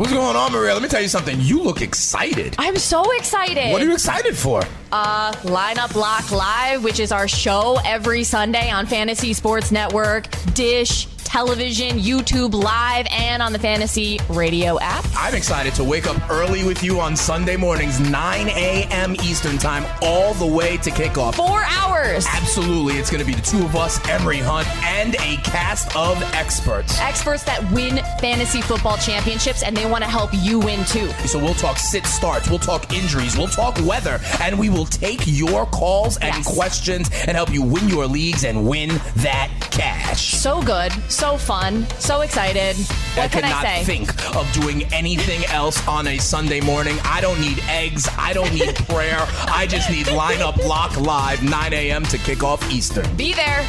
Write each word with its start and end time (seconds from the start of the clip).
What's 0.00 0.14
going 0.14 0.34
on, 0.34 0.52
Maria? 0.52 0.72
Let 0.72 0.82
me 0.82 0.88
tell 0.88 1.02
you 1.02 1.08
something. 1.08 1.38
You 1.42 1.62
look 1.62 1.82
excited. 1.82 2.56
I'm 2.58 2.76
so 2.76 3.02
excited. 3.18 3.70
What 3.70 3.82
are 3.82 3.84
you 3.84 3.92
excited 3.92 4.34
for? 4.34 4.62
Uh, 4.92 5.32
Lineup 5.42 5.92
Block 5.92 6.30
Live, 6.32 6.82
which 6.82 6.98
is 6.98 7.12
our 7.12 7.28
show 7.28 7.78
every 7.84 8.24
Sunday 8.24 8.70
on 8.70 8.86
Fantasy 8.86 9.32
Sports 9.32 9.70
Network, 9.70 10.26
Dish, 10.54 11.06
television, 11.30 11.96
YouTube 11.96 12.60
Live, 12.60 13.06
and 13.12 13.40
on 13.40 13.52
the 13.52 13.58
Fantasy 13.58 14.18
Radio 14.28 14.80
app. 14.80 15.04
I'm 15.14 15.36
excited 15.36 15.74
to 15.74 15.84
wake 15.84 16.08
up 16.08 16.28
early 16.28 16.64
with 16.64 16.82
you 16.82 16.98
on 16.98 17.14
Sunday 17.14 17.56
mornings, 17.56 18.00
9 18.00 18.48
a.m. 18.48 19.14
Eastern 19.22 19.56
Time, 19.56 19.84
all 20.02 20.34
the 20.34 20.46
way 20.46 20.76
to 20.78 20.90
kickoff. 20.90 21.36
Four 21.36 21.62
hours. 21.62 22.26
Absolutely. 22.28 22.94
It's 22.94 23.10
going 23.10 23.24
to 23.24 23.26
be 23.26 23.34
the 23.34 23.46
two 23.46 23.64
of 23.64 23.76
us, 23.76 24.00
Emery 24.08 24.38
Hunt, 24.38 24.66
and 24.84 25.14
a 25.16 25.36
cast 25.44 25.94
of 25.94 26.20
experts. 26.34 26.98
Experts 26.98 27.44
that 27.44 27.62
win 27.70 27.98
fantasy 28.18 28.60
football 28.60 28.96
championships, 28.96 29.62
and 29.62 29.76
they 29.76 29.88
want 29.88 30.02
to 30.02 30.10
help 30.10 30.30
you 30.34 30.58
win 30.58 30.84
too. 30.86 31.08
So 31.28 31.38
we'll 31.38 31.54
talk 31.54 31.78
sit 31.78 32.06
starts, 32.06 32.50
we'll 32.50 32.58
talk 32.58 32.92
injuries, 32.92 33.38
we'll 33.38 33.46
talk 33.46 33.78
weather, 33.84 34.18
and 34.40 34.58
we 34.58 34.68
will 34.68 34.79
take 34.86 35.20
your 35.26 35.66
calls 35.66 36.16
and 36.18 36.34
Yes. 36.36 36.54
questions 36.54 37.10
and 37.26 37.36
help 37.36 37.52
you 37.52 37.62
win 37.62 37.88
your 37.88 38.06
leagues 38.06 38.44
and 38.44 38.66
win 38.66 38.88
that 39.16 39.50
cash. 39.70 40.34
So 40.34 40.62
good, 40.62 40.92
so 41.10 41.36
fun, 41.36 41.86
so 41.98 42.20
excited. 42.22 42.76
What 42.76 43.24
I 43.24 43.28
can 43.28 43.42
cannot 43.42 43.64
I 43.64 43.82
say? 43.82 43.84
think 43.84 44.36
of 44.36 44.50
doing 44.52 44.84
anything 44.92 45.44
else 45.46 45.86
on 45.88 46.06
a 46.06 46.18
Sunday 46.18 46.60
morning. 46.60 46.96
I 47.04 47.20
don't 47.20 47.40
need 47.40 47.60
eggs. 47.68 48.08
I 48.18 48.32
don't 48.32 48.52
need 48.52 48.74
prayer. 48.88 49.18
I 49.48 49.66
just 49.68 49.90
need 49.90 50.06
lineup 50.06 50.56
block 50.56 50.98
live 51.00 51.42
9 51.42 51.72
a.m. 51.72 52.04
to 52.04 52.18
kick 52.18 52.42
off 52.42 52.68
Eastern. 52.70 53.06
Be 53.16 53.32
there. 53.32 53.64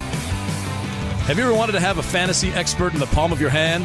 Have 0.00 1.38
you 1.38 1.44
ever 1.44 1.54
wanted 1.54 1.72
to 1.72 1.80
have 1.80 1.98
a 1.98 2.02
fantasy 2.02 2.50
expert 2.50 2.94
in 2.94 3.00
the 3.00 3.06
palm 3.06 3.32
of 3.32 3.40
your 3.40 3.50
hand? 3.50 3.84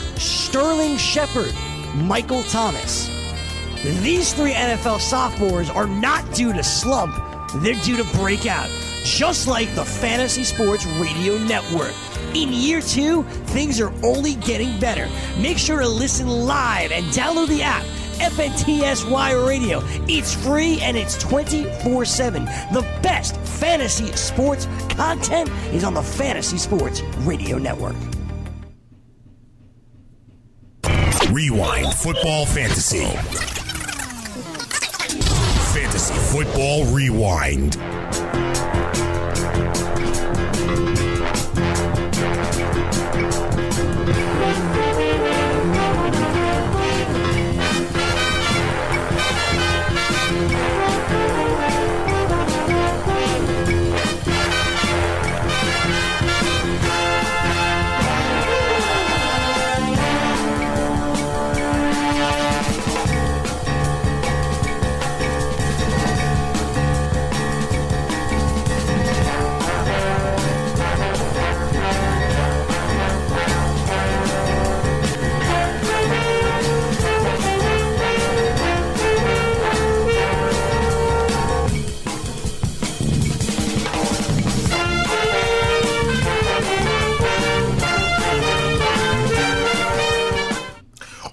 Sterling 0.17 0.97
Shepard, 0.97 1.53
Michael 1.95 2.43
Thomas. 2.43 3.09
These 4.01 4.33
three 4.33 4.53
NFL 4.53 4.99
sophomores 4.99 5.69
are 5.69 5.87
not 5.87 6.33
due 6.33 6.53
to 6.53 6.63
slump, 6.63 7.15
they're 7.55 7.81
due 7.83 7.97
to 7.97 8.17
break 8.17 8.45
out, 8.45 8.69
just 9.03 9.47
like 9.47 9.73
the 9.75 9.83
Fantasy 9.83 10.43
Sports 10.43 10.85
Radio 10.85 11.37
Network. 11.39 11.93
In 12.35 12.53
year 12.53 12.81
two, 12.81 13.23
things 13.47 13.81
are 13.81 13.91
only 14.03 14.35
getting 14.35 14.79
better. 14.79 15.09
Make 15.39 15.57
sure 15.57 15.79
to 15.79 15.87
listen 15.87 16.27
live 16.27 16.91
and 16.91 17.05
download 17.07 17.47
the 17.47 17.61
app. 17.63 17.83
FNTSY 18.21 19.47
Radio. 19.47 19.81
It's 20.07 20.33
free 20.33 20.79
and 20.81 20.95
it's 20.95 21.17
24 21.17 22.05
7. 22.05 22.45
The 22.71 22.87
best 23.01 23.35
fantasy 23.37 24.11
sports 24.11 24.67
content 24.89 25.49
is 25.73 25.83
on 25.83 25.95
the 25.95 26.03
Fantasy 26.03 26.59
Sports 26.59 27.01
Radio 27.25 27.57
Network. 27.57 27.95
Rewind 31.33 31.93
Football 31.93 32.45
Fantasy. 32.45 33.05
Fantasy 35.73 36.13
Football 36.13 36.85
Rewind. 36.85 37.77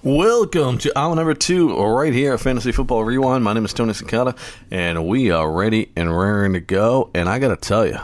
Welcome 0.09 0.79
to 0.79 0.99
hour 0.99 1.15
number 1.15 1.35
two, 1.35 1.77
right 1.77 2.15
here 2.15 2.33
at 2.33 2.41
Fantasy 2.41 2.73
Football 2.73 3.05
Rewind. 3.05 3.45
My 3.45 3.53
name 3.53 3.67
is 3.67 3.75
Tony 3.75 3.93
Cicada, 3.93 4.35
and 4.71 5.07
we 5.07 5.31
are 5.31 5.53
ready 5.53 5.93
and 5.97 6.17
raring 6.17 6.55
to 6.55 6.61
go. 6.61 7.11
And 7.15 7.29
I 7.29 7.39
got 7.39 7.49
to 7.49 7.57
tell 7.57 7.87
you, 7.87 7.99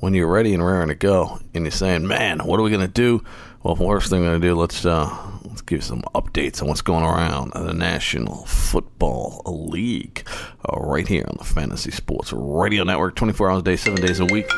when 0.00 0.12
you're 0.12 0.30
ready 0.30 0.52
and 0.52 0.62
raring 0.62 0.88
to 0.88 0.94
go, 0.94 1.40
and 1.54 1.64
you're 1.64 1.70
saying, 1.70 2.06
"Man, 2.06 2.40
what 2.40 2.60
are 2.60 2.62
we 2.62 2.68
to 2.72 2.86
do?" 2.86 3.24
Well, 3.62 3.76
first 3.76 4.10
thing 4.10 4.20
we're 4.20 4.34
to 4.34 4.40
do, 4.40 4.54
let's 4.54 4.84
uh, 4.84 5.08
let's 5.44 5.62
give 5.62 5.82
some 5.82 6.02
updates 6.14 6.60
on 6.60 6.68
what's 6.68 6.82
going 6.82 7.04
around 7.04 7.52
the 7.54 7.72
National 7.72 8.44
Football 8.44 9.40
League, 9.46 10.28
uh, 10.68 10.78
right 10.80 11.08
here 11.08 11.24
on 11.26 11.36
the 11.38 11.44
Fantasy 11.44 11.92
Sports 11.92 12.30
Radio 12.30 12.84
Network, 12.84 13.16
24 13.16 13.50
hours 13.50 13.60
a 13.60 13.62
day, 13.62 13.76
seven 13.76 14.04
days 14.04 14.20
a 14.20 14.26
week. 14.26 14.50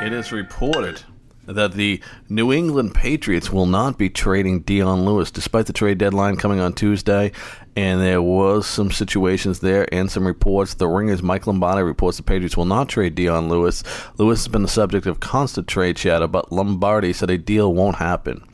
It 0.00 0.14
is 0.14 0.32
reported 0.32 1.02
that 1.46 1.72
the 1.72 2.00
New 2.28 2.52
England 2.52 2.94
Patriots 2.94 3.50
will 3.50 3.66
not 3.66 3.98
be 3.98 4.08
trading 4.08 4.60
Dion 4.60 5.04
Lewis 5.04 5.30
despite 5.30 5.66
the 5.66 5.72
trade 5.72 5.98
deadline 5.98 6.36
coming 6.36 6.60
on 6.60 6.72
Tuesday. 6.72 7.32
And 7.74 8.00
there 8.02 8.20
was 8.20 8.66
some 8.66 8.90
situations 8.90 9.60
there 9.60 9.92
and 9.92 10.10
some 10.10 10.26
reports. 10.26 10.74
The 10.74 10.86
Ringers 10.86 11.22
Mike 11.22 11.46
Lombardi 11.46 11.82
reports 11.82 12.18
the 12.18 12.22
Patriots 12.22 12.56
will 12.56 12.66
not 12.66 12.88
trade 12.88 13.14
Dion 13.14 13.48
Lewis. 13.48 13.82
Lewis 14.18 14.40
has 14.40 14.48
been 14.48 14.62
the 14.62 14.68
subject 14.68 15.06
of 15.06 15.20
constant 15.20 15.68
trade 15.68 15.96
chatter, 15.96 16.26
but 16.26 16.52
Lombardi 16.52 17.12
said 17.12 17.30
a 17.30 17.38
deal 17.38 17.72
won't 17.72 17.96
happen. 17.96 18.44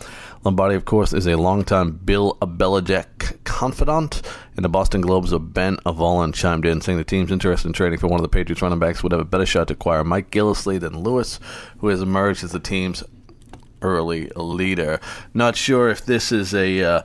Lombardi, 0.44 0.74
of 0.74 0.84
course, 0.84 1.12
is 1.12 1.26
a 1.26 1.36
longtime 1.36 2.00
Bill 2.04 2.36
Belichick 2.40 3.44
confidant, 3.44 4.22
and 4.56 4.64
the 4.64 4.68
Boston 4.68 5.00
Globe's 5.00 5.32
of 5.32 5.52
Ben 5.52 5.76
Volin 5.84 6.32
chimed 6.32 6.64
in, 6.64 6.80
saying 6.80 6.98
the 6.98 7.04
team's 7.04 7.32
interest 7.32 7.64
in 7.64 7.72
trading 7.72 7.98
for 7.98 8.06
one 8.06 8.20
of 8.20 8.22
the 8.22 8.28
Patriots 8.28 8.62
running 8.62 8.78
backs 8.78 9.02
would 9.02 9.12
have 9.12 9.20
a 9.20 9.24
better 9.24 9.46
shot 9.46 9.68
to 9.68 9.74
acquire 9.74 10.04
Mike 10.04 10.30
Gillislee 10.30 10.78
than 10.78 11.00
Lewis, 11.00 11.40
who 11.78 11.88
has 11.88 12.00
emerged 12.00 12.44
as 12.44 12.52
the 12.52 12.60
team's 12.60 13.02
early 13.82 14.30
leader. 14.36 15.00
Not 15.34 15.56
sure 15.56 15.88
if 15.88 16.04
this 16.04 16.32
is 16.32 16.54
a 16.54 16.82
uh, 16.82 17.02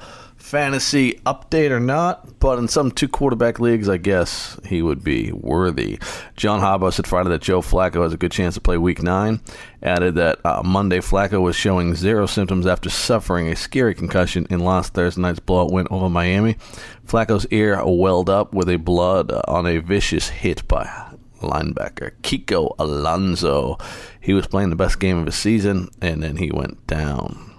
fantasy 0.54 1.14
update 1.26 1.72
or 1.72 1.80
not, 1.80 2.38
but 2.40 2.60
in 2.60 2.68
some 2.68 2.92
two 2.92 3.08
quarterback 3.08 3.60
leagues, 3.60 3.90
I 3.90 3.98
guess 3.98 4.56
he 4.64 4.84
would 4.84 5.04
be 5.04 5.32
worthy. 5.32 5.98
John 6.36 6.60
Harbaugh 6.60 6.94
said 6.94 7.08
Friday 7.08 7.30
that 7.30 7.42
Joe 7.42 7.62
Flacco 7.62 8.04
has 8.04 8.14
a 8.14 8.18
good 8.18 8.32
chance 8.32 8.54
to 8.54 8.62
play 8.62 8.78
Week 8.78 9.02
Nine. 9.02 9.42
Added 9.82 10.14
that 10.14 10.46
uh, 10.46 10.62
Monday 10.64 11.00
Flacco 11.00 11.42
was 11.42 11.56
showing 11.56 11.96
zero 11.96 12.28
symptoms 12.28 12.68
after 12.68 12.92
suffering 12.92 13.48
a 13.48 13.56
scary 13.56 13.96
concussion 13.96 14.46
in 14.52 14.60
last 14.60 14.94
Thursday 14.94 15.24
night's 15.24 15.40
blowout 15.40 15.72
win 15.72 15.88
over 15.90 16.08
Miami. 16.08 16.58
Flacco's 17.08 17.48
ear 17.50 17.84
welled 17.84 18.30
up 18.30 18.54
with 18.54 18.70
a 18.70 18.78
blood 18.78 19.32
uh, 19.32 19.42
on 19.48 19.66
a 19.66 19.80
vicious 19.80 20.30
hit 20.30 20.68
by 20.68 20.86
linebacker 21.42 22.12
Kiko 22.22 22.76
Alonso. 22.78 23.80
He 24.22 24.36
was 24.36 24.46
playing 24.46 24.70
the 24.70 24.76
best 24.76 25.00
game 25.00 25.18
of 25.18 25.26
his 25.26 25.36
season, 25.36 25.90
and 26.00 26.22
then 26.22 26.36
he 26.36 26.52
went 26.52 26.86
down. 26.86 27.53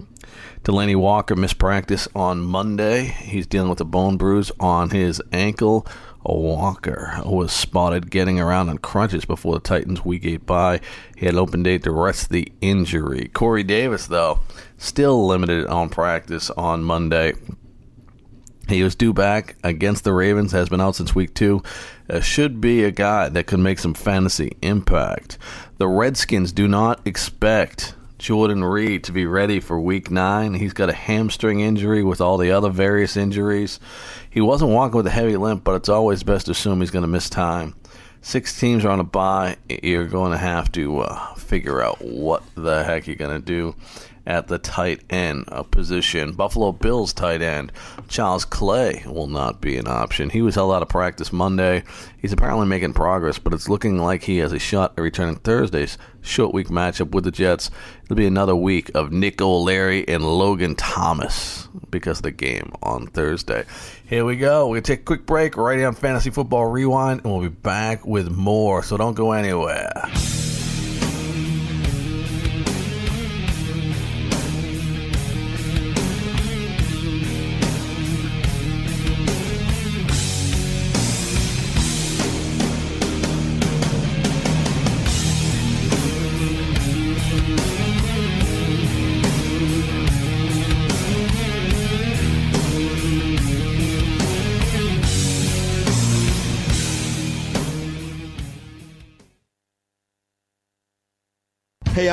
Delanie 0.64 0.96
Walker 0.96 1.36
missed 1.36 1.58
practice 1.58 2.08
on 2.14 2.40
Monday. 2.40 3.04
He's 3.04 3.46
dealing 3.46 3.68
with 3.68 3.82
a 3.82 3.84
bone 3.84 4.16
bruise 4.16 4.50
on 4.58 4.88
his 4.88 5.20
ankle. 5.30 5.86
Walker 6.24 7.20
was 7.22 7.52
spotted 7.52 8.10
getting 8.10 8.40
around 8.40 8.70
on 8.70 8.78
crunches 8.78 9.26
before 9.26 9.52
the 9.56 9.60
Titans' 9.60 10.06
week 10.06 10.24
eight 10.24 10.46
bye. 10.46 10.80
He 11.16 11.26
had 11.26 11.34
an 11.34 11.40
open 11.40 11.62
date 11.62 11.82
to 11.82 11.90
rest 11.90 12.30
the 12.30 12.50
injury. 12.62 13.30
Corey 13.34 13.62
Davis, 13.62 14.06
though, 14.06 14.40
still 14.78 15.26
limited 15.26 15.66
on 15.66 15.90
practice 15.90 16.48
on 16.48 16.82
Monday. 16.82 17.34
He 18.66 18.82
was 18.82 18.94
due 18.94 19.12
back 19.12 19.56
against 19.62 20.04
the 20.04 20.14
Ravens, 20.14 20.52
has 20.52 20.70
been 20.70 20.80
out 20.80 20.96
since 20.96 21.14
week 21.14 21.34
two. 21.34 21.62
Uh, 22.08 22.20
should 22.20 22.62
be 22.62 22.84
a 22.84 22.90
guy 22.90 23.28
that 23.28 23.46
could 23.46 23.60
make 23.60 23.78
some 23.78 23.92
fantasy 23.92 24.56
impact. 24.62 25.36
The 25.76 25.88
Redskins 25.88 26.52
do 26.52 26.66
not 26.66 27.06
expect 27.06 27.94
Jordan 28.18 28.62
Reed 28.62 29.04
to 29.04 29.12
be 29.12 29.26
ready 29.26 29.60
for 29.60 29.80
week 29.80 30.10
nine. 30.10 30.54
He's 30.54 30.72
got 30.72 30.88
a 30.88 30.94
hamstring 30.94 31.60
injury 31.60 32.02
with 32.02 32.20
all 32.20 32.38
the 32.38 32.52
other 32.52 32.70
various 32.70 33.16
injuries. 33.16 33.80
He 34.30 34.40
wasn't 34.40 34.70
walking 34.70 34.96
with 34.96 35.06
a 35.06 35.10
heavy 35.10 35.36
limp, 35.36 35.64
but 35.64 35.74
it's 35.74 35.88
always 35.88 36.22
best 36.22 36.46
to 36.46 36.52
assume 36.52 36.80
he's 36.80 36.90
going 36.90 37.02
to 37.02 37.08
miss 37.08 37.28
time. 37.28 37.74
Six 38.22 38.58
teams 38.58 38.84
are 38.84 38.90
on 38.90 39.00
a 39.00 39.04
bye. 39.04 39.56
You're 39.68 40.06
going 40.06 40.32
to 40.32 40.38
have 40.38 40.72
to 40.72 41.00
uh, 41.00 41.34
figure 41.34 41.82
out 41.82 42.00
what 42.00 42.42
the 42.54 42.82
heck 42.82 43.06
you're 43.06 43.16
going 43.16 43.38
to 43.38 43.44
do 43.44 43.74
at 44.26 44.48
the 44.48 44.58
tight 44.58 45.02
end 45.10 45.46
position. 45.70 46.32
Buffalo 46.32 46.72
Bills 46.72 47.12
tight 47.12 47.42
end 47.42 47.72
Charles 48.08 48.44
Clay 48.44 49.02
will 49.06 49.26
not 49.26 49.60
be 49.60 49.76
an 49.76 49.88
option. 49.88 50.30
He 50.30 50.42
was 50.42 50.54
held 50.54 50.72
out 50.72 50.82
of 50.82 50.88
practice 50.88 51.32
Monday. 51.32 51.84
He's 52.18 52.32
apparently 52.32 52.66
making 52.66 52.94
progress, 52.94 53.38
but 53.38 53.52
it's 53.52 53.68
looking 53.68 53.98
like 53.98 54.22
he 54.22 54.38
has 54.38 54.52
a 54.52 54.58
shot 54.58 54.94
at 54.96 55.02
returning 55.02 55.36
Thursday's 55.36 55.98
short 56.22 56.54
week 56.54 56.68
matchup 56.68 57.10
with 57.10 57.24
the 57.24 57.30
Jets. 57.30 57.70
It'll 58.04 58.16
be 58.16 58.26
another 58.26 58.56
week 58.56 58.90
of 58.94 59.12
Nick 59.12 59.40
O'Leary 59.40 60.06
and 60.08 60.24
Logan 60.24 60.74
Thomas 60.74 61.68
because 61.90 62.18
of 62.18 62.24
the 62.24 62.30
game 62.30 62.72
on 62.82 63.06
Thursday. 63.08 63.64
Here 64.06 64.24
we 64.24 64.36
go. 64.36 64.68
We're 64.68 64.74
going 64.76 64.82
to 64.84 64.92
take 64.92 65.00
a 65.00 65.04
quick 65.04 65.26
break 65.26 65.56
right 65.56 65.78
here 65.78 65.88
on 65.88 65.94
Fantasy 65.94 66.30
Football 66.30 66.66
Rewind, 66.66 67.22
and 67.24 67.32
we'll 67.32 67.42
be 67.42 67.48
back 67.48 68.06
with 68.06 68.30
more, 68.30 68.82
so 68.82 68.96
don't 68.96 69.14
go 69.14 69.32
anywhere. 69.32 70.10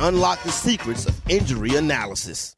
unlock 0.00 0.42
the 0.42 0.52
secrets 0.52 1.06
of 1.06 1.20
injury 1.30 1.76
analysis. 1.76 2.57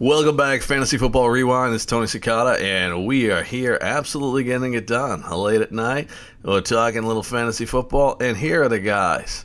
Welcome 0.00 0.36
back, 0.36 0.62
Fantasy 0.62 0.96
Football 0.96 1.28
Rewind. 1.28 1.74
It's 1.74 1.84
Tony 1.84 2.06
Cicada, 2.06 2.56
and 2.64 3.04
we 3.04 3.32
are 3.32 3.42
here 3.42 3.76
absolutely 3.80 4.44
getting 4.44 4.74
it 4.74 4.86
done. 4.86 5.28
Late 5.28 5.60
at 5.60 5.72
night, 5.72 6.08
we're 6.44 6.60
talking 6.60 7.02
a 7.02 7.06
little 7.08 7.24
fantasy 7.24 7.66
football, 7.66 8.16
and 8.20 8.36
here 8.36 8.62
are 8.62 8.68
the 8.68 8.78
guys 8.78 9.44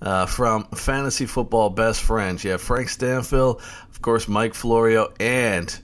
uh, 0.00 0.24
from 0.24 0.64
fantasy 0.68 1.26
football 1.26 1.68
best 1.68 2.00
friends. 2.00 2.42
You 2.42 2.52
have 2.52 2.62
Frank 2.62 2.88
Stanfield, 2.88 3.60
of 3.90 4.00
course, 4.00 4.26
Mike 4.26 4.54
Florio, 4.54 5.12
and 5.20 5.78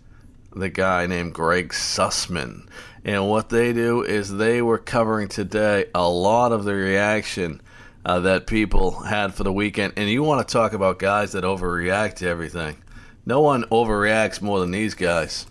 the 0.54 0.70
guy 0.70 1.06
named 1.06 1.35
Greg 1.35 1.68
Sussman. 1.68 2.70
And 3.04 3.28
what 3.28 3.50
they 3.50 3.75
do 3.75 4.02
is 4.02 4.35
they 4.35 4.62
were 4.62 4.78
covering 4.78 5.28
today 5.28 5.90
a 5.94 6.08
lot 6.08 6.52
of 6.52 6.64
the 6.64 6.73
reaction 6.73 7.61
uh, 8.06 8.20
that 8.20 8.46
people 8.46 8.92
had 8.92 9.35
for 9.35 9.44
the 9.44 9.52
weekend. 9.52 9.92
And 9.99 10.08
you 10.08 10.23
want 10.23 10.49
to 10.49 10.50
talk 10.50 10.73
about 10.73 10.99
guys 10.99 11.32
that 11.32 11.44
overreact 11.44 12.14
to 12.14 12.28
everything. 12.28 12.78
No 13.26 13.40
one 13.40 13.64
overreacts 13.64 14.40
more 14.40 14.61
than 14.61 14.71
these 14.71 14.95
guys. 14.95 15.47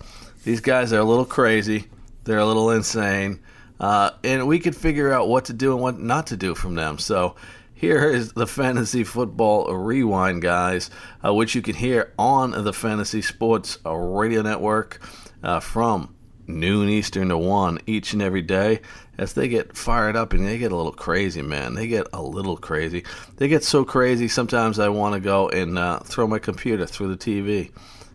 These 0.45 0.61
guys 0.61 0.93
are 0.93 0.99
a 0.99 1.03
little 1.03 1.25
crazy, 1.25 1.87
they're 2.23 2.39
a 2.39 2.45
little 2.45 2.71
insane. 2.71 3.41
Uh, 3.79 4.11
and 4.23 4.47
we 4.47 4.59
could 4.59 4.75
figure 4.75 5.11
out 5.11 5.27
what 5.27 5.45
to 5.45 5.53
do 5.53 5.73
and 5.73 5.81
what 5.81 5.99
not 5.99 6.27
to 6.27 6.37
do 6.37 6.55
from 6.55 6.75
them. 6.75 6.97
So 6.97 7.35
here 7.73 8.09
is 8.09 8.31
the 8.31 8.47
Fantasy 8.47 9.03
Football 9.03 9.75
Rewind, 9.75 10.41
guys, 10.41 10.89
uh, 11.23 11.33
which 11.33 11.55
you 11.55 11.61
can 11.61 11.75
hear 11.75 12.13
on 12.17 12.51
the 12.63 12.71
Fantasy 12.71 13.21
Sports 13.21 13.77
Radio 13.83 14.41
Network 14.41 15.01
uh, 15.43 15.59
from 15.59 16.14
noon 16.47 16.89
Eastern 16.89 17.29
to 17.29 17.37
1 17.37 17.79
each 17.87 18.13
and 18.13 18.21
every 18.21 18.41
day 18.41 18.81
as 19.17 19.33
they 19.33 19.47
get 19.47 19.75
fired 19.75 20.15
up 20.15 20.33
and 20.33 20.45
they 20.45 20.57
get 20.57 20.71
a 20.71 20.75
little 20.75 20.91
crazy, 20.91 21.41
man. 21.41 21.73
They 21.73 21.87
get 21.87 22.07
a 22.13 22.21
little 22.21 22.57
crazy. 22.57 23.03
They 23.37 23.47
get 23.47 23.63
so 23.63 23.85
crazy, 23.85 24.27
sometimes 24.27 24.79
I 24.79 24.89
want 24.89 25.13
to 25.13 25.19
go 25.19 25.49
and 25.49 25.77
uh, 25.77 25.99
throw 25.99 26.27
my 26.27 26.39
computer 26.39 26.85
through 26.85 27.15
the 27.15 27.17
TV. 27.17 27.71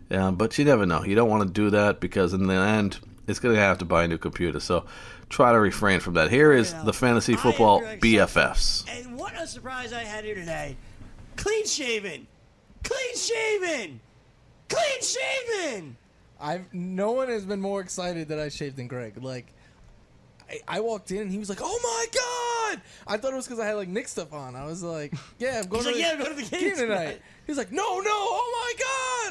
But 0.08 0.58
you 0.58 0.64
never 0.64 0.86
know. 0.86 1.04
You 1.04 1.14
don't 1.14 1.28
want 1.28 1.42
to 1.46 1.52
do 1.52 1.70
that 1.70 2.00
because 2.00 2.32
in 2.32 2.46
the 2.46 2.54
end, 2.54 2.98
it's 3.26 3.38
going 3.38 3.54
to 3.54 3.60
have 3.60 3.78
to 3.78 3.84
buy 3.84 4.04
a 4.04 4.08
new 4.08 4.18
computer. 4.18 4.60
So 4.60 4.84
try 5.28 5.52
to 5.52 5.60
refrain 5.60 6.00
from 6.00 6.14
that. 6.14 6.30
Here 6.30 6.52
is 6.52 6.74
the 6.84 6.92
fantasy 6.92 7.36
football 7.36 7.80
BFFs. 7.82 8.84
And 8.88 9.16
what 9.16 9.40
a 9.40 9.46
surprise 9.46 9.92
I 9.92 10.02
had 10.02 10.24
here 10.24 10.34
today. 10.34 10.76
Clean 11.36 11.64
shaven. 11.66 12.26
Clean 12.82 13.16
shaven. 13.16 14.00
Clean 14.68 15.02
shaven. 15.02 15.96
I've 16.40 16.72
no 16.72 17.12
one 17.12 17.28
has 17.28 17.44
been 17.44 17.60
more 17.60 17.80
excited 17.80 18.28
that 18.28 18.38
I 18.38 18.48
shaved 18.48 18.76
than 18.76 18.86
Greg. 18.88 19.22
Like, 19.22 19.52
I, 20.48 20.60
I 20.66 20.80
walked 20.80 21.10
in 21.10 21.18
and 21.18 21.30
he 21.30 21.38
was 21.38 21.48
like, 21.48 21.60
"Oh 21.62 21.78
my 21.82 22.06
god!" 22.12 22.82
I 23.06 23.16
thought 23.16 23.32
it 23.32 23.36
was 23.36 23.46
because 23.46 23.60
I 23.60 23.66
had 23.66 23.74
like 23.74 23.88
Nick 23.88 24.08
stuff 24.08 24.32
on. 24.32 24.56
I 24.56 24.64
was 24.64 24.82
like, 24.82 25.12
"Yeah, 25.38 25.60
I'm 25.62 25.68
going 25.68 25.84
He's 25.84 25.84
to 25.84 25.86
like, 25.86 25.94
the 25.94 26.00
"Yeah, 26.00 26.10
I'm 26.12 26.18
going 26.18 26.36
to 26.36 26.50
the 26.50 26.56
game 26.56 26.74
tonight." 26.76 26.86
tonight. 27.04 27.22
He 27.46 27.50
was 27.52 27.58
like, 27.58 27.72
"No, 27.72 28.00
no! 28.00 28.10
Oh 28.10 28.74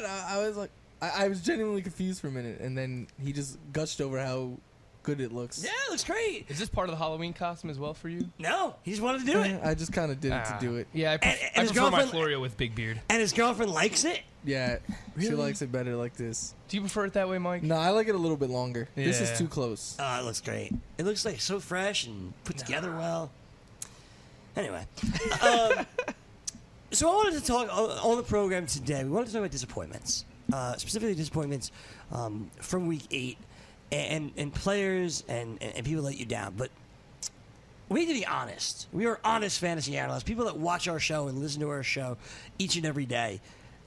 god!" 0.02 0.10
I, 0.10 0.36
I 0.38 0.46
was 0.48 0.56
like, 0.56 0.70
I, 1.02 1.24
I 1.24 1.28
was 1.28 1.40
genuinely 1.40 1.82
confused 1.82 2.20
for 2.20 2.28
a 2.28 2.32
minute, 2.32 2.60
and 2.60 2.76
then 2.76 3.06
he 3.22 3.32
just 3.32 3.58
gushed 3.72 4.00
over 4.00 4.18
how 4.20 4.58
good 5.02 5.20
it 5.20 5.32
looks. 5.32 5.64
Yeah, 5.64 5.70
it 5.86 5.90
looks 5.90 6.04
great. 6.04 6.44
Is 6.48 6.58
this 6.58 6.68
part 6.68 6.88
of 6.88 6.92
the 6.92 6.98
Halloween 6.98 7.32
costume 7.32 7.70
as 7.70 7.78
well 7.78 7.94
for 7.94 8.08
you? 8.10 8.28
No, 8.38 8.74
he 8.82 8.90
just 8.90 9.02
wanted 9.02 9.24
to 9.26 9.32
do 9.32 9.40
it. 9.40 9.60
I 9.64 9.74
just 9.74 9.92
kind 9.94 10.12
of 10.12 10.20
did 10.20 10.32
it 10.32 10.42
Ah. 10.46 10.58
to 10.58 10.64
do 10.66 10.76
it. 10.76 10.88
Yeah, 10.92 11.12
I, 11.12 11.16
pref- 11.16 11.32
And- 11.32 11.42
and 11.42 11.56
I 11.56 11.60
his 11.62 11.72
prefer 11.72 11.84
my 11.84 11.90
girlfriend- 11.90 12.10
Florio 12.10 12.40
with 12.40 12.56
big 12.58 12.74
beard. 12.74 13.00
And 13.08 13.18
his 13.20 13.32
girlfriend 13.32 13.72
likes 13.72 14.04
it. 14.04 14.20
Yeah, 14.44 14.78
she 15.18 15.28
Really? 15.28 15.34
likes 15.36 15.60
it 15.62 15.70
better 15.70 15.96
like 15.96 16.14
this. 16.16 16.54
Do 16.68 16.76
you 16.76 16.80
prefer 16.80 17.04
it 17.04 17.12
that 17.12 17.28
way, 17.28 17.38
Mike? 17.38 17.62
No, 17.62 17.76
I 17.76 17.90
like 17.90 18.08
it 18.08 18.14
a 18.14 18.18
little 18.18 18.36
bit 18.38 18.48
longer. 18.50 18.88
This 18.94 19.20
is 19.20 19.36
too 19.38 19.46
close. 19.48 19.96
Oh, 19.98 20.18
it 20.20 20.24
looks 20.24 20.40
great. 20.40 20.72
It 20.98 21.04
looks 21.04 21.24
like 21.24 21.40
so 21.40 21.60
fresh 21.60 22.06
and 22.06 22.32
put 22.44 22.56
together 22.56 22.90
well. 22.96 23.30
Anyway, 24.56 24.84
um, 25.42 25.86
so 26.90 27.08
I 27.10 27.14
wanted 27.14 27.40
to 27.40 27.46
talk 27.46 27.68
on 27.70 27.90
on 27.90 28.16
the 28.16 28.22
program 28.22 28.66
today. 28.66 29.04
We 29.04 29.10
wanted 29.10 29.26
to 29.26 29.32
talk 29.32 29.40
about 29.40 29.50
disappointments, 29.52 30.24
uh, 30.52 30.74
specifically 30.76 31.14
disappointments 31.14 31.70
um, 32.10 32.50
from 32.60 32.86
Week 32.88 33.04
Eight, 33.12 33.38
and 33.92 34.32
and 34.36 34.52
players 34.52 35.22
and, 35.28 35.58
and 35.60 35.76
and 35.76 35.86
people 35.86 36.02
let 36.02 36.18
you 36.18 36.24
down. 36.26 36.54
But 36.56 36.70
we 37.88 38.00
need 38.00 38.06
to 38.06 38.14
be 38.14 38.26
honest. 38.26 38.88
We 38.92 39.06
are 39.06 39.20
honest 39.22 39.60
fantasy 39.60 39.96
analysts, 39.96 40.24
people 40.24 40.46
that 40.46 40.56
watch 40.56 40.88
our 40.88 40.98
show 40.98 41.28
and 41.28 41.38
listen 41.38 41.60
to 41.60 41.68
our 41.68 41.82
show 41.84 42.16
each 42.58 42.76
and 42.76 42.84
every 42.86 43.06
day. 43.06 43.40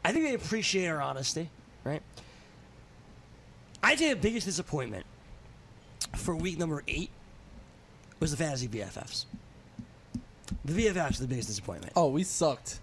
I 0.05 0.11
think 0.11 0.25
they 0.25 0.33
appreciate 0.33 0.87
our 0.87 1.01
honesty, 1.01 1.49
right? 1.83 2.01
I 3.81 3.95
think 3.95 4.15
the 4.15 4.21
biggest 4.21 4.45
disappointment 4.45 5.05
for 6.15 6.35
week 6.35 6.57
number 6.57 6.83
eight 6.87 7.09
was 8.19 8.31
the 8.31 8.37
fantasy 8.37 8.67
BFFs. 8.67 9.25
The 10.65 10.73
BFFs 10.73 11.17
are 11.17 11.21
the 11.23 11.27
biggest 11.27 11.49
disappointment. 11.49 11.93
Oh, 11.95 12.09
we 12.09 12.23
sucked. 12.23 12.79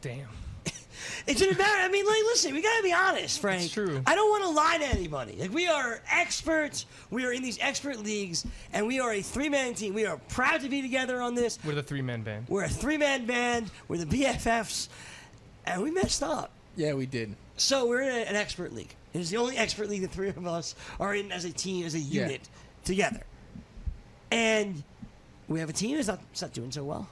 Damn. 0.00 0.28
It 1.26 1.36
didn't 1.36 1.58
matter. 1.58 1.80
I 1.80 1.88
mean, 1.88 2.04
like, 2.06 2.22
listen, 2.24 2.54
we 2.54 2.62
gotta 2.62 2.82
be 2.82 2.92
honest, 2.92 3.40
Frank. 3.40 3.62
It's 3.62 3.72
true. 3.72 4.02
I 4.06 4.14
don't 4.14 4.30
want 4.30 4.44
to 4.44 4.50
lie 4.50 4.78
to 4.78 4.86
anybody. 4.86 5.36
Like, 5.38 5.52
we 5.52 5.68
are 5.68 6.00
experts. 6.10 6.86
We 7.10 7.24
are 7.24 7.32
in 7.32 7.42
these 7.42 7.58
expert 7.60 7.98
leagues, 7.98 8.44
and 8.72 8.86
we 8.86 8.98
are 8.98 9.12
a 9.12 9.22
three-man 9.22 9.74
team. 9.74 9.94
We 9.94 10.06
are 10.06 10.16
proud 10.28 10.62
to 10.62 10.68
be 10.68 10.82
together 10.82 11.20
on 11.20 11.34
this. 11.34 11.58
We're 11.64 11.74
the 11.74 11.82
three 11.82 12.02
man 12.02 12.22
band. 12.22 12.46
We're 12.48 12.64
a 12.64 12.68
three-man 12.68 13.26
band. 13.26 13.70
We're 13.86 13.98
the 13.98 14.06
BFFs, 14.06 14.88
and 15.74 15.82
we 15.82 15.90
messed 15.90 16.22
up. 16.22 16.50
Yeah, 16.76 16.94
we 16.94 17.06
did. 17.06 17.34
So 17.56 17.86
we're 17.88 18.02
in 18.02 18.08
a, 18.08 18.20
an 18.28 18.36
expert 18.36 18.72
league. 18.72 18.94
It 19.12 19.20
is 19.20 19.30
the 19.30 19.36
only 19.36 19.56
expert 19.56 19.88
league 19.88 20.02
the 20.02 20.08
three 20.08 20.28
of 20.28 20.46
us 20.46 20.74
are 21.00 21.14
in 21.14 21.32
as 21.32 21.44
a 21.44 21.50
team, 21.52 21.84
as 21.86 21.94
a 21.94 21.98
Yeah. 21.98 22.22
unit 22.24 22.48
together. 22.84 23.22
And 24.30 24.82
we 25.48 25.60
have 25.60 25.68
a 25.70 25.72
team 25.72 25.96
that's 25.96 26.08
not, 26.08 26.20
it's 26.30 26.42
not 26.42 26.52
doing 26.52 26.70
so 26.70 26.84
well. 26.84 27.08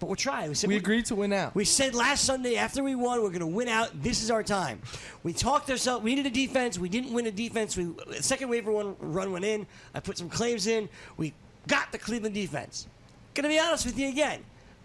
But 0.00 0.08
we're 0.08 0.16
trying. 0.16 0.48
We, 0.48 0.54
said 0.54 0.68
We 0.68 0.74
we're- 0.74 0.80
agreed 0.82 1.06
to 1.06 1.16
win 1.16 1.32
out. 1.32 1.54
we 1.56 1.64
said 1.64 1.94
last 1.94 2.24
Sunday 2.24 2.56
after 2.56 2.84
we 2.84 2.94
won, 2.94 3.20
we're 3.22 3.28
going 3.30 3.40
to 3.40 3.46
win 3.46 3.66
out. 3.68 4.00
This 4.02 4.22
is 4.22 4.30
our 4.30 4.42
time. 4.44 4.80
We 5.24 5.32
talked 5.32 5.68
ourselves. 5.70 6.04
We 6.04 6.14
needed 6.14 6.26
a 6.30 6.34
defense. 6.34 6.78
We 6.78 6.88
didn't 6.88 7.12
win 7.12 7.26
a 7.26 7.32
defense. 7.32 7.76
We 7.76 7.88
second 8.20 8.48
waiver 8.48 8.70
one 8.70 8.94
run 9.00 9.32
went 9.32 9.44
in. 9.44 9.66
I 9.94 10.00
put 10.00 10.16
some 10.18 10.28
claims 10.28 10.66
in. 10.68 10.88
We 11.16 11.32
got 11.66 11.90
the 11.90 11.98
Cleveland 11.98 12.34
defense. 12.34 12.86
Gonna 13.34 13.48
be 13.48 13.58
honest 13.58 13.86
with 13.86 13.98
you 13.98 14.08
again. 14.08 14.44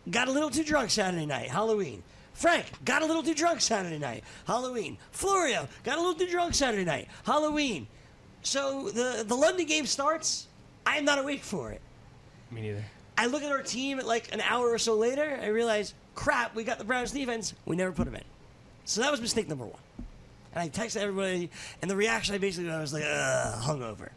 Got 0.09 0.27
a 0.29 0.31
little 0.31 0.49
too 0.49 0.63
drunk 0.63 0.89
Saturday 0.89 1.25
night, 1.27 1.49
Halloween. 1.49 2.01
Frank 2.33 2.65
got 2.83 3.01
a 3.01 3.05
little 3.05 3.23
too 3.23 3.35
drunk 3.35 3.61
Saturday 3.61 3.99
night, 3.99 4.23
Halloween. 4.45 4.97
Florio 5.11 5.67
got 5.83 5.97
a 5.97 6.01
little 6.01 6.15
too 6.15 6.29
drunk 6.29 6.55
Saturday 6.55 6.83
night, 6.83 7.07
Halloween. 7.25 7.87
So 8.41 8.89
the 8.89 9.23
the 9.25 9.35
London 9.35 9.65
game 9.65 9.85
starts. 9.85 10.47
I 10.85 10.97
am 10.97 11.05
not 11.05 11.19
awake 11.19 11.43
for 11.43 11.71
it. 11.71 11.81
Me 12.51 12.61
neither. 12.61 12.83
I 13.17 13.27
look 13.27 13.43
at 13.43 13.51
our 13.51 13.61
team 13.61 13.99
at 13.99 14.05
like 14.05 14.33
an 14.33 14.41
hour 14.41 14.69
or 14.69 14.77
so 14.77 14.95
later. 14.95 15.39
I 15.41 15.47
realize, 15.47 15.93
crap, 16.15 16.55
we 16.55 16.63
got 16.63 16.77
the 16.79 16.83
Browns 16.83 17.11
defense. 17.11 17.53
We 17.65 17.75
never 17.75 17.91
put 17.91 18.05
them 18.05 18.15
in. 18.15 18.23
So 18.85 19.01
that 19.01 19.11
was 19.11 19.21
mistake 19.21 19.47
number 19.47 19.65
one. 19.65 19.79
And 20.55 20.61
I 20.61 20.69
texted 20.69 20.97
everybody, 20.97 21.49
and 21.81 21.89
the 21.89 21.95
reaction 21.95 22.35
I 22.35 22.37
basically 22.37 22.69
got 22.69 22.81
was 22.81 22.93
like, 22.93 23.03
ugh, 23.03 23.61
hungover. 23.63 24.09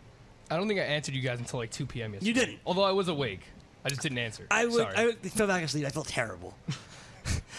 I 0.51 0.57
don't 0.57 0.69
think 0.69 0.81
I 0.81 0.85
answered 0.85 1.15
you 1.15 1.23
guys 1.23 1.39
until 1.39 1.59
like 1.59 1.71
2 1.71 1.87
p.m. 1.87 2.13
yesterday. 2.13 2.29
You 2.29 2.35
didn't. 2.35 2.59
Although 2.67 2.85
I 2.85 2.93
was 2.93 3.09
awake. 3.09 3.41
I 3.85 3.89
just 3.89 4.03
didn't 4.03 4.19
answer. 4.19 4.47
I 4.51 4.67
would, 4.67 4.75
Sorry. 4.75 4.97
I 4.97 5.07
would 5.07 5.19
fell 5.33 5.47
back 5.47 5.63
asleep. 5.63 5.87
I 5.87 5.91
felt 5.91 6.09
terrible. 6.09 6.55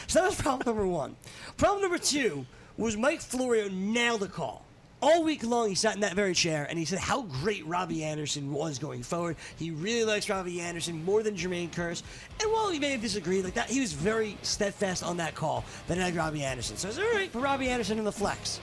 so 0.07 0.21
that 0.21 0.27
was 0.27 0.41
problem 0.41 0.65
number 0.65 0.87
one. 0.87 1.15
Problem 1.57 1.81
number 1.81 1.97
two 1.97 2.45
was 2.77 2.95
Mike 2.95 3.21
Florio 3.21 3.69
nailed 3.69 4.21
the 4.21 4.27
call. 4.27 4.63
All 4.99 5.23
week 5.23 5.43
long, 5.43 5.69
he 5.69 5.75
sat 5.75 5.93
in 5.93 6.01
that 6.01 6.15
very 6.15 6.33
chair 6.33 6.65
and 6.67 6.79
he 6.79 6.85
said 6.85 6.97
how 6.97 7.21
great 7.21 7.65
Robbie 7.67 8.03
Anderson 8.03 8.51
was 8.51 8.79
going 8.79 9.03
forward. 9.03 9.35
He 9.57 9.69
really 9.69 10.03
likes 10.03 10.27
Robbie 10.27 10.59
Anderson 10.59 11.03
more 11.05 11.21
than 11.21 11.35
Jermaine 11.35 11.69
Kearse. 11.69 12.01
And 12.41 12.51
while 12.51 12.69
he 12.69 12.79
may 12.79 12.91
have 12.91 13.01
disagreed 13.01 13.43
like 13.43 13.53
that, 13.53 13.69
he 13.69 13.79
was 13.79 13.93
very 13.93 14.37
steadfast 14.41 15.03
on 15.03 15.17
that 15.17 15.35
call 15.35 15.65
that 15.85 15.99
liked 15.99 16.17
Robbie 16.17 16.43
Anderson. 16.43 16.77
So 16.77 16.87
it's 16.87 16.97
all 16.97 17.13
right 17.13 17.31
for 17.31 17.39
Robbie 17.39 17.69
Anderson 17.69 17.99
in 17.99 18.05
the 18.05 18.11
flex. 18.11 18.59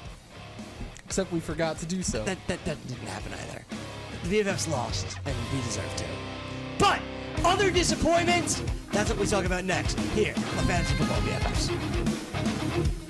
Except 1.05 1.31
we 1.31 1.39
forgot 1.39 1.79
to 1.79 1.87
do 1.87 2.03
so. 2.03 2.25
That, 2.25 2.39
that, 2.49 2.65
that 2.65 2.85
didn't 2.89 3.07
happen 3.07 3.33
either. 3.35 3.65
The 4.25 4.41
BFFs 4.41 4.69
lost, 4.69 5.19
and 5.25 5.37
we 5.53 5.61
deserve 5.63 5.97
to. 5.97 6.05
But 6.79 7.01
other 7.45 7.71
disappointments, 7.71 8.63
that's 8.93 9.11
what 9.11 9.19
we 9.19 9.27
talk 9.27 9.45
about 9.45 9.65
next 9.65 9.99
here 10.15 10.35
on 10.37 10.65
Fantasy 10.65 10.95
Football 10.95 11.21
BFFs. 11.21 13.04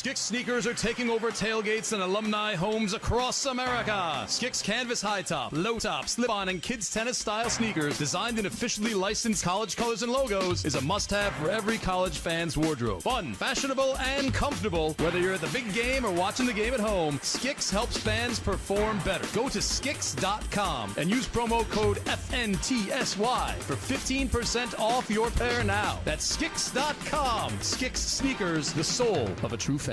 Skix 0.00 0.16
sneakers 0.16 0.66
are 0.66 0.72
taking 0.72 1.10
over 1.10 1.30
tailgates 1.30 1.92
and 1.92 2.02
alumni 2.02 2.54
homes 2.54 2.94
across 2.94 3.44
America. 3.44 4.24
Skix 4.24 4.64
canvas 4.64 5.02
high 5.02 5.20
top, 5.20 5.52
low 5.52 5.78
top, 5.78 6.08
slip 6.08 6.30
on, 6.30 6.48
and 6.48 6.62
kids 6.62 6.90
tennis 6.90 7.18
style 7.18 7.50
sneakers 7.50 7.98
designed 7.98 8.38
in 8.38 8.46
officially 8.46 8.94
licensed 8.94 9.44
college 9.44 9.76
colors 9.76 10.02
and 10.02 10.10
logos 10.10 10.64
is 10.64 10.74
a 10.74 10.80
must 10.80 11.10
have 11.10 11.34
for 11.34 11.50
every 11.50 11.76
college 11.76 12.16
fan's 12.16 12.56
wardrobe. 12.56 13.02
Fun, 13.02 13.34
fashionable, 13.34 13.98
and 13.98 14.32
comfortable. 14.32 14.94
Whether 15.00 15.18
you're 15.18 15.34
at 15.34 15.42
the 15.42 15.48
big 15.48 15.70
game 15.74 16.06
or 16.06 16.12
watching 16.12 16.46
the 16.46 16.54
game 16.54 16.72
at 16.72 16.80
home, 16.80 17.18
Skix 17.18 17.70
helps 17.70 17.98
fans 17.98 18.40
perform 18.40 19.00
better. 19.00 19.26
Go 19.34 19.50
to 19.50 19.58
Skix.com 19.58 20.94
and 20.96 21.10
use 21.10 21.28
promo 21.28 21.68
code 21.68 21.98
FNTSY 22.06 23.54
for 23.56 23.74
15% 23.74 24.80
off 24.80 25.10
your 25.10 25.30
pair 25.32 25.62
now. 25.62 26.00
That's 26.06 26.34
Skix.com. 26.38 27.50
Skix 27.58 27.98
sneakers, 27.98 28.72
the 28.72 28.82
soul 28.82 29.28
of 29.42 29.52
a 29.52 29.58
true 29.58 29.76
fan. 29.76 29.89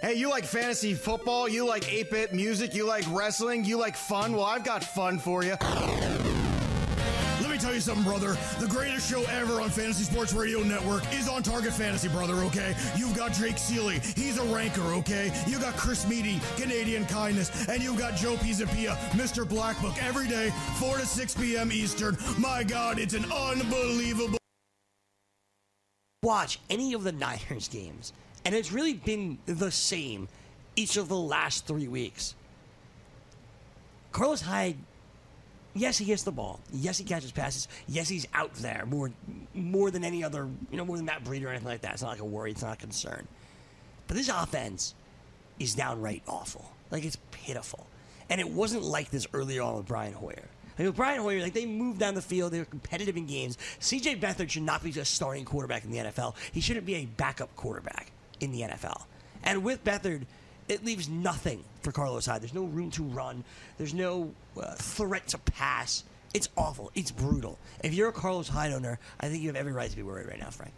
Hey, 0.00 0.14
you 0.14 0.28
like 0.28 0.44
fantasy 0.44 0.94
football? 0.94 1.48
You 1.48 1.64
like 1.66 1.92
8 1.92 2.10
bit 2.10 2.32
music? 2.32 2.74
You 2.74 2.86
like 2.86 3.04
wrestling? 3.10 3.64
You 3.64 3.78
like 3.78 3.96
fun? 3.96 4.32
Well, 4.32 4.44
I've 4.44 4.64
got 4.64 4.82
fun 4.82 5.18
for 5.18 5.44
you. 5.44 5.56
Let 7.40 7.50
me 7.50 7.58
tell 7.58 7.72
you 7.74 7.80
something, 7.80 8.02
brother. 8.02 8.36
The 8.58 8.66
greatest 8.66 9.08
show 9.08 9.22
ever 9.30 9.60
on 9.60 9.68
Fantasy 9.70 10.04
Sports 10.04 10.32
Radio 10.32 10.60
Network 10.60 11.02
is 11.12 11.28
on 11.28 11.42
Target 11.42 11.72
Fantasy, 11.72 12.08
brother, 12.08 12.34
okay? 12.44 12.74
You've 12.96 13.14
got 13.16 13.32
Drake 13.34 13.58
Seeley. 13.58 14.00
He's 14.16 14.38
a 14.38 14.44
ranker, 14.44 14.82
okay? 14.94 15.30
You 15.46 15.58
got 15.60 15.76
Chris 15.76 16.04
Meaney, 16.06 16.40
Canadian 16.60 17.04
Kindness, 17.06 17.68
and 17.68 17.82
you've 17.82 17.98
got 17.98 18.16
Joe 18.16 18.34
Pisapia, 18.36 18.96
Mr. 19.10 19.48
Black 19.48 19.80
Book, 19.80 19.94
every 20.02 20.26
day, 20.26 20.50
4 20.80 20.98
to 20.98 21.06
6 21.06 21.34
p.m. 21.34 21.70
Eastern. 21.70 22.16
My 22.38 22.64
God, 22.64 22.98
it's 22.98 23.14
an 23.14 23.30
unbelievable. 23.30 24.38
watch 26.22 26.58
any 26.70 26.92
of 26.94 27.04
the 27.04 27.12
Niners 27.12 27.68
games, 27.72 28.12
and 28.44 28.54
it's 28.54 28.72
really 28.72 28.94
been 28.94 29.38
the 29.46 29.70
same 29.70 30.28
each 30.76 30.96
of 30.96 31.08
the 31.08 31.16
last 31.16 31.66
three 31.66 31.88
weeks. 31.88 32.34
Carlos 34.10 34.42
Hyde, 34.42 34.76
yes, 35.74 35.98
he 35.98 36.04
hits 36.04 36.22
the 36.22 36.32
ball. 36.32 36.60
Yes, 36.72 36.98
he 36.98 37.04
catches 37.04 37.32
passes. 37.32 37.68
Yes, 37.88 38.08
he's 38.08 38.26
out 38.34 38.52
there 38.54 38.84
more, 38.86 39.10
more 39.54 39.90
than 39.90 40.04
any 40.04 40.22
other, 40.22 40.48
you 40.70 40.76
know, 40.76 40.84
more 40.84 40.96
than 40.96 41.06
Matt 41.06 41.24
Breida 41.24 41.44
or 41.44 41.48
anything 41.48 41.68
like 41.68 41.80
that. 41.82 41.94
It's 41.94 42.02
not 42.02 42.10
like 42.10 42.20
a 42.20 42.24
worry. 42.24 42.50
It's 42.50 42.62
not 42.62 42.74
a 42.74 42.80
concern. 42.80 43.26
But 44.06 44.16
this 44.16 44.28
offense 44.28 44.94
is 45.58 45.74
downright 45.74 46.22
awful. 46.28 46.70
Like 46.90 47.04
it's 47.04 47.16
pitiful, 47.30 47.86
and 48.28 48.40
it 48.40 48.48
wasn't 48.50 48.82
like 48.82 49.10
this 49.10 49.26
early 49.32 49.58
on 49.58 49.76
with 49.76 49.86
Brian 49.86 50.12
Hoyer. 50.12 50.48
Like 50.78 50.88
with 50.88 50.96
Brian 50.96 51.20
Hoyer, 51.20 51.40
like 51.40 51.54
they 51.54 51.64
moved 51.64 52.00
down 52.00 52.14
the 52.14 52.22
field, 52.22 52.52
they 52.52 52.58
were 52.58 52.66
competitive 52.66 53.16
in 53.16 53.26
games. 53.26 53.56
C.J. 53.78 54.16
Beathard 54.16 54.50
should 54.50 54.62
not 54.62 54.82
be 54.82 54.92
just 54.92 55.14
starting 55.14 55.46
quarterback 55.46 55.84
in 55.84 55.90
the 55.90 55.98
NFL. 55.98 56.34
He 56.52 56.60
shouldn't 56.60 56.84
be 56.84 56.96
a 56.96 57.06
backup 57.06 57.54
quarterback 57.56 58.11
in 58.42 58.52
the 58.52 58.62
NFL. 58.62 59.04
And 59.44 59.64
with 59.64 59.82
Beathard, 59.84 60.26
it 60.68 60.84
leaves 60.84 61.08
nothing 61.08 61.64
for 61.80 61.92
Carlos 61.92 62.26
Hyde. 62.26 62.42
There's 62.42 62.54
no 62.54 62.64
room 62.64 62.90
to 62.92 63.02
run. 63.02 63.44
There's 63.78 63.94
no 63.94 64.32
uh, 64.60 64.74
threat 64.74 65.28
to 65.28 65.38
pass. 65.38 66.04
It's 66.34 66.48
awful. 66.56 66.90
It's 66.94 67.10
brutal. 67.10 67.58
If 67.82 67.94
you're 67.94 68.08
a 68.08 68.12
Carlos 68.12 68.48
Hyde 68.48 68.72
owner, 68.72 68.98
I 69.20 69.28
think 69.28 69.42
you 69.42 69.48
have 69.48 69.56
every 69.56 69.72
right 69.72 69.90
to 69.90 69.96
be 69.96 70.02
worried 70.02 70.28
right 70.28 70.38
now, 70.38 70.50
Frank. 70.50 70.72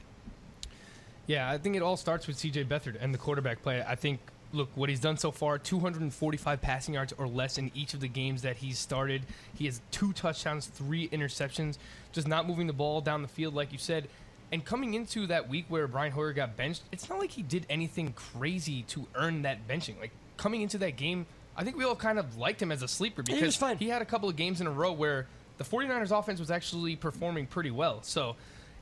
Yeah, 1.27 1.51
I 1.51 1.59
think 1.59 1.77
it 1.77 1.83
all 1.83 1.97
starts 1.97 2.27
with 2.27 2.37
CJ 2.37 2.67
Beathard 2.67 2.97
and 3.01 3.15
the 3.15 3.19
quarterback 3.19 3.63
play. 3.63 3.83
I 3.87 3.95
think, 3.95 4.21
look, 4.53 4.69
what 4.75 4.91
he's 4.91 5.01
done 5.01 5.17
so 5.17 5.31
far 5.31 5.59
245 5.59 6.61
passing 6.61 6.95
yards 6.95 7.15
or 7.17 7.27
less 7.27 7.57
in 7.57 7.71
each 7.75 7.95
of 7.95 8.01
the 8.01 8.09
games 8.09 8.43
that 8.43 8.57
he's 8.57 8.79
started. 8.79 9.23
He 9.57 9.65
has 9.67 9.81
two 9.91 10.13
touchdowns, 10.13 10.67
three 10.67 11.09
interceptions, 11.09 11.79
just 12.13 12.29
not 12.29 12.47
moving 12.47 12.67
the 12.67 12.75
ball 12.75 13.01
down 13.01 13.23
the 13.23 13.29
field, 13.29 13.55
like 13.55 13.73
you 13.73 13.79
said. 13.79 14.09
And 14.55 14.65
coming 14.65 14.95
into 14.95 15.27
that 15.27 15.49
week 15.49 15.65
where 15.67 15.89
Brian 15.89 16.13
Hoyer 16.13 16.33
got 16.33 16.57
benched, 16.57 16.83
it's 16.93 17.09
not 17.09 17.19
like 17.19 17.33
he 17.33 17.43
did 17.43 17.67
anything 17.69 18.13
crazy 18.13 18.83
to 18.85 19.05
earn 19.17 19.43
that 19.43 19.67
benching. 19.67 19.99
Like, 19.99 20.13
coming 20.37 20.63
into 20.63 20.79
that 20.79 20.97
game, 20.97 21.27
I 21.57 21.65
think 21.65 21.77
we 21.77 21.83
all 21.83 21.97
kind 21.97 22.21
of 22.21 22.37
liked 22.37 22.63
him 22.63 22.71
as 22.71 22.81
a 22.81 22.87
sleeper 22.87 23.25
he 23.27 23.35
because 23.35 23.57
fine. 23.57 23.79
he 23.79 23.89
had 23.89 24.01
a 24.01 24.05
couple 24.05 24.29
of 24.29 24.37
games 24.37 24.61
in 24.61 24.69
a 24.69 24.71
row 24.71 24.93
where 24.93 25.27
the 25.59 25.65
49ers 25.65 26.17
offense 26.17 26.39
was 26.39 26.53
actually 26.53 26.95
performing 26.95 27.49
pretty 27.49 27.73
well. 27.73 28.05
So 28.05 28.37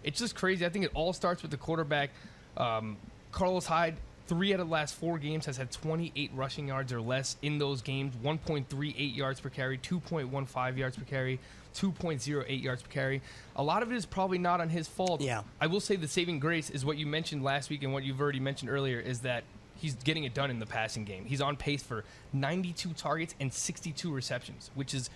it's 0.04 0.18
just 0.18 0.34
crazy. 0.34 0.66
I 0.66 0.68
think 0.68 0.84
it 0.84 0.90
all 0.92 1.14
starts 1.14 1.40
with 1.40 1.50
the 1.50 1.56
quarterback. 1.56 2.10
Um, 2.58 2.98
Carlos 3.30 3.64
Hyde, 3.64 3.96
three 4.26 4.52
out 4.52 4.60
of 4.60 4.66
the 4.66 4.72
last 4.74 4.94
four 4.94 5.18
games, 5.18 5.46
has 5.46 5.56
had 5.56 5.70
28 5.70 6.32
rushing 6.34 6.68
yards 6.68 6.92
or 6.92 7.00
less 7.00 7.38
in 7.40 7.56
those 7.56 7.80
games 7.80 8.14
1.38 8.22 9.16
yards 9.16 9.40
per 9.40 9.48
carry, 9.48 9.78
2.15 9.78 10.76
yards 10.76 10.98
per 10.98 11.04
carry, 11.04 11.40
2.08 11.74 12.62
yards 12.62 12.82
per 12.82 12.88
carry. 12.88 13.22
A 13.56 13.62
lot 13.62 13.82
of 13.82 13.92
it 13.92 13.96
is 13.96 14.06
probably 14.06 14.38
not 14.38 14.60
on 14.60 14.68
his 14.68 14.88
fault. 14.88 15.20
Yeah. 15.20 15.42
I 15.60 15.66
will 15.66 15.80
say 15.80 15.96
the 15.96 16.08
saving 16.08 16.40
grace 16.40 16.70
is 16.70 16.84
what 16.84 16.96
you 16.96 17.06
mentioned 17.06 17.42
last 17.42 17.70
week 17.70 17.82
and 17.82 17.92
what 17.92 18.04
you've 18.04 18.20
already 18.20 18.40
mentioned 18.40 18.70
earlier 18.70 19.00
is 19.00 19.20
that 19.20 19.44
he's 19.76 19.94
getting 19.94 20.24
it 20.24 20.34
done 20.34 20.50
in 20.50 20.58
the 20.58 20.66
passing 20.66 21.04
game. 21.04 21.24
He's 21.24 21.40
on 21.40 21.56
pace 21.56 21.82
for 21.82 22.04
92 22.32 22.92
targets 22.92 23.34
and 23.40 23.52
62 23.52 24.12
receptions, 24.12 24.70
which 24.74 24.94
is 24.94 25.10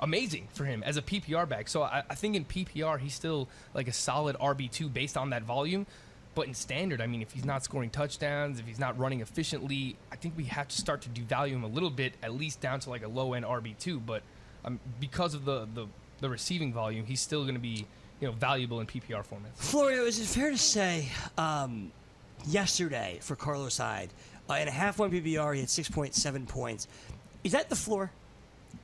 amazing 0.00 0.48
for 0.52 0.64
him 0.64 0.82
as 0.82 0.96
a 0.96 1.02
PPR 1.02 1.48
back. 1.48 1.68
So 1.68 1.82
I, 1.82 2.02
I 2.08 2.14
think 2.14 2.36
in 2.36 2.44
PPR 2.44 2.98
he's 2.98 3.14
still 3.14 3.48
like 3.74 3.88
a 3.88 3.92
solid 3.92 4.36
RB 4.36 4.70
two 4.70 4.88
based 4.88 5.16
on 5.16 5.30
that 5.30 5.42
volume. 5.42 5.86
But 6.34 6.46
in 6.46 6.54
standard, 6.54 7.00
I 7.00 7.08
mean, 7.08 7.20
if 7.20 7.32
he's 7.32 7.44
not 7.44 7.64
scoring 7.64 7.90
touchdowns, 7.90 8.60
if 8.60 8.66
he's 8.66 8.78
not 8.78 8.96
running 8.96 9.20
efficiently, 9.20 9.96
I 10.12 10.16
think 10.16 10.36
we 10.36 10.44
have 10.44 10.68
to 10.68 10.76
start 10.76 11.02
to 11.02 11.08
devalue 11.08 11.50
him 11.50 11.64
a 11.64 11.68
little 11.68 11.90
bit, 11.90 12.14
at 12.22 12.32
least 12.32 12.60
down 12.60 12.78
to 12.80 12.90
like 12.90 13.02
a 13.02 13.08
low 13.08 13.32
end 13.32 13.44
RB 13.44 13.76
two. 13.76 13.98
But 13.98 14.22
um, 14.64 14.78
because 15.00 15.34
of 15.34 15.44
the, 15.44 15.66
the 15.74 15.86
the 16.20 16.28
receiving 16.28 16.72
volume, 16.72 17.06
he's 17.06 17.20
still 17.20 17.42
going 17.42 17.54
to 17.54 17.60
be 17.60 17.86
you 18.20 18.26
know 18.26 18.32
valuable 18.32 18.80
in 18.80 18.86
PPR 18.86 19.24
formats. 19.26 19.56
Florio, 19.56 20.04
is 20.04 20.18
it 20.18 20.26
fair 20.26 20.50
to 20.50 20.58
say 20.58 21.08
um, 21.36 21.92
yesterday 22.46 23.18
for 23.20 23.36
Carlos 23.36 23.78
Hyde, 23.78 24.10
uh, 24.50 24.54
in 24.54 24.68
a 24.68 24.72
half 24.72 24.98
one 24.98 25.10
PPR, 25.10 25.54
he 25.54 25.60
had 25.60 25.68
6.7 25.68 26.48
points. 26.48 26.88
Is 27.44 27.52
that 27.52 27.68
the 27.68 27.76
floor? 27.76 28.10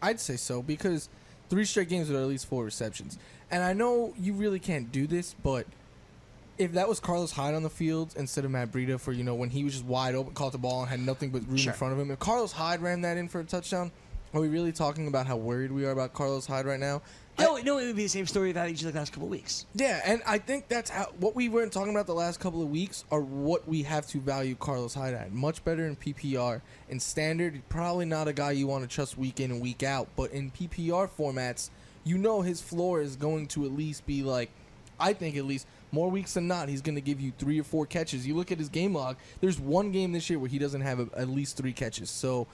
I'd 0.01 0.21
say 0.21 0.37
so 0.37 0.63
because 0.63 1.09
three 1.51 1.65
straight 1.65 1.89
games 1.89 2.09
with 2.09 2.21
at 2.21 2.27
least 2.27 2.47
four 2.47 2.65
receptions. 2.65 3.19
And 3.51 3.63
I 3.63 3.73
know 3.73 4.15
you 4.19 4.33
really 4.33 4.59
can't 4.59 4.91
do 4.91 5.07
this, 5.07 5.35
but 5.43 5.67
if 6.57 6.73
that 6.73 6.89
was 6.89 7.01
Carlos 7.01 7.33
Hyde 7.33 7.55
on 7.55 7.63
the 7.63 7.71
field 7.71 8.15
instead 8.17 8.45
of 8.45 8.51
Matt 8.51 8.71
Breida 8.73 8.99
for, 9.01 9.13
you 9.13 9.25
know, 9.25 9.35
when 9.35 9.51
he 9.51 9.65
was 9.65 9.75
just 9.75 9.85
wide 9.85 10.15
open, 10.15 10.35
caught 10.35 10.53
the 10.53 10.59
ball 10.59 10.81
and 10.83 10.89
had 10.89 11.01
nothing 11.01 11.31
but 11.31 11.47
room 11.47 11.57
Sure. 11.57 11.73
in 11.73 11.79
front 11.79 11.93
of 11.93 11.99
him, 11.99 12.11
if 12.11 12.19
Carlos 12.19 12.53
Hyde 12.53 12.81
ran 12.81 13.01
that 13.03 13.17
in 13.17 13.29
for 13.29 13.41
a 13.41 13.45
touchdown, 13.45 13.91
are 14.35 14.41
we 14.41 14.49
really 14.49 14.73
talking 14.73 15.07
about 15.07 15.27
how 15.27 15.37
worried 15.37 15.71
we 15.71 15.85
are 15.87 15.93
about 15.93 16.13
Carlos 16.13 16.47
Hyde 16.47 16.67
right 16.67 16.81
now? 16.81 17.03
No, 17.39 17.57
no, 17.57 17.79
it 17.79 17.87
would 17.87 17.97
be 17.97 18.05
the 18.05 18.09
same 18.09 18.27
story 18.27 18.51
about 18.51 18.69
each 18.69 18.83
of 18.83 18.93
the 18.93 18.99
last 18.99 19.13
couple 19.13 19.27
of 19.27 19.31
weeks. 19.31 19.67
Yeah, 19.75 20.01
and 20.05 20.23
I 20.27 20.39
think 20.39 20.69
that's 20.69 20.91
how 20.91 21.07
what 21.19 21.35
we 21.35 21.49
weren't 21.49 21.73
talking 21.73 21.93
about 21.93 22.07
the 22.07 22.15
last 22.15 22.39
couple 22.39 22.63
of 22.63 22.69
weeks 22.69 23.05
are 23.11 23.21
what 23.21 23.67
we 23.69 23.83
have 23.85 24.07
to 24.09 24.21
value 24.21 24.55
Carlos 24.55 24.95
Hyde 24.95 25.15
at. 25.15 25.33
Much 25.33 25.65
better 25.65 25.87
in 25.87 25.97
PPR. 25.97 26.61
In 26.89 27.01
standard, 27.01 27.63
probably 27.69 28.07
not 28.07 28.29
a 28.29 28.33
guy 28.33 28.53
you 28.53 28.67
want 28.67 28.89
to 28.89 28.93
trust 28.93 29.17
week 29.19 29.41
in 29.41 29.51
and 29.51 29.61
week 29.61 29.83
out, 29.83 30.09
but 30.17 30.31
in 30.33 30.51
PPR 30.51 31.09
formats, 31.09 31.71
you 32.05 32.19
know 32.19 32.43
his 32.43 32.61
floor 32.61 33.01
is 33.01 33.17
going 33.17 33.47
to 33.49 33.65
at 33.65 33.73
least 33.73 34.07
be 34.07 34.23
like 34.23 34.51
I 34.99 35.13
think 35.13 35.37
at 35.37 35.45
least 35.45 35.67
more 35.93 36.11
weeks 36.11 36.35
than 36.35 36.49
not, 36.49 36.69
he's 36.69 36.83
going 36.83 36.95
to 36.95 37.01
give 37.01 37.21
you 37.21 37.33
three 37.39 37.61
or 37.61 37.65
four 37.65 37.87
catches. 37.87 38.27
You 38.27 38.35
look 38.35 38.53
at 38.53 38.59
his 38.59 38.69
game 38.69 38.95
log. 38.95 39.17
There's 39.41 39.59
one 39.59 39.93
game 39.93 40.13
this 40.13 40.29
year 40.29 40.39
where 40.39 40.49
he 40.49 40.59
doesn't 40.59 40.81
have 40.81 41.01
a, 41.01 41.09
at 41.17 41.29
least 41.29 41.57
three 41.57 41.73
catches. 41.73 42.11
So 42.11 42.47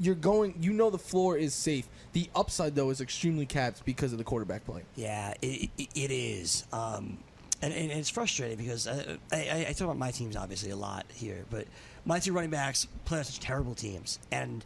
you're 0.00 0.14
going. 0.14 0.54
You 0.60 0.72
know 0.72 0.90
the 0.90 0.98
floor 0.98 1.36
is 1.36 1.54
safe. 1.54 1.88
The 2.12 2.28
upside 2.34 2.74
though 2.74 2.90
is 2.90 3.00
extremely 3.00 3.46
capped 3.46 3.84
because 3.84 4.12
of 4.12 4.18
the 4.18 4.24
quarterback 4.24 4.64
play. 4.64 4.82
Yeah, 4.96 5.34
it, 5.42 5.70
it, 5.78 5.88
it 5.94 6.10
is. 6.10 6.64
Um, 6.72 7.18
and, 7.62 7.74
and 7.74 7.90
it's 7.90 8.08
frustrating 8.08 8.56
because 8.56 8.86
I, 8.86 9.18
I, 9.32 9.66
I 9.68 9.72
talk 9.72 9.82
about 9.82 9.98
my 9.98 10.10
teams 10.10 10.34
obviously 10.36 10.70
a 10.70 10.76
lot 10.76 11.04
here, 11.12 11.44
but 11.50 11.66
my 12.04 12.18
two 12.18 12.32
running 12.32 12.50
backs 12.50 12.86
play 13.04 13.18
on 13.18 13.24
such 13.24 13.38
terrible 13.40 13.74
teams. 13.74 14.18
And 14.32 14.64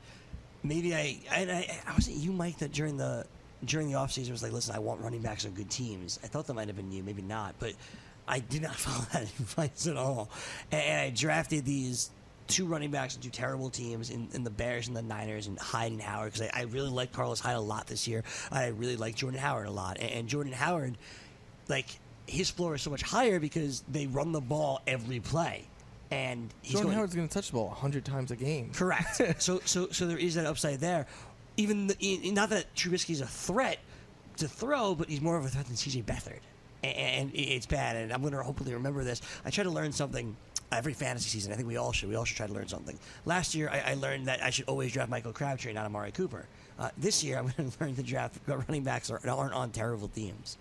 maybe 0.62 0.94
I, 0.94 1.18
and 1.34 1.50
I, 1.50 1.80
I 1.86 1.92
wasn't 1.92 2.16
you, 2.16 2.32
Mike, 2.32 2.58
that 2.58 2.72
during 2.72 2.96
the 2.96 3.26
during 3.64 3.88
the 3.88 3.94
offseason 3.94 4.30
was 4.30 4.42
like, 4.42 4.52
listen, 4.52 4.74
I 4.74 4.78
want 4.78 5.00
running 5.00 5.22
backs 5.22 5.46
on 5.46 5.52
good 5.52 5.70
teams. 5.70 6.20
I 6.22 6.26
thought 6.26 6.46
that 6.46 6.54
might 6.54 6.66
have 6.68 6.76
been 6.76 6.92
you, 6.92 7.02
maybe 7.02 7.22
not, 7.22 7.54
but 7.58 7.72
I 8.28 8.40
did 8.40 8.62
not 8.62 8.74
follow 8.76 9.04
that 9.12 9.22
advice 9.22 9.86
at 9.86 9.96
all. 9.96 10.30
And, 10.70 10.82
and 10.82 11.00
I 11.00 11.10
drafted 11.10 11.64
these 11.64 12.10
two 12.46 12.66
running 12.66 12.90
backs 12.90 13.14
and 13.14 13.22
two 13.22 13.30
terrible 13.30 13.70
teams 13.70 14.10
in, 14.10 14.28
in 14.32 14.44
the 14.44 14.50
Bears 14.50 14.88
and 14.88 14.96
the 14.96 15.02
Niners 15.02 15.46
and 15.46 15.58
Hyde 15.58 15.92
and 15.92 16.00
Howard 16.00 16.32
because 16.32 16.48
I, 16.52 16.60
I 16.60 16.62
really 16.64 16.90
like 16.90 17.12
Carlos 17.12 17.40
Hyde 17.40 17.56
a 17.56 17.60
lot 17.60 17.86
this 17.86 18.06
year. 18.06 18.22
I 18.50 18.68
really 18.68 18.96
like 18.96 19.14
Jordan 19.14 19.40
Howard 19.40 19.66
a 19.66 19.70
lot. 19.70 19.98
And, 19.98 20.10
and 20.10 20.28
Jordan 20.28 20.52
Howard, 20.52 20.96
like, 21.68 21.86
his 22.26 22.50
floor 22.50 22.74
is 22.74 22.82
so 22.82 22.90
much 22.90 23.02
higher 23.02 23.38
because 23.38 23.82
they 23.88 24.06
run 24.06 24.32
the 24.32 24.40
ball 24.40 24.80
every 24.86 25.20
play. 25.20 25.66
And 26.10 26.52
he's 26.62 26.72
Jordan 26.72 26.86
going, 26.88 26.96
Howard's 26.96 27.14
going 27.14 27.28
to 27.28 27.34
touch 27.34 27.48
the 27.48 27.54
ball 27.54 27.70
hundred 27.70 28.04
times 28.04 28.30
a 28.30 28.36
game. 28.36 28.70
Correct. 28.72 29.20
so 29.42 29.60
so 29.64 29.88
so 29.90 30.06
there 30.06 30.18
is 30.18 30.34
that 30.34 30.46
upside 30.46 30.80
there. 30.80 31.06
Even 31.56 31.86
the, 31.86 32.30
not 32.32 32.50
that 32.50 32.74
Trubisky's 32.74 33.20
a 33.20 33.26
threat 33.26 33.78
to 34.36 34.48
throw, 34.48 34.94
but 34.94 35.08
he's 35.08 35.20
more 35.20 35.36
of 35.36 35.44
a 35.44 35.48
threat 35.48 35.66
than 35.66 35.76
CJ 35.76 36.04
Beathard, 36.04 36.40
and, 36.82 36.96
and 36.96 37.30
it's 37.34 37.66
bad. 37.66 37.96
And 37.96 38.12
I'm 38.12 38.20
going 38.20 38.32
to 38.32 38.42
hopefully 38.42 38.74
remember 38.74 39.04
this. 39.04 39.22
I 39.44 39.50
try 39.50 39.64
to 39.64 39.70
learn 39.70 39.92
something 39.92 40.36
every 40.72 40.92
fantasy 40.92 41.28
season. 41.28 41.52
I 41.52 41.56
think 41.56 41.68
we 41.68 41.76
all 41.76 41.92
should. 41.92 42.08
We 42.08 42.14
all 42.14 42.24
should 42.24 42.36
try 42.36 42.46
to 42.46 42.52
learn 42.52 42.68
something. 42.68 42.98
Last 43.24 43.54
year, 43.54 43.68
I, 43.70 43.92
I 43.92 43.94
learned 43.94 44.26
that 44.26 44.42
I 44.42 44.50
should 44.50 44.68
always 44.68 44.92
draft 44.92 45.10
Michael 45.10 45.32
Crabtree, 45.32 45.72
not 45.72 45.86
Amari 45.86 46.12
Cooper. 46.12 46.46
Uh, 46.78 46.90
this 46.98 47.22
year, 47.22 47.38
I'm 47.38 47.46
going 47.56 47.70
to 47.70 47.84
learn 47.84 47.94
to 47.96 48.02
draft 48.02 48.38
running 48.46 48.82
backs 48.82 49.08
that 49.08 49.26
aren't 49.26 49.54
on 49.54 49.70
terrible 49.70 50.08
teams. 50.08 50.58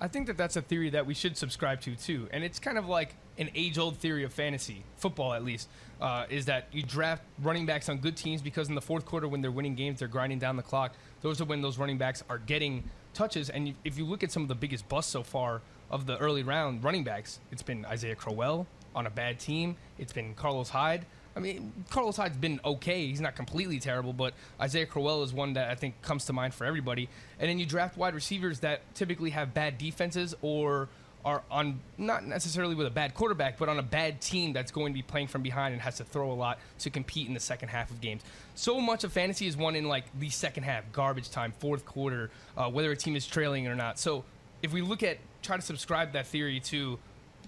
I 0.00 0.08
think 0.08 0.26
that 0.26 0.36
that's 0.36 0.56
a 0.56 0.62
theory 0.62 0.90
that 0.90 1.06
we 1.06 1.14
should 1.14 1.36
subscribe 1.36 1.80
to 1.82 1.94
too, 1.94 2.28
and 2.32 2.42
it's 2.42 2.58
kind 2.58 2.76
of 2.76 2.88
like 2.88 3.14
an 3.38 3.48
age-old 3.54 3.96
theory 3.96 4.24
of 4.24 4.32
fantasy 4.32 4.84
football, 4.96 5.32
at 5.32 5.44
least, 5.44 5.68
uh, 6.00 6.26
is 6.28 6.46
that 6.46 6.66
you 6.72 6.82
draft 6.82 7.22
running 7.42 7.64
backs 7.64 7.88
on 7.88 7.98
good 7.98 8.16
teams 8.16 8.42
because 8.42 8.68
in 8.68 8.74
the 8.74 8.80
fourth 8.80 9.06
quarter, 9.06 9.28
when 9.28 9.40
they're 9.40 9.50
winning 9.52 9.74
games, 9.74 10.00
they're 10.00 10.08
grinding 10.08 10.38
down 10.38 10.56
the 10.56 10.62
clock. 10.62 10.94
Those 11.22 11.40
are 11.40 11.44
when 11.44 11.62
those 11.62 11.78
running 11.78 11.96
backs 11.96 12.22
are 12.28 12.38
getting 12.38 12.84
touches. 13.14 13.50
And 13.50 13.74
if 13.84 13.96
you 13.96 14.04
look 14.04 14.22
at 14.22 14.30
some 14.30 14.42
of 14.42 14.48
the 14.48 14.54
biggest 14.54 14.88
busts 14.88 15.10
so 15.10 15.22
far 15.22 15.62
of 15.90 16.06
the 16.06 16.18
early 16.18 16.42
round 16.42 16.84
running 16.84 17.04
backs, 17.04 17.40
it's 17.50 17.62
been 17.62 17.84
Isaiah 17.86 18.16
Crowell 18.16 18.66
on 18.94 19.06
a 19.06 19.10
bad 19.10 19.38
team. 19.38 19.76
It's 19.98 20.12
been 20.12 20.34
Carlos 20.34 20.68
Hyde. 20.68 21.06
I 21.36 21.40
mean, 21.40 21.72
Carlos 21.90 22.16
Hyde's 22.16 22.36
been 22.36 22.60
okay. 22.64 23.06
He's 23.06 23.20
not 23.20 23.34
completely 23.34 23.80
terrible, 23.80 24.12
but 24.12 24.34
Isaiah 24.60 24.86
Crowell 24.86 25.24
is 25.24 25.32
one 25.32 25.54
that 25.54 25.70
I 25.70 25.74
think 25.74 26.00
comes 26.02 26.26
to 26.26 26.32
mind 26.32 26.54
for 26.54 26.64
everybody. 26.64 27.08
And 27.40 27.48
then 27.48 27.58
you 27.58 27.66
draft 27.66 27.96
wide 27.96 28.14
receivers 28.14 28.60
that 28.60 28.82
typically 28.94 29.30
have 29.30 29.52
bad 29.52 29.78
defenses 29.78 30.34
or 30.42 30.88
are 31.24 31.42
on 31.50 31.80
not 31.96 32.24
necessarily 32.24 32.74
with 32.74 32.86
a 32.86 32.90
bad 32.90 33.14
quarterback, 33.14 33.58
but 33.58 33.68
on 33.68 33.78
a 33.78 33.82
bad 33.82 34.20
team 34.20 34.52
that's 34.52 34.70
going 34.70 34.92
to 34.92 34.94
be 34.94 35.02
playing 35.02 35.26
from 35.26 35.42
behind 35.42 35.72
and 35.72 35.80
has 35.80 35.96
to 35.96 36.04
throw 36.04 36.30
a 36.30 36.34
lot 36.34 36.58
to 36.78 36.90
compete 36.90 37.26
in 37.26 37.34
the 37.34 37.40
second 37.40 37.68
half 37.70 37.90
of 37.90 38.00
games. 38.00 38.22
So 38.54 38.80
much 38.80 39.04
of 39.04 39.12
fantasy 39.12 39.46
is 39.46 39.56
won 39.56 39.74
in 39.74 39.88
like 39.88 40.04
the 40.18 40.28
second 40.28 40.64
half, 40.64 40.84
garbage 40.92 41.30
time, 41.30 41.52
fourth 41.58 41.86
quarter, 41.86 42.30
uh, 42.56 42.68
whether 42.70 42.92
a 42.92 42.96
team 42.96 43.16
is 43.16 43.26
trailing 43.26 43.66
or 43.66 43.74
not. 43.74 43.98
So 43.98 44.24
if 44.62 44.72
we 44.72 44.82
look 44.82 45.02
at 45.02 45.18
try 45.42 45.56
to 45.56 45.62
subscribe 45.62 46.12
that 46.12 46.26
theory 46.26 46.60
to, 46.60 46.98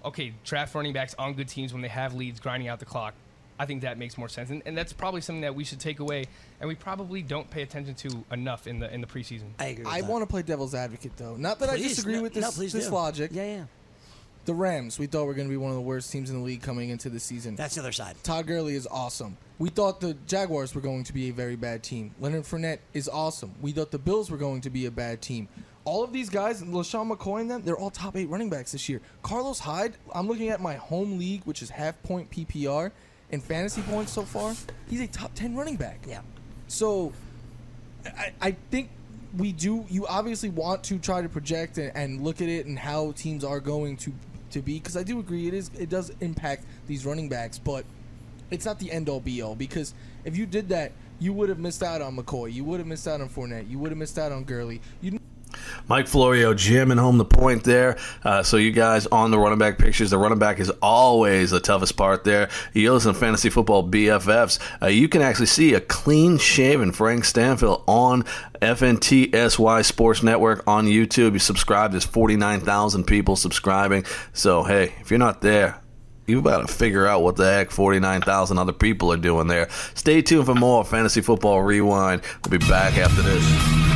okay, 0.07 0.33
draft 0.45 0.75
running 0.75 0.93
backs 0.93 1.15
on 1.19 1.35
good 1.35 1.49
teams 1.49 1.73
when 1.73 1.83
they 1.83 1.89
have 1.89 2.15
leads, 2.15 2.41
grinding 2.41 2.69
out 2.69 2.79
the 2.79 2.87
clock. 2.87 3.15
I 3.59 3.65
think 3.65 3.83
that 3.83 3.97
makes 3.97 4.19
more 4.19 4.29
sense, 4.29 4.51
and, 4.51 4.63
and 4.67 4.77
that's 4.77 4.93
probably 4.93 5.23
something 5.23 5.41
that 5.41 5.55
we 5.55 5.65
should 5.65 5.81
take 5.81 6.01
away, 6.01 6.27
and 6.61 6.69
we 6.69 6.75
probably 6.75 7.23
don't 7.23 7.51
pay 7.51 7.63
attention 7.63 7.95
to 7.95 8.25
enough 8.31 8.67
in 8.67 8.81
the 8.81 8.93
in 8.93 9.01
the 9.01 9.07
preseason. 9.07 9.49
I 9.59 9.67
agree. 9.67 9.85
I 9.87 10.03
want 10.03 10.23
to 10.23 10.27
play 10.27 10.43
devil's 10.43 10.75
advocate 10.75 11.13
though. 11.17 11.37
Not 11.37 11.59
that 11.61 11.71
I 11.71 11.79
disagree 11.79 12.17
no- 12.17 12.23
with 12.23 12.35
this, 12.35 12.43
no, 12.43 12.51
please 12.51 12.73
this 12.73 12.89
do. 12.89 12.95
logic. 12.95 13.31
Yeah, 13.33 13.45
yeah. 13.45 13.65
The 14.45 14.55
Rams, 14.55 14.97
we 14.99 15.07
thought 15.07 15.27
were 15.27 15.35
going 15.35 15.49
to 15.49 15.51
be 15.51 15.57
one 15.57 15.71
of 15.71 15.77
the 15.77 15.83
worst 15.83 16.13
teams 16.13 16.31
in 16.31 16.37
the 16.37 16.43
league 16.43 16.63
coming 16.63 16.91
into 16.91 17.09
the 17.11 17.19
season. 17.19 17.57
That's 17.57 17.75
the 17.75 17.81
other 17.81 17.91
side. 17.91 18.15
Todd 18.23 18.47
Gurley 18.47 18.77
is 18.77 18.87
awesome. 18.87 19.37
We 19.59 19.71
thought 19.71 20.01
the 20.01 20.15
Jaguars 20.29 20.73
were 20.73 20.81
going 20.81 21.03
to 21.05 21.13
be 21.13 21.31
a 21.31 21.33
very 21.33 21.57
bad 21.57 21.83
team. 21.83 22.15
Leonard 22.21 22.45
Fournette 22.45 22.79
is 22.95 23.09
awesome. 23.09 23.55
We 23.61 23.73
thought 23.73 23.91
the 23.91 23.99
Bills 23.99 24.31
were 24.31 24.37
going 24.37 24.61
to 24.61 24.71
be 24.71 24.87
a 24.87 24.91
bad 24.93 25.21
team. 25.21 25.49
All 25.87 26.03
of 26.03 26.13
these 26.13 26.29
guys, 26.29 26.63
LeSean 26.63 27.11
McCoy 27.11 27.43
and 27.43 27.51
them, 27.51 27.63
they're 27.63 27.77
all 27.77 27.91
top 27.91 28.17
eight 28.17 28.29
running 28.29 28.51
backs 28.51 28.73
this 28.73 28.89
year. 28.89 29.01
Carlos 29.23 29.61
Hyde, 29.61 29.95
I'm 30.13 30.27
looking 30.27 30.49
at 30.49 30.61
my 30.61 30.75
home 30.75 31.17
league, 31.17 31.43
which 31.45 31.63
is 31.63 31.71
half 31.71 32.03
point 32.03 32.29
PPR, 32.29 32.91
and 33.31 33.43
fantasy 33.43 33.83
points 33.83 34.13
so 34.13 34.23
far. 34.23 34.55
He's 34.89 35.01
a 35.01 35.07
top 35.07 35.33
10 35.35 35.55
running 35.55 35.77
back. 35.77 36.05
Yeah. 36.07 36.23
So 36.67 37.13
I, 38.05 38.33
I 38.41 38.51
think 38.71 38.91
we 39.39 39.53
do. 39.53 39.87
You 39.89 40.09
obviously 40.09 40.49
want 40.51 40.83
to 40.85 40.99
try 40.99 41.23
to 41.23 41.29
project 41.29 41.79
and, 41.79 41.93
and 41.95 42.21
look 42.25 42.43
at 42.43 42.49
it 42.49 42.67
and 42.67 42.77
how 42.77 43.13
teams 43.13 43.45
are 43.45 43.61
going 43.61 43.97
to 43.99 44.13
to 44.51 44.63
be 44.63 44.79
because 44.79 44.97
I 44.97 45.03
do 45.03 45.19
agree 45.19 45.49
it 45.49 45.55
is 45.55 45.71
it 45.79 45.89
does 45.89 46.11
impact 46.21 46.65
these 46.87 47.07
running 47.07 47.29
backs, 47.29 47.59
but 47.59 47.85
it's 48.51 48.65
not 48.65 48.79
the 48.79 48.91
end 48.91 49.09
all 49.09 49.21
be 49.21 49.43
all 49.43 49.55
because 49.55 49.95
if 50.25 50.37
you 50.37 50.47
did 50.47 50.69
that, 50.71 50.93
you 51.19 51.33
would 51.33 51.49
have 51.49 51.59
missed 51.59 51.83
out 51.83 52.03
on 52.03 52.17
McCoy, 52.17 52.53
you 52.53 52.65
would 52.65 52.79
have 52.79 52.87
missed 52.87 53.09
out 53.09 53.21
on 53.21 53.29
Fournette, 53.29 53.69
you 53.69 53.79
would 53.79 53.91
have 53.91 53.99
missed 53.99 54.19
out 54.19 54.33
on 54.33 54.45
Gurley. 54.45 54.81
You 55.01 55.19
Mike 55.89 56.07
Florio 56.07 56.55
jamming 56.55 56.99
home 56.99 57.19
the 57.19 57.25
point 57.25 57.65
there. 57.65 57.97
Uh, 58.25 58.43
so 58.43 58.57
you 58.57 58.73
guys 58.73 59.07
on 59.07 59.31
the 59.31 59.39
running 59.39 59.59
back 59.59 59.79
pictures, 59.79 60.11
the 60.11 60.19
running 60.19 60.39
back 60.39 60.59
is 60.59 60.71
always 60.83 61.51
the 61.51 61.61
toughest 61.61 61.97
part 61.97 62.25
there. 62.25 62.49
You 62.73 62.93
listen 62.93 63.15
to 63.15 63.19
fantasy 63.19 63.51
football 63.51 63.89
BFFs. 63.89 64.59
Uh, 64.83 64.87
you 64.87 65.09
can 65.09 65.23
actually 65.23 65.47
see 65.47 65.75
a 65.75 65.81
clean 65.81 66.39
shaven 66.39 66.93
Frank 66.93 67.25
Stanfield 67.25 67.85
on 67.87 68.25
FNTSY 68.63 69.85
Sports 69.85 70.23
Network 70.23 70.63
on 70.67 70.87
YouTube. 70.87 71.33
You 71.33 71.39
subscribe. 71.39 71.91
There's 71.91 72.05
49,000 72.05 73.05
people 73.05 73.37
subscribing. 73.37 74.05
So 74.33 74.63
hey, 74.63 74.95
if 75.01 75.11
you're 75.11 75.19
not 75.19 75.41
there. 75.41 75.81
You 76.27 76.43
got 76.43 76.67
to 76.67 76.73
figure 76.73 77.07
out 77.07 77.23
what 77.23 77.37
the 77.37 77.45
heck 77.45 77.71
49,000 77.71 78.59
other 78.59 78.73
people 78.73 79.13
are 79.13 79.17
doing 79.17 79.47
there. 79.47 79.69
Stay 79.95 80.23
tuned 80.23 80.47
for 80.47 80.55
more 80.55 80.85
Fantasy 80.85 81.21
Football 81.21 81.63
Rewind. 81.63 82.23
We'll 82.45 82.59
be 82.59 82.67
back 82.67 82.99
after 82.99 83.23
this. 83.23 83.96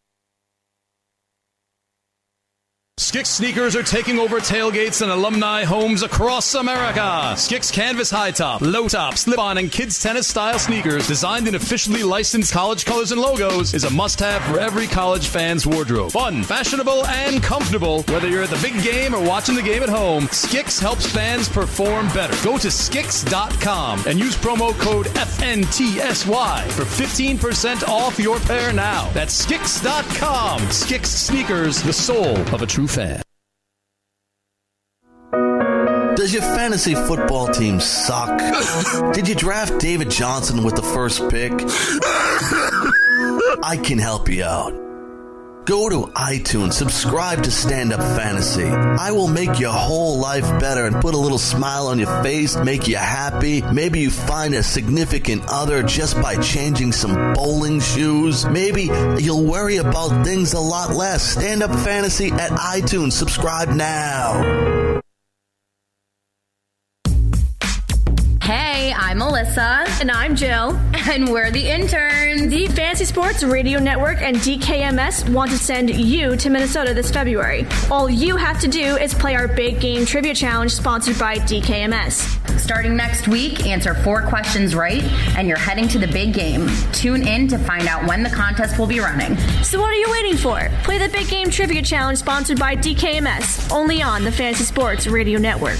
Skix 2.99 3.27
sneakers 3.27 3.75
are 3.75 3.83
taking 3.83 4.19
over 4.19 4.39
tailgates 4.39 5.01
and 5.01 5.11
alumni 5.11 5.63
homes 5.63 6.03
across 6.03 6.53
America. 6.53 6.99
Skix 7.35 7.71
canvas 7.73 8.11
high 8.11 8.31
top, 8.31 8.61
low 8.61 8.87
top, 8.87 9.17
slip 9.17 9.39
on, 9.39 9.57
and 9.57 9.71
kids 9.71 10.01
tennis 10.01 10.27
style 10.27 10.59
sneakers 10.59 11.07
designed 11.07 11.47
in 11.47 11.55
officially 11.55 12.03
licensed 12.03 12.53
college 12.53 12.85
colors 12.85 13.11
and 13.11 13.19
logos 13.19 13.73
is 13.73 13.85
a 13.85 13.89
must 13.89 14.19
have 14.19 14.41
for 14.43 14.59
every 14.59 14.87
college 14.87 15.27
fan's 15.29 15.65
wardrobe. 15.65 16.11
Fun, 16.11 16.43
fashionable, 16.43 17.05
and 17.07 17.41
comfortable. 17.41 18.03
Whether 18.03 18.27
you're 18.27 18.43
at 18.43 18.49
the 18.49 18.59
big 18.61 18.81
game 18.83 19.15
or 19.15 19.23
watching 19.25 19.55
the 19.55 19.61
game 19.63 19.83
at 19.83 19.89
home, 19.89 20.25
Skix 20.25 20.79
helps 20.79 21.05
fans 21.05 21.49
perform 21.49 22.07
better. 22.09 22.35
Go 22.43 22.57
to 22.59 22.67
Skix.com 22.67 24.03
and 24.05 24.19
use 24.19 24.35
promo 24.35 24.77
code 24.79 25.07
FNTSY 25.07 26.71
for 26.71 26.83
15% 26.83 27.87
off 27.87 28.19
your 28.19 28.39
pair 28.41 28.71
now. 28.73 29.09
That's 29.13 29.43
Skix.com. 29.45 30.59
Skix 30.69 31.05
sneakers, 31.07 31.81
the 31.81 31.93
soul 31.93 32.37
of 32.53 32.61
a 32.61 32.67
true 32.67 32.80
fan. 32.87 33.21
Does 36.15 36.33
your 36.33 36.43
fantasy 36.43 36.93
football 36.93 37.47
team 37.47 37.79
suck? 37.79 38.37
Did 39.13 39.27
you 39.27 39.35
draft 39.35 39.79
David 39.79 40.11
Johnson 40.11 40.63
with 40.63 40.75
the 40.75 40.83
first 40.83 41.27
pick? 41.29 41.53
I 43.63 43.77
can 43.81 43.97
help 43.97 44.29
you 44.29 44.43
out. 44.43 44.90
Go 45.65 45.89
to 45.89 46.11
iTunes, 46.13 46.73
subscribe 46.73 47.43
to 47.43 47.51
Stand 47.51 47.93
Up 47.93 47.99
Fantasy. 47.99 48.65
I 48.65 49.11
will 49.11 49.27
make 49.27 49.59
your 49.59 49.71
whole 49.71 50.17
life 50.17 50.49
better 50.59 50.85
and 50.85 50.95
put 50.99 51.13
a 51.13 51.17
little 51.17 51.37
smile 51.37 51.85
on 51.85 51.99
your 51.99 52.23
face, 52.23 52.57
make 52.57 52.87
you 52.87 52.95
happy. 52.95 53.61
Maybe 53.61 53.99
you 53.99 54.09
find 54.09 54.55
a 54.55 54.63
significant 54.63 55.43
other 55.47 55.83
just 55.83 56.19
by 56.19 56.37
changing 56.37 56.93
some 56.93 57.33
bowling 57.35 57.79
shoes. 57.79 58.43
Maybe 58.47 58.89
you'll 59.19 59.45
worry 59.45 59.77
about 59.77 60.25
things 60.25 60.53
a 60.53 60.59
lot 60.59 60.95
less. 60.95 61.21
Stand 61.21 61.61
Up 61.61 61.71
Fantasy 61.85 62.31
at 62.31 62.51
iTunes. 62.51 63.11
Subscribe 63.11 63.69
now. 63.69 65.01
Hey, 68.41 68.91
I'm 68.97 69.19
Melissa. 69.19 69.85
And 70.01 70.09
I'm 70.09 70.35
Jill. 70.35 70.75
And 71.07 71.29
we're 71.31 71.51
the 71.51 71.69
interns. 71.69 72.49
The 72.49 72.67
Fantasy 72.67 73.05
Sports 73.05 73.43
Radio 73.43 73.77
Network 73.79 74.19
and 74.21 74.35
DKMS 74.37 75.31
want 75.31 75.51
to 75.51 75.57
send 75.57 75.91
you 75.91 76.35
to 76.35 76.49
Minnesota 76.49 76.95
this 76.95 77.11
February. 77.11 77.67
All 77.91 78.09
you 78.09 78.37
have 78.37 78.59
to 78.61 78.67
do 78.67 78.97
is 78.97 79.13
play 79.13 79.35
our 79.35 79.47
big 79.47 79.79
game 79.79 80.05
trivia 80.05 80.33
challenge 80.33 80.71
sponsored 80.71 81.19
by 81.19 81.37
DKMS. 81.37 82.59
Starting 82.59 82.95
next 82.95 83.27
week, 83.27 83.67
answer 83.67 83.93
four 83.93 84.23
questions 84.23 84.73
right, 84.73 85.03
and 85.37 85.47
you're 85.47 85.57
heading 85.57 85.87
to 85.89 85.99
the 85.99 86.07
big 86.07 86.33
game. 86.33 86.67
Tune 86.93 87.27
in 87.27 87.47
to 87.47 87.59
find 87.59 87.87
out 87.87 88.07
when 88.07 88.23
the 88.23 88.29
contest 88.29 88.79
will 88.79 88.87
be 88.87 88.99
running. 88.99 89.37
So 89.63 89.79
what 89.79 89.91
are 89.91 89.99
you 89.99 90.09
waiting 90.09 90.35
for? 90.35 90.67
Play 90.83 90.97
the 90.97 91.09
big 91.09 91.27
game 91.27 91.51
trivia 91.51 91.83
challenge 91.83 92.17
sponsored 92.17 92.57
by 92.59 92.75
DKMS, 92.75 93.71
only 93.71 94.01
on 94.01 94.23
the 94.23 94.31
Fantasy 94.31 94.63
Sports 94.63 95.05
Radio 95.05 95.37
Network. 95.37 95.79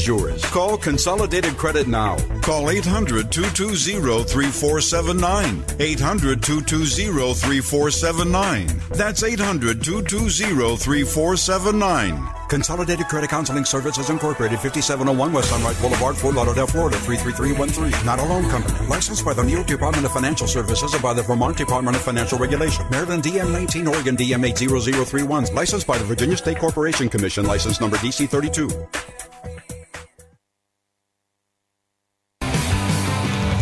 yours. 0.00 0.44
Call 0.46 0.76
Consolidated 0.76 1.56
Credit 1.56 1.86
now. 1.86 2.16
Call 2.40 2.70
800 2.70 3.30
220 3.30 4.24
3479. 4.24 5.64
800 5.78 6.42
220 6.42 7.34
3479. 7.34 8.66
That's 8.90 9.22
800 9.22 9.82
220 9.82 10.76
3479. 10.76 12.28
Consolidated 12.48 13.08
Credit 13.08 13.30
Counseling 13.30 13.64
Services 13.64 14.10
Incorporated, 14.10 14.58
5701 14.60 15.32
West 15.32 15.48
Sunrise 15.48 15.80
Boulevard, 15.80 16.14
Fort 16.14 16.34
Lauderdale, 16.34 16.66
Florida, 16.66 16.98
33313. 16.98 18.04
Not 18.04 18.18
a 18.18 18.24
loan 18.24 18.48
company. 18.50 18.86
Licensed 18.88 19.24
by 19.24 19.32
the 19.32 19.42
New 19.42 19.54
York 19.54 19.66
Department 19.66 20.04
of 20.04 20.12
Financial 20.12 20.46
Services 20.46 20.92
and 20.92 21.02
by 21.02 21.14
the 21.14 21.22
Vermont 21.22 21.56
Department 21.56 21.96
of 21.96 22.02
Financial 22.02 22.38
Regulation. 22.38 22.84
Maryland 22.90 23.22
DM 23.22 23.50
19, 23.52 23.88
Oregon 23.88 24.16
DM 24.16 24.46
80031. 24.46 25.54
Licensed 25.54 25.86
by 25.86 25.96
the 25.96 26.04
Virginia 26.04 26.36
State 26.36 26.58
Corporation 26.58 27.08
Commission. 27.08 27.46
License 27.46 27.80
number 27.80 27.96
DC 27.96 28.28
32. 28.28 28.68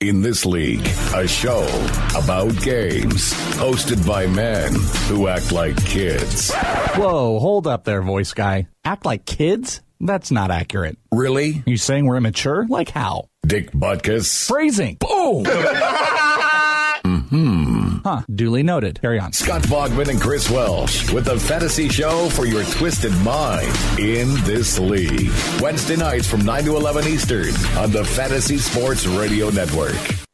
In 0.00 0.22
this 0.22 0.46
league, 0.46 0.86
a 1.12 1.26
show 1.26 1.64
about 2.16 2.56
games, 2.62 3.32
hosted 3.58 4.06
by 4.06 4.28
men 4.28 4.72
who 5.08 5.26
act 5.26 5.50
like 5.50 5.76
kids. 5.86 6.52
Whoa, 6.94 7.40
hold 7.40 7.66
up 7.66 7.82
there, 7.82 8.00
voice 8.00 8.32
guy. 8.32 8.68
Act 8.84 9.04
like 9.04 9.26
kids? 9.26 9.80
That's 9.98 10.30
not 10.30 10.52
accurate. 10.52 10.98
Really? 11.10 11.64
You 11.66 11.76
saying 11.76 12.06
we're 12.06 12.16
immature? 12.16 12.64
Like 12.68 12.90
how? 12.90 13.26
Dick 13.44 13.72
Butkus. 13.72 14.46
Phrasing. 14.46 14.98
Boom! 15.00 15.44
hmm 17.30 17.98
Huh, 18.04 18.22
duly 18.34 18.62
noted. 18.62 19.00
Carry 19.00 19.18
on. 19.18 19.32
Scott 19.32 19.62
Bogman 19.62 20.08
and 20.08 20.20
Chris 20.20 20.50
Welsh 20.50 21.12
with 21.12 21.24
the 21.24 21.38
fantasy 21.38 21.88
show 21.88 22.28
for 22.30 22.46
your 22.46 22.64
twisted 22.64 23.12
mind 23.22 23.66
in 23.98 24.28
this 24.44 24.78
league. 24.78 25.30
Wednesday 25.60 25.96
nights 25.96 26.26
from 26.28 26.44
9 26.44 26.64
to 26.64 26.76
11 26.76 27.06
Eastern 27.08 27.54
on 27.76 27.90
the 27.90 28.04
Fantasy 28.04 28.58
Sports 28.58 29.06
Radio 29.06 29.50
Network. 29.50 30.27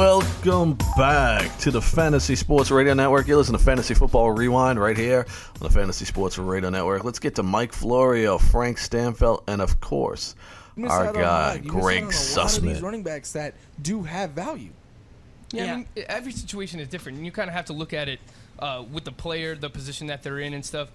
Welcome 0.00 0.78
back 0.96 1.58
to 1.58 1.70
the 1.70 1.82
Fantasy 1.82 2.34
Sports 2.34 2.70
Radio 2.70 2.94
Network. 2.94 3.28
You 3.28 3.36
listen 3.36 3.52
to 3.52 3.62
Fantasy 3.62 3.92
Football 3.92 4.30
Rewind 4.30 4.80
right 4.80 4.96
here 4.96 5.26
on 5.28 5.60
the 5.60 5.68
Fantasy 5.68 6.06
Sports 6.06 6.38
Radio 6.38 6.70
Network. 6.70 7.04
Let's 7.04 7.18
get 7.18 7.34
to 7.34 7.42
Mike 7.42 7.74
Florio, 7.74 8.38
Frank 8.38 8.78
Stanfield, 8.78 9.44
and 9.46 9.60
of 9.60 9.78
course, 9.82 10.36
our 10.88 11.12
guy, 11.12 11.58
that. 11.58 11.64
You 11.66 11.72
miss 11.72 11.74
out 11.74 11.82
Greg 11.82 11.98
on 11.98 12.04
a 12.04 12.06
lot 12.06 12.56
of 12.56 12.62
these 12.62 12.78
Sussman. 12.78 12.82
running 12.82 13.02
backs 13.02 13.32
that 13.32 13.52
do 13.82 14.02
have 14.02 14.30
value. 14.30 14.70
Yeah, 15.52 15.64
I 15.64 15.76
mean, 15.76 15.86
every 16.08 16.32
situation 16.32 16.80
is 16.80 16.88
different, 16.88 17.18
and 17.18 17.26
you 17.26 17.30
kind 17.30 17.50
of 17.50 17.54
have 17.54 17.66
to 17.66 17.74
look 17.74 17.92
at 17.92 18.08
it 18.08 18.20
uh, 18.58 18.82
with 18.90 19.04
the 19.04 19.12
player, 19.12 19.54
the 19.54 19.68
position 19.68 20.06
that 20.06 20.22
they're 20.22 20.38
in, 20.38 20.54
and 20.54 20.64
stuff. 20.64 20.88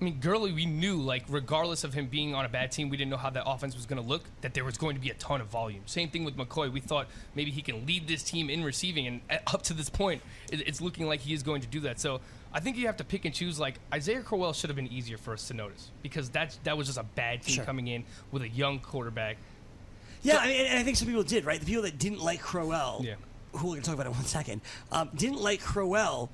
I 0.00 0.04
mean, 0.04 0.20
Gurley, 0.20 0.52
we 0.52 0.64
knew, 0.64 0.96
like, 0.96 1.24
regardless 1.28 1.82
of 1.82 1.92
him 1.92 2.06
being 2.06 2.32
on 2.32 2.44
a 2.44 2.48
bad 2.48 2.70
team, 2.70 2.88
we 2.88 2.96
didn't 2.96 3.10
know 3.10 3.16
how 3.16 3.30
that 3.30 3.42
offense 3.44 3.74
was 3.74 3.84
going 3.84 4.00
to 4.00 4.08
look, 4.08 4.22
that 4.42 4.54
there 4.54 4.64
was 4.64 4.78
going 4.78 4.94
to 4.94 5.00
be 5.00 5.10
a 5.10 5.14
ton 5.14 5.40
of 5.40 5.48
volume. 5.48 5.82
Same 5.86 6.08
thing 6.08 6.22
with 6.24 6.36
McCoy. 6.36 6.70
We 6.70 6.78
thought 6.78 7.08
maybe 7.34 7.50
he 7.50 7.62
can 7.62 7.84
lead 7.84 8.06
this 8.06 8.22
team 8.22 8.48
in 8.48 8.62
receiving, 8.62 9.08
and 9.08 9.20
uh, 9.28 9.38
up 9.52 9.62
to 9.62 9.74
this 9.74 9.90
point, 9.90 10.22
it's 10.52 10.80
looking 10.80 11.06
like 11.08 11.18
he 11.20 11.34
is 11.34 11.42
going 11.42 11.62
to 11.62 11.66
do 11.66 11.80
that. 11.80 11.98
So 11.98 12.20
I 12.52 12.60
think 12.60 12.76
you 12.76 12.86
have 12.86 12.96
to 12.98 13.04
pick 13.04 13.24
and 13.24 13.34
choose. 13.34 13.58
Like, 13.58 13.80
Isaiah 13.92 14.20
Crowell 14.22 14.52
should 14.52 14.70
have 14.70 14.76
been 14.76 14.86
easier 14.86 15.18
for 15.18 15.32
us 15.32 15.48
to 15.48 15.54
notice 15.54 15.90
because 16.00 16.28
that's, 16.30 16.58
that 16.62 16.78
was 16.78 16.86
just 16.86 16.98
a 16.98 17.02
bad 17.02 17.42
team 17.42 17.56
Sure. 17.56 17.64
coming 17.64 17.88
in 17.88 18.04
with 18.30 18.42
a 18.42 18.48
young 18.48 18.78
quarterback. 18.78 19.36
Yeah, 20.22 20.38
I 20.38 20.46
mean, 20.46 20.66
and 20.66 20.78
I 20.78 20.84
think 20.84 20.96
some 20.96 21.08
people 21.08 21.24
did, 21.24 21.44
right? 21.44 21.58
The 21.58 21.66
people 21.66 21.82
that 21.82 21.98
didn't 21.98 22.20
like 22.20 22.40
Crowell, 22.40 23.00
Yeah. 23.04 23.14
who 23.50 23.66
we're 23.66 23.72
going 23.72 23.82
to 23.82 23.86
talk 23.86 23.94
about 23.94 24.06
in 24.06 24.12
one 24.12 24.24
second, 24.26 24.60
um, 24.92 25.10
didn't 25.16 25.40
like 25.40 25.60
Crowell, 25.60 26.30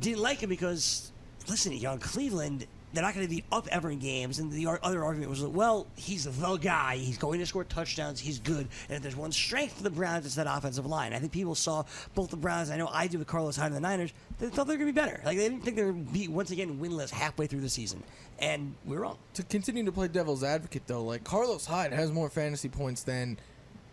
didn't 0.00 0.18
like 0.20 0.40
him 0.42 0.48
because, 0.48 1.11
listen, 1.48 1.72
you 1.72 1.82
know, 1.82 1.92
in 1.92 1.98
Cleveland, 1.98 2.66
they're 2.92 3.02
not 3.02 3.14
going 3.14 3.26
to 3.26 3.34
be 3.34 3.42
up 3.50 3.66
ever 3.68 3.90
in 3.90 3.98
games. 3.98 4.38
And 4.38 4.52
the 4.52 4.66
other 4.82 5.02
argument 5.02 5.30
was, 5.30 5.42
well, 5.42 5.86
he's 5.96 6.24
the 6.24 6.56
guy. 6.56 6.96
He's 6.96 7.18
going 7.18 7.40
to 7.40 7.46
score 7.46 7.64
touchdowns. 7.64 8.20
He's 8.20 8.38
good. 8.38 8.68
And 8.88 8.96
if 8.96 9.02
there's 9.02 9.16
one 9.16 9.32
strength 9.32 9.78
for 9.78 9.82
the 9.82 9.90
Browns, 9.90 10.26
it's 10.26 10.34
that 10.34 10.46
offensive 10.46 10.86
line. 10.86 11.12
I 11.12 11.18
think 11.18 11.32
people 11.32 11.54
saw 11.54 11.84
both 12.14 12.30
the 12.30 12.36
Browns. 12.36 12.70
I 12.70 12.76
know 12.76 12.88
I 12.88 13.06
do 13.06 13.18
with 13.18 13.28
Carlos 13.28 13.56
Hyde 13.56 13.68
and 13.68 13.76
the 13.76 13.80
Niners. 13.80 14.12
They 14.38 14.48
thought 14.48 14.66
they 14.66 14.74
were 14.74 14.84
going 14.84 14.92
to 14.94 15.00
be 15.00 15.06
better. 15.06 15.20
Like 15.24 15.38
they 15.38 15.48
didn't 15.48 15.64
think 15.64 15.76
they 15.76 15.84
were 15.84 15.92
going 15.92 16.06
to 16.06 16.12
be 16.12 16.28
once 16.28 16.50
again 16.50 16.78
winless 16.78 17.10
halfway 17.10 17.46
through 17.46 17.60
the 17.60 17.68
season, 17.68 18.02
and 18.38 18.74
we 18.84 18.96
we're 18.96 19.02
wrong. 19.02 19.18
To 19.34 19.42
continue 19.42 19.84
to 19.84 19.92
play 19.92 20.08
devil's 20.08 20.44
advocate, 20.44 20.82
though, 20.86 21.04
like 21.04 21.24
Carlos 21.24 21.64
Hyde 21.64 21.92
has 21.92 22.10
more 22.10 22.28
fantasy 22.28 22.68
points 22.68 23.02
than 23.04 23.38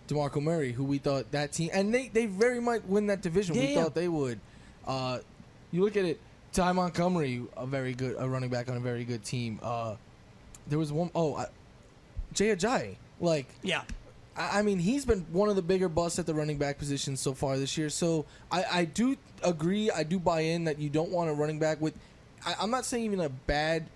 Demarco 0.07 0.41
Murray, 0.41 0.71
who 0.71 0.83
we 0.83 0.97
thought 0.97 1.31
that 1.31 1.51
team, 1.51 1.69
and 1.71 1.93
they, 1.93 2.09
they 2.09 2.25
very 2.25 2.59
might 2.59 2.85
win 2.87 3.07
that 3.07 3.21
division. 3.21 3.55
Yeah, 3.55 3.61
we 3.61 3.67
yeah. 3.69 3.83
thought 3.83 3.95
they 3.95 4.07
would. 4.07 4.39
Uh, 4.87 5.19
you 5.71 5.83
look 5.83 5.95
at 5.95 6.05
it, 6.05 6.19
Ty 6.51 6.71
Montgomery, 6.71 7.43
a 7.55 7.65
very 7.65 7.93
good, 7.93 8.15
a 8.17 8.27
running 8.27 8.49
back 8.49 8.69
on 8.69 8.77
a 8.77 8.79
very 8.79 9.03
good 9.03 9.23
team. 9.23 9.59
Uh, 9.61 9.95
there 10.67 10.79
was 10.79 10.91
one, 10.91 11.11
oh, 11.15 11.35
I, 11.35 11.45
Jay 12.33 12.55
Ajayi, 12.55 12.95
like 13.19 13.47
yeah. 13.61 13.81
I 14.35 14.59
I 14.59 14.61
mean, 14.61 14.79
he's 14.79 15.05
been 15.05 15.25
one 15.31 15.49
of 15.49 15.55
the 15.55 15.61
bigger 15.61 15.89
busts 15.89 16.19
at 16.19 16.25
the 16.25 16.33
running 16.33 16.57
back 16.57 16.77
position 16.77 17.17
so 17.17 17.33
far 17.33 17.57
this 17.57 17.77
year. 17.77 17.89
So 17.89 18.25
I, 18.51 18.63
I 18.71 18.85
do 18.85 19.17
agree. 19.43 19.91
I 19.91 20.03
do 20.03 20.19
buy 20.19 20.41
in 20.41 20.63
that 20.65 20.79
you 20.79 20.89
don't 20.89 21.11
want 21.11 21.29
a 21.29 21.33
running 21.33 21.59
back 21.59 21.81
with. 21.81 21.93
I, 22.45 22.55
I'm 22.59 22.71
not 22.71 22.85
saying 22.85 23.05
even 23.05 23.19
a 23.19 23.29
bad 23.29 23.87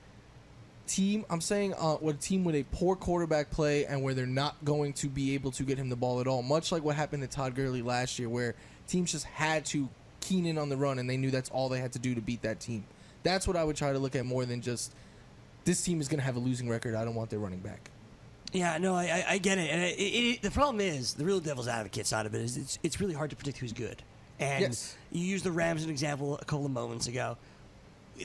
team. 0.88 1.26
I'm 1.30 1.42
saying 1.42 1.74
uh, 1.78 1.98
with 2.02 2.18
a 2.18 2.20
team 2.20 2.44
with 2.44 2.56
a 2.56 2.64
poor 2.72 2.96
quarterback 2.96 3.52
play 3.52 3.86
and 3.86 4.04
where 4.04 4.14
they're 4.14 4.26
not 4.26 4.64
going 4.66 4.94
to 4.94 5.08
be 5.08 5.34
able 5.34 5.52
to 5.52 5.64
get 5.64 5.78
him 5.78 5.90
the 5.90 5.96
ball 5.96 6.20
at 6.20 6.28
all. 6.28 6.42
Much 6.42 6.72
like 6.72 6.84
what 6.84 6.96
happened 6.96 7.24
to 7.24 7.30
Todd 7.30 7.56
Gurley 7.56 7.82
last 7.82 8.20
year, 8.20 8.30
where 8.30 8.56
teams 8.88 9.12
just 9.12 9.26
had 9.26 9.66
to 9.68 9.88
keen 10.24 10.46
in 10.46 10.58
on 10.58 10.70
the 10.70 10.78
run 10.78 10.98
and 11.00 11.10
they 11.10 11.18
knew 11.18 11.30
that's 11.32 11.50
all 11.50 11.70
they 11.70 11.80
had 11.80 11.92
to 11.94 12.00
do 12.00 12.16
to 12.16 12.22
beat 12.22 12.42
that 12.42 12.60
team. 12.60 12.84
That's 13.24 13.48
what 13.48 13.56
I 13.56 13.64
would 13.64 13.76
try 13.76 13.94
to 13.94 14.00
look 14.00 14.16
at 14.16 14.26
more 14.26 14.46
than 14.46 14.62
just 14.62 14.94
this 15.66 15.82
team 15.84 16.02
is 16.02 16.08
going 16.08 16.20
to 16.20 16.26
have 16.26 16.36
a 16.36 16.40
losing 16.40 16.68
record. 16.70 16.96
I 16.96 17.06
don't 17.06 17.16
want 17.16 17.30
their 17.30 17.40
running 17.40 17.60
back. 17.60 17.90
Yeah, 18.52 18.78
no, 18.78 18.96
I, 18.96 19.04
I, 19.04 19.26
I 19.34 19.38
get 19.38 19.58
it. 19.58 19.70
And 19.72 19.82
it, 19.82 20.00
it, 20.00 20.42
the 20.42 20.52
problem 20.52 20.80
is, 20.82 21.14
the 21.14 21.26
real 21.26 21.40
devil's 21.40 21.68
advocate 21.68 22.06
side 22.06 22.26
of 22.26 22.36
it 22.36 22.42
is 22.42 22.58
it's, 22.58 22.80
it's 22.84 23.00
really 23.02 23.14
hard 23.14 23.30
to 23.32 23.36
predict 23.36 23.58
who's 23.60 23.74
good. 23.74 24.02
And 24.40 24.62
Yes. 24.62 24.96
you 25.12 25.24
used 25.26 25.44
the 25.46 25.52
Rams 25.52 25.82
as 25.82 25.86
an 25.86 25.92
example 25.92 26.36
a 26.38 26.46
couple 26.46 26.66
of 26.66 26.72
moments 26.72 27.08
ago. 27.08 27.38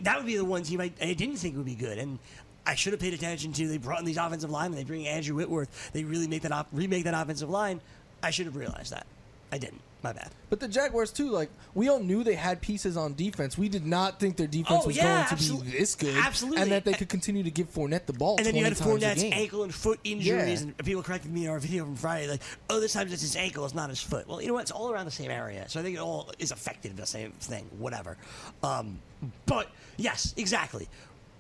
That 0.03 0.17
would 0.19 0.27
be 0.27 0.37
the 0.37 0.45
one 0.45 0.63
team 0.65 0.81
I, 0.81 0.91
I 1.01 1.15
didn't 1.15 1.37
think 1.37 1.57
would 1.57 1.65
be 1.65 1.75
good. 1.75 1.97
And 1.99 2.19
I 2.67 2.75
should 2.75 2.93
have 2.93 3.01
paid 3.01 3.15
attention 3.15 3.53
to. 3.55 3.67
They 3.69 3.79
brought 3.79 4.01
in 4.01 4.05
these 4.05 4.19
offensive 4.19 4.51
linemen. 4.51 4.79
They 4.79 4.85
bring 4.85 5.07
Andrew 5.07 5.35
Whitworth. 5.37 5.91
They 5.93 6.05
really 6.05 6.29
make 6.29 6.43
that 6.43 6.53
op- 6.53 6.69
remake 6.73 7.05
that 7.05 7.15
offensive 7.15 7.49
line. 7.49 7.81
I 8.23 8.31
should 8.31 8.47
have 8.47 8.57
realized 8.57 8.93
that. 8.93 9.07
I 9.51 9.57
didn't. 9.59 9.81
My 10.01 10.13
bad. 10.13 10.31
But 10.49 10.61
the 10.61 10.69
Jaguars 10.69 11.11
too, 11.11 11.29
like 11.31 11.51
we 11.75 11.89
all 11.89 11.99
knew 11.99 12.23
they 12.23 12.37
had 12.37 12.61
pieces 12.61 12.97
on 12.97 13.15
defense. 13.15 13.59
We 13.59 13.69
did 13.69 13.85
not 13.85 14.21
think 14.21 14.37
their 14.37 14.47
defense 14.47 14.83
Oh, 14.85 14.87
was 14.87 14.97
yeah, 14.97 15.27
going 15.29 15.29
to 15.29 15.35
absol- 15.35 15.65
be 15.65 15.71
this 15.73 15.97
good, 15.97 16.17
absolutely. 16.17 16.63
and 16.63 16.71
that 16.71 16.85
they 16.85 16.93
could 16.93 17.09
continue 17.09 17.43
to 17.43 17.51
give 17.51 17.73
Fournette 17.75 18.07
the 18.07 18.13
ball. 18.13 18.37
And 18.37 18.47
then 18.47 18.55
you 18.55 18.63
had 18.63 18.75
Fournette's 18.75 19.25
ankle 19.25 19.65
and 19.65 19.75
foot 19.75 19.99
injuries, 20.05 20.63
Yeah. 20.63 20.69
and 20.69 20.79
people 20.85 21.03
corrected 21.03 21.33
me 21.33 21.47
in 21.47 21.51
our 21.51 21.59
video 21.59 21.85
from 21.85 21.97
Friday, 21.97 22.29
like, 22.29 22.43
oh, 22.71 22.79
this 22.79 22.93
time 22.93 23.09
it's 23.09 23.23
his 23.23 23.35
ankle, 23.35 23.65
it's 23.65 23.75
not 23.75 23.89
his 23.91 24.01
foot. 24.01 24.29
Well, 24.29 24.41
you 24.41 24.47
know 24.47 24.55
what? 24.55 24.63
It's 24.63 24.71
all 24.71 24.91
around 24.93 25.07
the 25.07 25.11
same 25.11 25.33
area, 25.33 25.69
so 25.69 25.81
I 25.81 25.83
think 25.83 25.97
it 25.97 26.01
all 26.01 26.31
is 26.39 26.53
affected 26.53 26.95
by 26.95 27.01
the 27.01 27.07
same 27.09 27.33
thing, 27.33 27.69
whatever. 27.79 28.17
Um, 28.63 29.01
but, 29.47 29.69
yes, 29.97 30.33
exactly. 30.37 30.89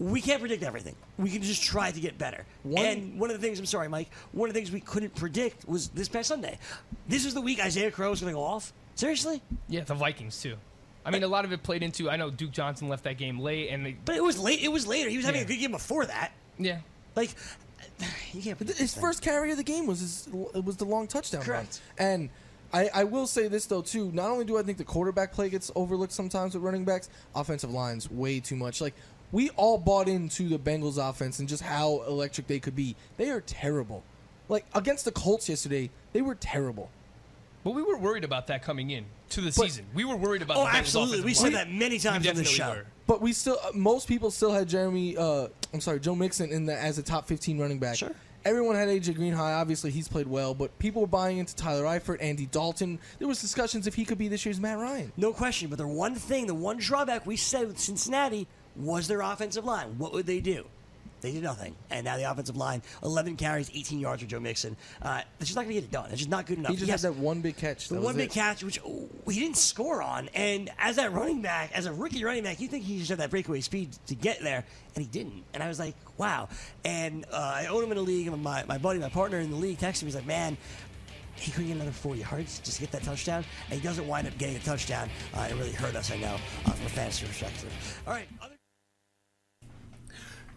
We 0.00 0.20
can't 0.20 0.40
predict 0.40 0.62
everything. 0.62 0.94
We 1.18 1.30
can 1.30 1.42
just 1.42 1.62
try 1.62 1.90
to 1.90 2.00
get 2.00 2.18
better. 2.18 2.44
and 2.76 3.18
one 3.18 3.30
of 3.30 3.40
the 3.40 3.44
things, 3.44 3.58
I'm 3.58 3.66
sorry, 3.66 3.88
Mike, 3.88 4.10
one 4.32 4.48
of 4.48 4.54
the 4.54 4.60
things 4.60 4.70
we 4.70 4.80
couldn't 4.80 5.14
predict 5.16 5.66
was 5.68 5.88
this 5.88 6.08
past 6.08 6.28
Sunday. 6.28 6.58
This 7.08 7.24
was 7.24 7.34
the 7.34 7.40
week 7.40 7.60
Isaiah 7.60 7.90
Crow 7.90 8.10
was 8.10 8.20
going 8.20 8.32
to 8.32 8.36
go 8.36 8.44
off. 8.44 8.72
Seriously? 8.94 9.42
Yeah, 9.68 9.82
the 9.82 9.94
Vikings 9.94 10.40
too. 10.40 10.56
I 11.04 11.10
mean, 11.10 11.22
a 11.22 11.28
lot 11.28 11.44
of 11.44 11.52
it 11.52 11.62
played 11.62 11.82
into. 11.82 12.10
I 12.10 12.16
know 12.16 12.30
Duke 12.30 12.52
Johnson 12.52 12.88
left 12.88 13.04
that 13.04 13.16
game 13.16 13.38
late, 13.40 13.70
and 13.70 13.84
they, 13.86 13.96
But 14.04 14.16
it 14.16 14.22
was 14.22 14.38
late. 14.38 14.60
It 14.62 14.68
was 14.68 14.86
later. 14.86 15.08
He 15.08 15.16
was 15.16 15.24
having 15.24 15.40
Yeah. 15.40 15.46
a 15.46 15.48
good 15.48 15.58
game 15.58 15.70
before 15.72 16.04
that. 16.06 16.32
Yeah. 16.58 16.78
Like, 17.16 17.30
you 18.32 18.42
can't 18.42 18.56
predict 18.58 18.78
His 18.78 18.92
this 18.94 19.00
first 19.00 19.22
carry 19.22 19.50
of 19.50 19.56
the 19.56 19.64
game 19.64 19.86
was 19.86 20.00
his, 20.00 20.28
it 20.54 20.64
was 20.64 20.76
the 20.76 20.84
long 20.84 21.06
touchdown. 21.06 21.42
Correct. 21.42 21.80
Run. 21.98 22.08
And 22.08 22.30
I, 22.72 22.90
I 22.94 23.04
will 23.04 23.26
say 23.26 23.48
this 23.48 23.66
though 23.66 23.82
too. 23.82 24.10
Not 24.12 24.30
only 24.30 24.44
do 24.44 24.58
I 24.58 24.62
think 24.62 24.76
the 24.78 24.84
quarterback 24.84 25.32
play 25.32 25.48
gets 25.48 25.70
overlooked 25.74 26.12
sometimes 26.12 26.54
with 26.54 26.62
running 26.62 26.84
backs, 26.84 27.08
offensive 27.34 27.70
lines 27.72 28.10
way 28.10 28.40
too 28.40 28.56
much. 28.56 28.80
Like 28.80 28.94
we 29.32 29.50
all 29.50 29.78
bought 29.78 30.08
into 30.08 30.48
the 30.48 30.58
Bengals 30.58 30.98
offense 30.98 31.38
and 31.38 31.48
just 31.48 31.62
how 31.62 32.02
electric 32.06 32.46
they 32.46 32.58
could 32.58 32.76
be. 32.76 32.96
They 33.16 33.30
are 33.30 33.40
terrible. 33.40 34.02
Like 34.48 34.64
against 34.74 35.04
the 35.04 35.12
Colts 35.12 35.48
yesterday, 35.48 35.90
they 36.12 36.22
were 36.22 36.34
terrible. 36.34 36.90
But 37.64 37.72
we 37.72 37.82
were 37.82 37.98
worried 37.98 38.24
about 38.24 38.46
that 38.46 38.62
coming 38.62 38.90
in 38.90 39.04
to 39.30 39.40
the 39.40 39.52
season. 39.52 39.84
We 39.92 40.04
were 40.04 40.16
worried 40.16 40.42
about. 40.42 40.56
Oh, 40.56 40.62
the 40.62 40.68
absolutely. 40.76 41.24
We 41.24 41.34
said 41.34 41.52
line. 41.52 41.52
that 41.52 41.70
many 41.70 41.98
times 41.98 42.26
on 42.26 42.34
the 42.34 42.42
definitely 42.42 42.52
show. 42.52 42.70
were. 42.70 42.86
But 43.06 43.20
we 43.20 43.32
still, 43.32 43.58
uh, 43.62 43.72
most 43.74 44.08
people 44.08 44.30
still 44.30 44.52
had 44.52 44.68
Jeremy. 44.68 45.16
Uh, 45.16 45.48
I'm 45.74 45.80
sorry, 45.80 46.00
Joe 46.00 46.14
Mixon 46.14 46.50
in 46.50 46.66
the 46.66 46.78
as 46.78 46.98
a 46.98 47.02
top 47.02 47.26
15 47.26 47.58
running 47.58 47.78
back. 47.78 47.96
Sure. 47.96 48.12
Everyone 48.44 48.76
had 48.76 48.88
AJ 48.88 49.16
Green 49.16 49.32
high. 49.32 49.52
Obviously, 49.52 49.90
he's 49.90 50.08
played 50.08 50.28
well, 50.28 50.54
but 50.54 50.78
people 50.78 51.02
were 51.02 51.08
buying 51.08 51.38
into 51.38 51.54
Tyler 51.56 51.84
Eifert, 51.84 52.18
Andy 52.22 52.46
Dalton. 52.46 52.98
There 53.18 53.28
was 53.28 53.40
discussions 53.40 53.86
if 53.86 53.94
he 53.94 54.04
could 54.04 54.16
be 54.16 54.28
this 54.28 54.46
year's 54.46 54.60
Matt 54.60 54.78
Ryan. 54.78 55.12
No 55.16 55.32
question. 55.32 55.68
But 55.68 55.78
the 55.78 55.88
one 55.88 56.14
thing, 56.14 56.46
the 56.46 56.54
one 56.54 56.78
drawback 56.78 57.26
we 57.26 57.36
said 57.36 57.66
with 57.66 57.78
Cincinnati 57.78 58.46
was 58.78 59.08
their 59.08 59.20
offensive 59.20 59.64
line. 59.64 59.98
What 59.98 60.12
would 60.12 60.26
they 60.26 60.40
do? 60.40 60.64
They 61.20 61.32
did 61.32 61.42
nothing. 61.42 61.74
And 61.90 62.04
now 62.04 62.16
the 62.16 62.30
offensive 62.30 62.56
line, 62.56 62.80
11 63.02 63.34
carries, 63.36 63.68
18 63.74 63.98
yards 63.98 64.22
for 64.22 64.28
Joe 64.28 64.38
Mixon. 64.38 64.76
Uh, 65.02 65.22
that's 65.38 65.50
just 65.50 65.56
not 65.56 65.62
going 65.64 65.74
to 65.74 65.80
get 65.80 65.84
it 65.84 65.90
done. 65.90 66.10
It's 66.10 66.18
just 66.18 66.30
not 66.30 66.46
good 66.46 66.58
enough. 66.58 66.70
He 66.70 66.76
just 66.76 66.88
Yes, 66.88 67.02
had 67.02 67.14
that 67.14 67.18
one 67.20 67.40
big 67.40 67.56
catch. 67.56 67.88
the 67.88 68.00
one 68.00 68.14
big 68.16 68.30
it. 68.30 68.34
catch, 68.34 68.62
which 68.62 68.78
oh, 68.86 69.08
he 69.28 69.40
didn't 69.40 69.56
score 69.56 70.00
on. 70.00 70.28
And 70.32 70.70
as 70.78 70.94
that 70.94 71.12
running 71.12 71.42
back, 71.42 71.72
as 71.74 71.86
a 71.86 71.92
rookie 71.92 72.22
running 72.22 72.44
back, 72.44 72.60
you 72.60 72.68
think 72.68 72.84
he 72.84 73.00
should 73.00 73.08
have 73.08 73.18
that 73.18 73.30
breakaway 73.30 73.60
speed 73.62 73.90
to 74.06 74.14
get 74.14 74.40
there, 74.42 74.64
and 74.94 75.04
he 75.04 75.10
didn't. 75.10 75.42
And 75.54 75.60
I 75.62 75.66
was 75.66 75.80
like, 75.80 75.96
wow. 76.18 76.48
And 76.84 77.24
uh, 77.32 77.36
I 77.36 77.66
own 77.66 77.82
him 77.82 77.90
in 77.90 77.98
a 77.98 78.02
league, 78.02 78.28
and 78.28 78.40
my, 78.40 78.64
my 78.68 78.78
buddy, 78.78 79.00
my 79.00 79.08
partner 79.08 79.40
in 79.40 79.50
the 79.50 79.56
league, 79.56 79.78
texted 79.78 80.02
me. 80.02 80.06
He's 80.06 80.14
like, 80.14 80.26
man, 80.26 80.56
he 81.34 81.50
couldn't 81.50 81.66
get 81.66 81.74
another 81.76 81.90
four 81.90 82.14
yards 82.14 82.60
just 82.60 82.76
to 82.76 82.80
get 82.82 82.92
that 82.92 83.02
touchdown, 83.02 83.44
and 83.70 83.80
he 83.80 83.84
doesn't 83.84 84.06
wind 84.06 84.28
up 84.28 84.38
getting 84.38 84.54
a 84.54 84.60
touchdown. 84.60 85.08
Uh, 85.34 85.48
it 85.50 85.54
really 85.56 85.72
hurt 85.72 85.96
us, 85.96 86.12
I 86.12 86.16
know, 86.18 86.36
uh, 86.66 86.70
from 86.70 86.86
a 86.86 86.90
fantasy 86.90 87.26
perspective. 87.26 88.00
All 88.06 88.12
right, 88.12 88.28
other- 88.40 88.54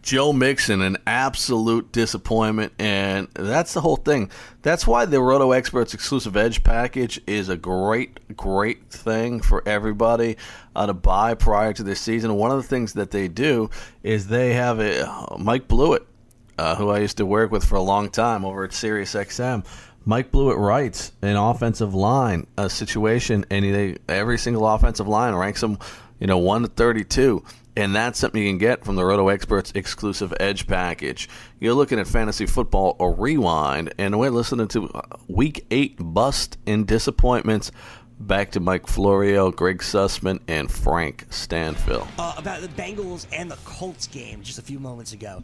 Joe 0.01 0.33
Mixon, 0.33 0.81
an 0.81 0.97
absolute 1.05 1.91
disappointment, 1.91 2.73
and 2.79 3.27
that's 3.33 3.73
the 3.73 3.81
whole 3.81 3.97
thing. 3.97 4.31
That's 4.63 4.87
why 4.87 5.05
the 5.05 5.21
Roto 5.21 5.51
Experts 5.51 5.93
exclusive 5.93 6.35
Edge 6.35 6.63
package 6.63 7.21
is 7.27 7.49
a 7.49 7.57
great, 7.57 8.35
great 8.35 8.89
thing 8.89 9.41
for 9.41 9.61
everybody 9.67 10.37
uh, 10.75 10.87
to 10.87 10.93
buy 10.93 11.35
prior 11.35 11.73
to 11.73 11.83
this 11.83 12.01
season. 12.01 12.33
One 12.35 12.49
of 12.49 12.57
the 12.57 12.67
things 12.67 12.93
that 12.93 13.11
they 13.11 13.27
do 13.27 13.69
is 14.01 14.27
they 14.27 14.53
have 14.53 14.79
a 14.79 15.07
uh, 15.07 15.37
Mike 15.37 15.67
Blewett, 15.67 16.07
uh, 16.57 16.75
who 16.75 16.89
I 16.89 16.99
used 16.99 17.17
to 17.17 17.25
work 17.25 17.51
with 17.51 17.63
for 17.63 17.75
a 17.75 17.81
long 17.81 18.09
time 18.09 18.43
over 18.43 18.63
at 18.63 18.71
SiriusXM. 18.71 19.65
Mike 20.03 20.31
Blewett 20.31 20.57
writes 20.57 21.11
an 21.21 21.35
offensive 21.35 21.93
line 21.93 22.47
uh, 22.57 22.67
situation, 22.67 23.45
and 23.51 23.63
they, 23.63 23.97
every 24.09 24.39
single 24.39 24.67
offensive 24.67 25.07
line 25.07 25.35
ranks 25.35 25.61
them, 25.61 25.77
you 26.19 26.25
know, 26.25 26.39
one 26.39 26.63
to 26.63 26.67
thirty-two, 26.67 27.43
and 27.75 27.95
that's 27.95 28.19
something 28.19 28.41
you 28.41 28.49
can 28.49 28.57
get 28.57 28.83
from 28.83 28.95
the 28.95 29.05
Roto 29.05 29.29
Experts 29.29 29.71
exclusive 29.75 30.33
Edge 30.39 30.67
package. 30.67 31.29
You're 31.59 31.73
looking 31.73 31.99
at 31.99 32.07
fantasy 32.07 32.45
football 32.45 32.95
or 32.99 33.13
rewind, 33.13 33.93
and 33.97 34.19
we're 34.19 34.29
listening 34.31 34.67
to 34.69 34.89
uh, 34.89 35.01
Week 35.27 35.65
Eight 35.71 35.95
bust 35.99 36.57
and 36.67 36.85
disappointments. 36.87 37.71
Back 38.19 38.51
to 38.51 38.59
Mike 38.59 38.85
Florio, 38.85 39.49
Greg 39.51 39.79
Sussman, 39.79 40.41
and 40.47 40.69
Frank 40.71 41.25
Stanfield. 41.31 42.07
uh, 42.19 42.35
about 42.37 42.61
the 42.61 42.67
Bengals 42.67 43.25
and 43.33 43.49
the 43.49 43.57
Colts 43.65 44.05
game 44.05 44.43
just 44.43 44.59
a 44.59 44.61
few 44.61 44.79
moments 44.79 45.13
ago. 45.13 45.41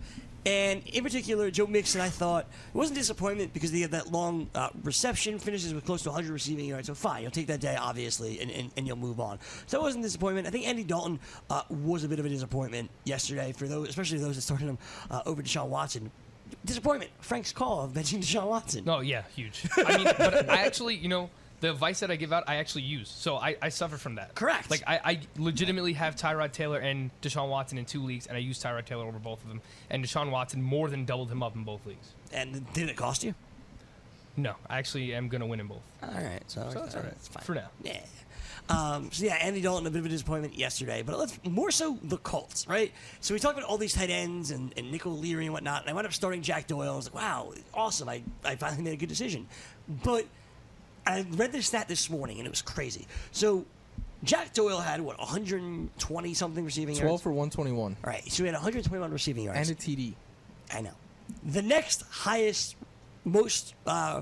And 0.48 0.82
in 0.88 1.04
particular, 1.04 1.52
Joe 1.52 1.68
Mixon, 1.68 2.00
I 2.00 2.08
thought 2.08 2.46
it 2.46 2.78
wasn't 2.78 2.98
disappointment 2.98 3.54
because 3.54 3.70
he 3.70 3.82
had 3.82 3.92
that 3.92 4.14
long 4.14 4.50
uh, 4.56 4.70
reception, 4.82 5.40
finishes 5.40 5.74
with 5.74 5.84
close 5.84 6.04
to 6.04 6.10
100 6.10 6.32
receiving 6.32 6.64
yards. 6.64 6.88
So 6.88 6.96
fine, 6.96 7.24
you'll 7.24 7.32
take 7.32 7.48
that 7.48 7.60
day, 7.60 7.76
obviously, 7.76 8.40
and, 8.40 8.50
and, 8.52 8.72
and 8.78 8.88
you'll 8.88 8.96
move 8.96 9.20
on. 9.20 9.40
So 9.66 9.78
it 9.78 9.82
wasn't 9.82 10.06
disappointment. 10.06 10.48
I 10.48 10.50
think 10.50 10.66
Andy 10.66 10.86
Dalton 10.86 11.20
uh, 11.50 11.64
was 11.70 12.06
a 12.06 12.08
bit 12.08 12.20
of 12.20 12.26
a 12.26 12.30
disappointment 12.30 12.90
yesterday 13.04 13.52
for 13.52 13.68
those, 13.68 13.90
especially 13.90 14.20
those 14.20 14.36
that 14.36 14.42
started 14.42 14.70
him 14.70 14.78
uh, 15.12 15.22
over 15.26 15.44
Deshaun 15.44 15.68
Watson. 15.68 16.10
Disappointment. 16.64 17.12
Frank's 17.20 17.52
call 17.52 17.84
of 17.84 17.92
benching 17.92 18.20
Deshaun 18.20 18.48
Watson. 18.48 18.88
Oh 18.88 19.02
yeah, 19.02 19.24
huge. 19.36 19.68
I 19.76 19.98
mean, 19.98 20.14
but 20.18 20.50
I 20.50 20.66
actually, 20.66 20.96
you 20.96 21.10
know, 21.10 21.30
the 21.60 21.72
advice 21.72 22.02
that 22.02 22.12
I 22.12 22.16
give 22.16 22.32
out, 22.32 22.44
I 22.48 22.56
actually 22.56 22.84
use. 22.84 23.10
So 23.10 23.38
I, 23.38 23.56
I 23.62 23.70
suffer 23.70 23.98
from 23.98 24.16
that. 24.16 24.36
Correct. 24.36 24.70
Like 24.70 24.84
I, 24.86 25.00
I 25.04 25.20
legitimately 25.38 25.94
have 25.94 26.16
Tyrod 26.16 26.52
Taylor 26.52 26.80
and 26.80 27.10
Deshaun 27.22 27.50
Watson 27.50 27.78
in 27.78 27.86
two 27.86 28.04
leagues, 28.04 28.28
and 28.28 28.38
I 28.38 28.40
use 28.40 28.62
Tyrod 28.62 28.86
Taylor 28.86 29.06
over 29.06 29.20
both 29.20 29.42
of 29.44 29.50
them. 29.50 29.62
And 29.90 30.04
Deshaun 30.04 30.30
Watson 30.30 30.62
more 30.62 30.90
than 30.90 31.06
doubled 31.06 31.32
him 31.32 31.42
up 31.42 31.56
in 31.56 31.64
both 31.64 31.86
leagues. 31.86 32.14
And 32.32 32.72
did 32.74 32.90
it 32.90 32.96
cost 32.96 33.24
you? 33.24 33.34
No, 34.36 34.54
I 34.70 34.78
actually 34.78 35.16
am 35.16 35.30
going 35.30 35.42
to 35.42 35.48
win 35.48 35.60
in 35.60 35.68
both. 35.68 35.82
All 36.04 36.10
right, 36.10 36.42
so, 36.46 36.70
So 36.72 36.82
that's 36.82 36.96
all 36.96 37.02
right. 37.02 37.12
It's 37.14 37.28
fine. 37.28 37.44
For 37.44 37.56
now. 37.56 37.70
Yeah. 37.82 38.02
Um, 38.70 39.10
so 39.12 39.26
yeah, 39.26 39.36
Andy 39.36 39.62
Dalton 39.62 39.88
a 39.88 39.90
bit 39.90 40.00
of 40.00 40.06
a 40.06 40.10
disappointment 40.10 40.56
yesterday, 40.56 41.02
but 41.02 41.18
let's 41.18 41.40
more 41.46 41.72
so 41.72 41.98
the 42.04 42.18
Colts, 42.18 42.68
right? 42.68 42.92
So 43.22 43.34
we 43.34 43.40
talked 43.40 43.58
about 43.58 43.68
all 43.68 43.78
these 43.78 43.94
tight 43.94 44.10
ends 44.10 44.52
and, 44.52 44.74
and 44.76 44.92
Nick 44.92 45.06
O'Leary 45.06 45.46
and 45.46 45.54
whatnot, 45.54 45.82
and 45.82 45.90
I 45.90 45.94
wound 45.94 46.06
up 46.06 46.14
starting 46.14 46.42
Jack 46.42 46.68
Doyle. 46.68 46.94
I 46.94 46.96
was 46.96 47.06
like, 47.06 47.16
wow, 47.16 47.54
awesome! 47.74 48.10
I, 48.10 48.24
I 48.44 48.58
finally 48.58 48.84
made 48.84 48.94
a 48.94 48.98
good 48.98 49.10
decision. 49.10 49.48
But 50.04 50.26
I 51.08 51.26
read 51.32 51.52
this 51.52 51.68
stat 51.68 51.88
this 51.88 52.10
morning 52.10 52.38
and 52.40 52.46
it 52.46 52.50
was 52.50 52.62
crazy. 52.62 53.08
So 53.32 53.66
Jack 54.24 54.54
Doyle 54.54 54.80
had 54.80 55.02
what 55.02 55.18
120 55.20 56.34
something 56.34 56.66
receiving 56.66 56.96
12 56.96 57.10
yards. 57.10 57.24
for 57.24 57.30
121. 57.30 57.98
All 58.04 58.10
right, 58.10 58.30
so 58.32 58.44
he 58.44 58.48
had 58.48 58.56
121 58.56 59.12
receiving 59.12 59.46
yards 59.46 59.70
And 59.70 59.78
a 59.78 59.82
TD. 59.82 60.14
I 60.74 60.82
know. 60.82 60.92
The 61.44 61.62
next 61.62 62.04
highest, 62.10 62.76
most 63.26 63.74
uh, 63.86 64.22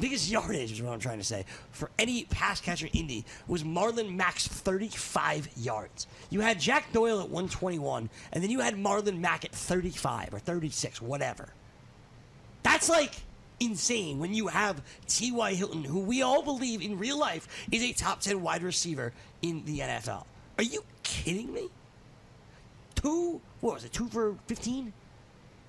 biggest 0.00 0.30
yardage 0.30 0.72
is 0.72 0.82
what 0.82 0.92
I'm 0.92 1.00
trying 1.00 1.18
to 1.18 1.24
say 1.24 1.44
for 1.70 1.90
any 1.98 2.24
pass 2.24 2.60
catcher 2.60 2.86
in 2.86 3.00
Indy 3.00 3.24
was 3.46 3.64
Marlon 3.64 4.14
Mack's 4.14 4.46
35 4.46 5.48
yards. 5.56 6.06
You 6.30 6.40
had 6.40 6.60
Jack 6.60 6.92
Doyle 6.92 7.20
at 7.20 7.28
121, 7.28 8.10
and 8.32 8.42
then 8.42 8.50
you 8.50 8.60
had 8.60 8.74
Marlon 8.74 9.18
Mack 9.18 9.44
at 9.44 9.52
35 9.52 10.34
or 10.34 10.38
36, 10.38 11.00
whatever. 11.02 11.48
That's 12.62 12.88
like 12.88 13.14
insane 13.62 14.18
when 14.18 14.34
you 14.34 14.48
have 14.48 14.82
T.Y. 15.06 15.54
Hilton, 15.54 15.84
who 15.84 16.00
we 16.00 16.22
all 16.22 16.42
believe 16.42 16.82
in 16.82 16.98
real 16.98 17.18
life 17.18 17.66
is 17.70 17.82
a 17.82 17.92
top 17.92 18.20
10 18.20 18.42
wide 18.42 18.62
receiver 18.62 19.12
in 19.42 19.64
the 19.64 19.80
NFL. 19.80 20.24
Are 20.58 20.64
you 20.64 20.84
kidding 21.02 21.52
me? 21.52 21.68
Two, 22.94 23.40
what 23.60 23.74
was 23.74 23.84
it, 23.84 23.92
two 23.92 24.08
for 24.08 24.36
15? 24.46 24.92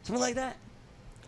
Something 0.04 0.22
like 0.22 0.36
that? 0.36 0.58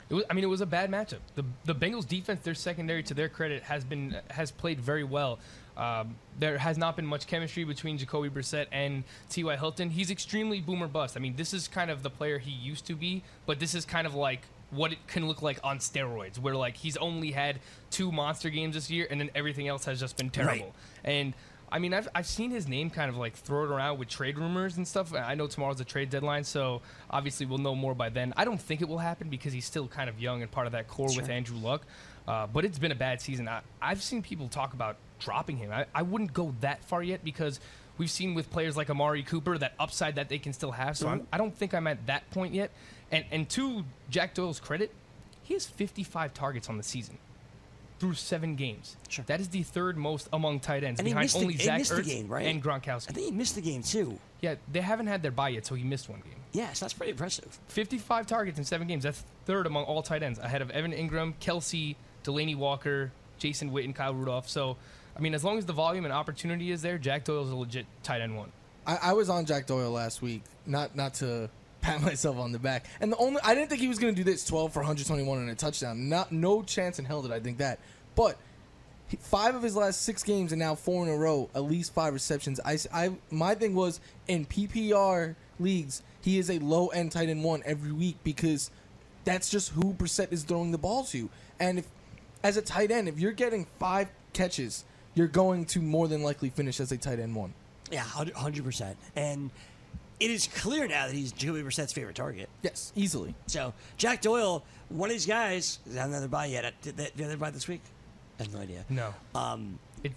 It 0.09 0.13
was, 0.13 0.23
I 0.29 0.33
mean, 0.33 0.43
it 0.43 0.47
was 0.47 0.61
a 0.61 0.67
bad 0.67 0.91
matchup. 0.91 1.19
The 1.33 1.43
the 1.63 1.73
Bengals 1.73 2.07
defense, 2.07 2.41
their 2.41 2.53
secondary, 2.53 3.01
to 3.03 3.15
their 3.15 3.27
credit, 3.27 3.63
has 3.63 3.83
been 3.83 4.15
has 4.29 4.51
played 4.51 4.79
very 4.79 5.03
well. 5.03 5.39
Um, 5.77 6.15
there 6.39 6.57
has 6.57 6.77
not 6.77 6.95
been 6.95 7.05
much 7.05 7.27
chemistry 7.27 7.63
between 7.63 7.97
Jacoby 7.97 8.29
Brissett 8.29 8.67
and 8.71 9.03
T.Y. 9.29 9.55
Hilton. 9.57 9.89
He's 9.89 10.11
extremely 10.11 10.61
boomer 10.61 10.87
bust. 10.87 11.17
I 11.17 11.19
mean, 11.19 11.35
this 11.35 11.53
is 11.53 11.67
kind 11.67 11.89
of 11.89 12.03
the 12.03 12.09
player 12.09 12.37
he 12.37 12.51
used 12.51 12.85
to 12.85 12.95
be, 12.95 13.23
but 13.45 13.59
this 13.59 13.73
is 13.73 13.83
kind 13.83 14.05
of 14.07 14.13
like 14.15 14.41
what 14.75 14.91
it 14.91 15.07
can 15.07 15.27
look 15.27 15.41
like 15.41 15.59
on 15.63 15.79
steroids, 15.79 16.37
where 16.37 16.55
like 16.55 16.75
he's 16.77 16.97
only 16.97 17.31
had 17.31 17.59
two 17.91 18.11
monster 18.11 18.49
games 18.49 18.75
this 18.75 18.89
year, 18.91 19.07
and 19.09 19.19
then 19.19 19.29
everything 19.35 19.67
else 19.67 19.85
has 19.85 19.99
just 19.99 20.17
been 20.17 20.29
terrible. 20.29 20.73
And 21.03 21.33
I 21.71 21.79
mean, 21.79 21.93
I've, 21.93 22.07
I've 22.13 22.27
seen 22.27 22.51
his 22.51 22.67
name 22.67 22.89
kind 22.91 23.09
of 23.09 23.17
like 23.17 23.33
thrown 23.35 23.69
around 23.69 23.97
with 23.97 24.07
trade 24.07 24.37
rumors 24.37 24.77
and 24.77 24.87
stuff. 24.87 25.13
I 25.13 25.33
know 25.35 25.47
tomorrow's 25.47 25.79
a 25.81 25.85
trade 25.85 26.09
deadline, 26.11 26.43
so 26.43 26.81
obviously 27.09 27.45
we'll 27.47 27.57
know 27.57 27.73
more 27.75 27.95
by 27.95 28.09
then. 28.09 28.33
I 28.37 28.45
don't 28.45 28.61
think 28.61 28.81
it 28.81 28.87
will 28.87 28.99
happen 28.99 29.29
because 29.29 29.51
he's 29.51 29.65
still 29.65 29.87
kind 29.87 30.07
of 30.09 30.19
young 30.19 30.41
and 30.43 30.51
part 30.51 30.67
of 30.67 30.73
that 30.73 30.87
core 30.87 31.07
with 31.15 31.27
Andrew 31.29 31.57
Luck. 31.57 31.81
Uh, 32.27 32.47
but 32.47 32.65
it's 32.65 32.79
been 32.79 32.91
a 32.91 32.95
bad 32.95 33.19
season. 33.21 33.47
I, 33.47 33.61
I've 33.81 34.01
seen 34.01 34.21
people 34.21 34.47
talk 34.47 34.73
about 34.73 34.97
dropping 35.19 35.57
him. 35.57 35.71
I, 35.71 35.85
I 35.93 36.01
wouldn't 36.03 36.33
go 36.33 36.53
that 36.61 36.83
far 36.85 37.01
yet 37.03 37.23
because 37.23 37.59
we've 37.97 38.09
seen 38.11 38.33
with 38.35 38.49
players 38.51 38.75
like 38.77 38.89
Amari 38.89 39.23
Cooper 39.23 39.57
that 39.57 39.73
upside 39.79 40.15
that 40.15 40.29
they 40.29 40.37
can 40.39 40.53
still 40.53 40.71
have. 40.71 40.97
So 40.97 41.07
I'm, 41.07 41.21
Mhm. 41.21 41.25
I 41.33 41.37
don't 41.37 41.55
think 41.55 41.73
I'm 41.73 41.87
at 41.87 42.05
that 42.07 42.29
point 42.31 42.53
yet. 42.53 42.71
And, 43.11 43.25
and 43.31 43.49
to 43.49 43.85
Jack 44.09 44.33
Doyle's 44.33 44.59
credit, 44.59 44.91
he 45.43 45.53
has 45.53 45.65
55 45.65 46.33
targets 46.33 46.69
on 46.69 46.77
the 46.77 46.83
season 46.83 47.17
through 47.99 48.13
seven 48.15 48.55
games. 48.55 48.97
That 49.27 49.39
is 49.39 49.47
the 49.49 49.63
third 49.63 49.95
most 49.97 50.27
among 50.33 50.59
tight 50.59 50.83
ends, 50.83 50.99
And 50.99 51.07
he 51.07 51.13
behind 51.13 51.25
missed 51.25 51.35
the- 51.35 51.41
only 51.41 51.53
he 51.53 51.63
Zach 51.63 51.83
the 51.83 51.95
Ertz 51.95 52.05
game, 52.05 52.27
right? 52.27 52.45
and 52.45 52.61
Gronkowski. 52.61 53.09
I 53.09 53.13
think 53.13 53.25
he 53.27 53.31
missed 53.31 53.55
the 53.55 53.61
game 53.61 53.83
too. 53.83 54.19
Yeah, 54.41 54.55
they 54.71 54.81
haven't 54.81 55.07
had 55.07 55.21
their 55.21 55.31
bye 55.31 55.49
yet, 55.49 55.65
so 55.65 55.75
he 55.75 55.83
missed 55.83 56.09
one 56.09 56.19
game. 56.21 56.33
Yes, 56.51 56.79
that's 56.79 56.93
pretty 56.93 57.11
impressive. 57.11 57.57
55 57.69 58.27
targets 58.27 58.57
in 58.57 58.63
seven 58.65 58.87
games. 58.87 59.03
That's 59.03 59.23
third 59.45 59.65
among 59.65 59.85
all 59.85 60.01
tight 60.03 60.23
ends, 60.23 60.39
ahead 60.39 60.61
of 60.61 60.71
Evan 60.71 60.91
Engram, 60.91 61.33
Kelce, 61.39 61.95
Delanie 62.23 62.55
Walker, 62.57 63.11
Jason 63.39 63.71
Witten, 63.71 63.93
Kyle 63.95 64.13
Rudolph. 64.13 64.49
So, 64.49 64.77
I 65.15 65.19
mean, 65.21 65.33
as 65.33 65.43
long 65.43 65.57
as 65.57 65.65
the 65.65 65.73
volume 65.73 66.05
and 66.05 66.13
opportunity 66.13 66.71
is 66.71 66.81
there, 66.81 66.97
Jack 66.97 67.23
Doyle's 67.23 67.49
a 67.51 67.55
legit 67.55 67.85
tight 68.03 68.21
end 68.21 68.35
one. 68.37 68.51
I, 68.85 68.97
I 69.01 69.13
was 69.13 69.29
on 69.29 69.45
Jack 69.45 69.67
Doyle 69.67 69.91
last 69.91 70.21
week. 70.21 70.43
Not 70.65 70.95
not 70.95 71.15
to 71.15 71.49
pat 71.85 72.01
myself 72.03 72.37
on 72.37 72.51
the 72.51 72.59
back. 72.59 72.85
And 72.99 73.11
the 73.11 73.17
only 73.17 73.39
I 73.43 73.53
didn't 73.53 73.69
think 73.69 73.81
he 73.81 73.87
was 73.87 73.99
going 73.99 74.13
to 74.13 74.23
do 74.23 74.29
this 74.29 74.45
12 74.45 74.73
for 74.73 74.79
121 74.79 75.37
and 75.37 75.49
a 75.49 75.55
touchdown. 75.55 76.09
Not 76.09 76.31
no 76.31 76.63
chance 76.63 76.99
in 76.99 77.05
hell 77.05 77.21
did 77.21 77.31
I 77.31 77.39
think 77.39 77.59
that. 77.59 77.79
But 78.15 78.37
five 79.19 79.55
of 79.55 79.61
his 79.61 79.75
last 79.75 80.01
six 80.01 80.23
games 80.23 80.51
and 80.51 80.59
now 80.59 80.75
four 80.75 81.03
in 81.05 81.09
a 81.09 81.17
row, 81.17 81.49
at 81.53 81.63
least 81.63 81.93
five 81.93 82.13
receptions. 82.13 82.59
I, 82.65 82.77
I 82.93 83.11
my 83.29 83.55
thing 83.55 83.75
was 83.75 83.99
in 84.27 84.45
PPR 84.45 85.35
leagues, 85.59 86.01
he 86.21 86.39
is 86.39 86.49
a 86.49 86.59
low 86.59 86.87
end 86.87 87.11
tight 87.11 87.29
end 87.29 87.43
one 87.43 87.61
every 87.65 87.91
week 87.91 88.17
because 88.23 88.71
that's 89.23 89.49
just 89.49 89.69
who 89.69 89.93
Brissett 89.93 90.31
is 90.31 90.43
throwing 90.43 90.71
the 90.71 90.77
ball 90.77 91.03
to. 91.05 91.29
And 91.59 91.79
if 91.79 91.87
as 92.43 92.57
a 92.57 92.61
tight 92.61 92.91
end, 92.91 93.07
if 93.07 93.19
you're 93.19 93.31
getting 93.31 93.67
five 93.79 94.09
catches, 94.33 94.85
you're 95.13 95.27
going 95.27 95.65
to 95.65 95.81
more 95.81 96.07
than 96.07 96.23
likely 96.23 96.49
finish 96.49 96.79
as 96.79 96.91
a 96.91 96.97
tight 96.97 97.19
end 97.19 97.35
one. 97.35 97.53
Yeah, 97.91 98.01
hundred 98.01 98.63
percent. 98.63 98.97
And 99.15 99.51
it 100.19 100.31
is 100.31 100.47
clear 100.47 100.87
now 100.87 101.07
that 101.07 101.13
he's 101.15 101.31
Jacoby 101.31 101.61
Brissett's 101.61 101.93
favorite 101.93 102.15
target. 102.15 102.49
Yes, 102.61 102.91
easily. 102.95 103.35
So 103.47 103.73
Jack 103.97 104.21
Doyle, 104.21 104.63
one 104.89 105.09
of 105.09 105.13
these 105.15 105.25
guys, 105.25 105.79
is 105.87 105.97
on 105.97 106.09
another 106.09 106.27
bye 106.27 106.45
yet. 106.45 106.73
Did 106.81 106.97
they, 106.97 107.09
did 107.15 107.29
they 107.29 107.35
bye 107.35 107.49
this 107.51 107.67
week? 107.67 107.81
I 108.39 108.43
have 108.43 108.53
no 108.53 108.59
idea. 108.59 108.85
No. 108.89 109.13
Um, 109.33 109.79
It, 110.03 110.11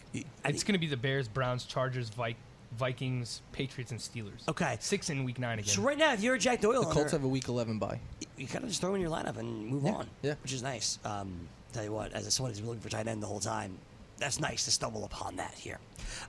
it's 0.44 0.62
going 0.64 0.74
to 0.74 0.78
be 0.78 0.86
the 0.88 0.96
Bears, 0.96 1.28
Browns, 1.28 1.64
Chargers, 1.64 2.10
Vi- 2.10 2.36
Vikings, 2.76 3.40
Patriots, 3.52 3.90
and 3.92 4.00
Steelers. 4.00 4.46
Okay. 4.48 4.76
Six 4.80 5.08
in 5.10 5.24
week 5.24 5.38
nine 5.38 5.58
again. 5.58 5.68
So 5.74 5.82
right 5.82 5.96
now, 5.96 6.12
if 6.12 6.20
you're 6.20 6.34
a 6.34 6.38
Jack 6.38 6.60
Doyle, 6.60 6.80
The 6.82 6.86
Colts 6.86 6.98
owner, 6.98 7.10
have 7.10 7.24
a 7.24 7.28
week 7.28 7.48
11 7.48 7.78
bye. 7.78 7.98
you 8.36 8.46
kind 8.46 8.62
of 8.64 8.68
just 8.70 8.80
throw 8.80 8.94
in 8.94 9.00
your 9.00 9.10
lineup 9.10 9.36
and 9.38 9.66
move 9.66 9.84
Yeah, 9.84 9.92
on. 9.92 10.06
yeah. 10.22 10.34
which 10.42 10.52
is 10.52 10.62
nice. 10.62 10.98
Um, 11.04 11.32
tell 11.72 11.84
you 11.84 11.92
what, 11.92 12.12
as 12.12 12.32
someone 12.34 12.50
who's 12.50 12.60
been 12.60 12.68
looking 12.68 12.82
for 12.82 12.88
tight 12.90 13.06
end 13.08 13.22
the 13.22 13.26
whole 13.26 13.40
time, 13.40 13.78
that's 14.18 14.40
nice 14.40 14.64
to 14.66 14.70
stumble 14.70 15.04
upon 15.04 15.36
that 15.36 15.54
here. 15.54 15.78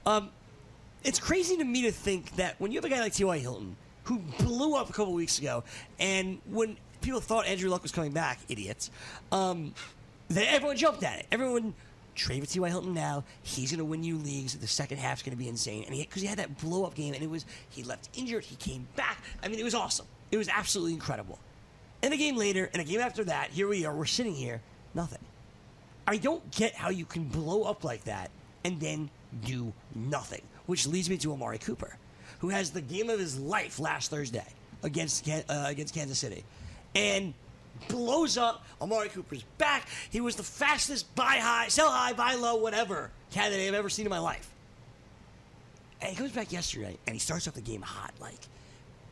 Um, 0.05 0.29
it's 1.03 1.19
crazy 1.19 1.57
to 1.57 1.63
me 1.63 1.83
to 1.83 1.91
think 1.91 2.35
that 2.35 2.55
when 2.59 2.71
you 2.71 2.77
have 2.77 2.85
a 2.85 2.89
guy 2.89 2.99
like 2.99 3.13
T.Y. 3.13 3.37
Hilton 3.39 3.75
who 4.03 4.19
blew 4.39 4.75
up 4.75 4.89
a 4.89 4.93
couple 4.93 5.13
weeks 5.13 5.39
ago, 5.39 5.63
and 5.99 6.39
when 6.49 6.77
people 7.01 7.21
thought 7.21 7.45
Andrew 7.45 7.69
Luck 7.69 7.83
was 7.83 7.91
coming 7.91 8.11
back, 8.11 8.39
idiots, 8.49 8.91
um, 9.31 9.73
that 10.29 10.51
everyone 10.51 10.77
jumped 10.77 11.03
at 11.03 11.19
it. 11.19 11.27
Everyone 11.31 11.73
trade 12.15 12.41
with 12.41 12.51
T.Y. 12.51 12.69
Hilton 12.69 12.93
now. 12.93 13.23
He's 13.43 13.71
going 13.71 13.79
to 13.79 13.85
win 13.85 14.03
you 14.03 14.17
leagues. 14.17 14.55
The 14.55 14.67
second 14.67 14.97
half's 14.97 15.23
going 15.23 15.35
to 15.35 15.41
be 15.41 15.47
insane. 15.47 15.85
And 15.87 15.97
because 15.97 16.21
he, 16.21 16.27
had 16.27 16.39
that 16.39 16.59
blow 16.59 16.85
up 16.85 16.95
game, 16.95 17.13
and 17.13 17.23
it 17.23 17.29
was 17.29 17.45
he 17.69 17.83
left 17.83 18.09
injured, 18.17 18.43
he 18.43 18.55
came 18.55 18.87
back. 18.95 19.23
I 19.41 19.47
mean, 19.47 19.59
it 19.59 19.63
was 19.63 19.75
awesome. 19.75 20.05
It 20.31 20.37
was 20.37 20.49
absolutely 20.49 20.93
incredible. 20.93 21.39
And 22.01 22.13
a 22.13 22.17
game 22.17 22.35
later, 22.35 22.69
and 22.73 22.81
a 22.81 22.85
game 22.85 22.99
after 22.99 23.23
that, 23.25 23.49
here 23.49 23.67
we 23.67 23.85
are. 23.85 23.95
We're 23.95 24.05
sitting 24.05 24.33
here, 24.33 24.61
nothing. 24.93 25.19
I 26.07 26.17
don't 26.17 26.49
get 26.51 26.75
how 26.75 26.89
you 26.89 27.05
can 27.05 27.25
blow 27.25 27.63
up 27.63 27.83
like 27.83 28.05
that 28.05 28.31
and 28.63 28.79
then 28.79 29.09
do 29.43 29.73
nothing. 29.95 30.41
Which 30.69 30.85
leads 30.85 31.09
me 31.09 31.17
to 31.17 31.33
Amari 31.33 31.57
Cooper, 31.57 31.97
who 32.41 32.49
has 32.49 32.69
the 32.69 32.81
game 32.81 33.09
of 33.09 33.17
his 33.17 33.39
life 33.39 33.79
last 33.79 34.11
Thursday 34.11 34.45
against 34.83 35.27
uh, 35.27 35.41
against 35.65 35.95
Kansas 35.95 36.19
City, 36.19 36.43
and 36.93 37.33
blows 37.87 38.37
up. 38.37 38.63
Amari 38.79 39.09
Cooper's 39.09 39.41
back. 39.57 39.87
He 40.11 40.21
was 40.21 40.35
the 40.35 40.43
fastest 40.43 41.15
buy 41.15 41.39
high, 41.41 41.69
sell 41.69 41.89
high, 41.89 42.13
buy 42.13 42.35
low, 42.35 42.57
whatever 42.57 43.09
candidate 43.31 43.67
I've 43.67 43.73
ever 43.73 43.89
seen 43.89 44.05
in 44.05 44.11
my 44.11 44.19
life. 44.19 44.47
And 46.01 46.11
he 46.11 46.15
comes 46.15 46.33
back 46.33 46.51
yesterday, 46.51 46.99
and 47.07 47.15
he 47.15 47.19
starts 47.19 47.47
off 47.47 47.55
the 47.55 47.61
game 47.61 47.81
hot, 47.81 48.13
like 48.21 48.37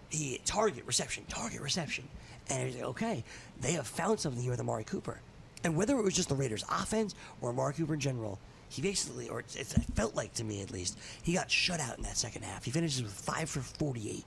he 0.10 0.40
target 0.46 0.84
reception, 0.86 1.24
target 1.28 1.62
reception, 1.62 2.08
and 2.52 2.68
he's 2.68 2.76
like, 2.76 2.86
okay, 2.86 3.24
they 3.62 3.72
have 3.72 3.88
found 3.88 4.20
something 4.20 4.44
here 4.44 4.52
with 4.52 4.60
Amari 4.60 4.84
Cooper, 4.84 5.20
and 5.64 5.76
whether 5.76 5.98
it 5.98 6.04
was 6.04 6.14
just 6.14 6.30
the 6.30 6.36
Raiders' 6.36 6.64
offense 6.70 7.16
or 7.42 7.50
Amari 7.50 7.74
Cooper 7.74 7.96
in 7.96 8.00
general, 8.00 8.38
he 8.70 8.82
basically, 8.82 9.30
or 9.30 9.40
it's, 9.40 9.56
it 9.56 9.68
felt 9.96 10.16
like 10.16 10.34
to 10.36 10.44
me 10.44 10.62
at 10.62 10.72
least, 10.72 10.98
he 11.24 11.34
got 11.34 11.50
shut 11.50 11.80
out 11.80 11.98
in 11.98 12.04
that 12.04 12.18
second 12.18 12.44
half. 12.44 12.64
He 12.66 12.72
finishes 12.72 13.02
with 13.04 13.12
five 13.14 13.50
for 13.50 13.62
forty-eight. 13.62 14.26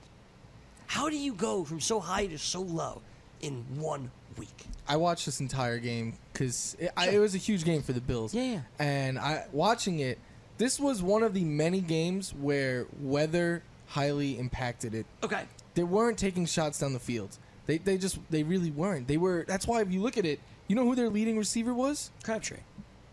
How 0.87 1.09
do 1.09 1.17
you 1.17 1.33
go 1.33 1.63
from 1.63 1.79
so 1.79 1.99
high 1.99 2.25
to 2.27 2.37
so 2.37 2.61
low 2.61 3.01
in 3.41 3.63
one 3.77 4.11
week? 4.37 4.65
I 4.87 4.97
watched 4.97 5.25
this 5.25 5.39
entire 5.39 5.79
game 5.79 6.15
because 6.33 6.75
it, 6.79 6.91
I- 6.97 7.09
it 7.11 7.19
was 7.19 7.35
a 7.35 7.37
huge 7.37 7.63
game 7.63 7.81
for 7.81 7.93
the 7.93 8.01
Bills. 8.01 8.33
Yeah, 8.33 8.43
yeah. 8.43 8.59
And 8.79 9.17
I 9.19 9.45
watching 9.51 9.99
it, 9.99 10.19
this 10.57 10.79
was 10.79 11.01
one 11.01 11.23
of 11.23 11.33
the 11.33 11.43
many 11.45 11.79
games 11.81 12.33
where 12.33 12.87
weather 12.99 13.63
highly 13.87 14.37
impacted 14.39 14.93
it. 14.95 15.05
Okay. 15.23 15.43
They 15.75 15.83
weren't 15.83 16.17
taking 16.17 16.45
shots 16.45 16.79
down 16.79 16.93
the 16.93 16.99
field. 16.99 17.37
They 17.67 17.77
they 17.77 17.97
just 17.97 18.19
they 18.29 18.43
really 18.43 18.71
weren't. 18.71 19.07
They 19.07 19.17
were. 19.17 19.45
That's 19.47 19.65
why 19.67 19.81
if 19.81 19.91
you 19.91 20.01
look 20.01 20.17
at 20.17 20.25
it, 20.25 20.39
you 20.67 20.75
know 20.75 20.83
who 20.83 20.95
their 20.95 21.09
leading 21.09 21.37
receiver 21.37 21.73
was? 21.73 22.11
Crabtree. 22.23 22.57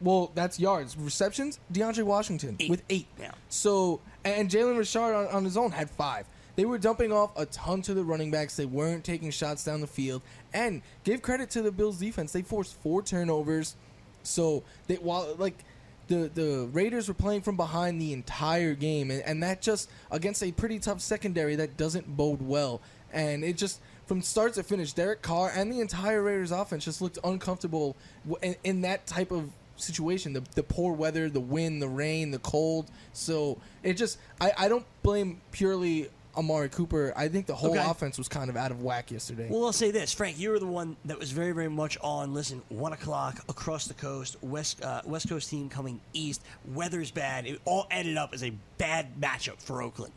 Well, 0.00 0.30
that's 0.34 0.60
yards. 0.60 0.96
Receptions, 0.96 1.58
DeAndre 1.72 2.04
Washington 2.04 2.56
with 2.68 2.82
eight. 2.88 3.06
Yeah. 3.18 3.32
So 3.48 4.00
and 4.24 4.48
Jalen 4.48 4.78
Richard 4.78 5.14
on, 5.14 5.26
on 5.28 5.44
his 5.44 5.56
own 5.56 5.70
had 5.70 5.90
five. 5.90 6.26
They 6.56 6.64
were 6.64 6.78
dumping 6.78 7.12
off 7.12 7.30
a 7.36 7.46
ton 7.46 7.82
to 7.82 7.94
the 7.94 8.02
running 8.02 8.32
backs. 8.32 8.56
They 8.56 8.66
weren't 8.66 9.04
taking 9.04 9.30
shots 9.30 9.62
down 9.62 9.80
the 9.80 9.86
field. 9.86 10.22
And 10.52 10.82
give 11.04 11.22
credit 11.22 11.50
to 11.50 11.62
the 11.62 11.70
Bills 11.70 11.98
defense. 11.98 12.32
They 12.32 12.42
forced 12.42 12.74
four 12.82 13.00
turnovers. 13.02 13.76
So 14.24 14.64
they 14.88 14.96
while 14.96 15.34
like 15.38 15.64
the 16.08 16.30
the 16.34 16.68
Raiders 16.72 17.06
were 17.06 17.14
playing 17.14 17.42
from 17.42 17.56
behind 17.56 18.00
the 18.00 18.12
entire 18.12 18.74
game, 18.74 19.10
and, 19.10 19.22
and 19.22 19.42
that 19.42 19.62
just 19.62 19.88
against 20.10 20.42
a 20.42 20.50
pretty 20.50 20.78
tough 20.78 21.00
secondary 21.00 21.54
that 21.56 21.76
doesn't 21.76 22.16
bode 22.16 22.42
well. 22.42 22.80
And 23.12 23.44
it 23.44 23.56
just 23.56 23.80
from 24.06 24.20
start 24.22 24.54
to 24.54 24.62
finish, 24.62 24.92
Derek 24.92 25.22
Carr 25.22 25.52
and 25.54 25.70
the 25.70 25.80
entire 25.80 26.22
Raiders 26.22 26.50
offense 26.50 26.84
just 26.84 27.00
looked 27.00 27.18
uncomfortable 27.22 27.96
in, 28.42 28.56
in 28.64 28.80
that 28.80 29.06
type 29.06 29.30
of 29.30 29.50
situation. 29.78 30.32
The 30.32 30.42
the 30.54 30.62
poor 30.62 30.92
weather, 30.94 31.28
the 31.30 31.40
wind, 31.40 31.80
the 31.82 31.88
rain, 31.88 32.30
the 32.30 32.38
cold. 32.40 32.90
So 33.12 33.58
it 33.82 33.94
just 33.94 34.18
I, 34.40 34.52
I 34.58 34.68
don't 34.68 34.84
blame 35.02 35.40
purely 35.52 36.08
Amari 36.36 36.68
Cooper. 36.68 37.12
I 37.16 37.26
think 37.28 37.46
the 37.46 37.54
whole 37.54 37.70
Okay. 37.72 37.84
offense 37.90 38.16
was 38.16 38.28
kind 38.28 38.48
of 38.48 38.56
out 38.56 38.70
of 38.70 38.82
whack 38.82 39.10
yesterday. 39.10 39.48
Well, 39.50 39.64
I'll 39.64 39.72
say 39.72 39.90
this, 39.90 40.12
Frank. 40.12 40.38
You 40.38 40.50
were 40.50 40.60
the 40.60 40.66
one 40.66 40.96
that 41.06 41.18
was 41.18 41.32
very, 41.32 41.50
very 41.52 41.68
much 41.70 41.98
on. 42.00 42.32
Listen, 42.32 42.62
one 42.68 42.92
o'clock 42.92 43.42
across 43.48 43.86
the 43.88 43.94
coast, 43.94 44.36
west 44.42 44.82
uh, 44.84 45.02
West 45.04 45.28
Coast 45.28 45.50
team 45.50 45.68
coming 45.68 46.00
east. 46.12 46.42
Weather's 46.74 47.10
bad. 47.10 47.46
It 47.46 47.60
all 47.64 47.86
ended 47.90 48.16
up 48.16 48.34
as 48.34 48.44
a 48.44 48.52
bad 48.76 49.20
matchup 49.20 49.60
for 49.60 49.82
Oakland. 49.82 50.12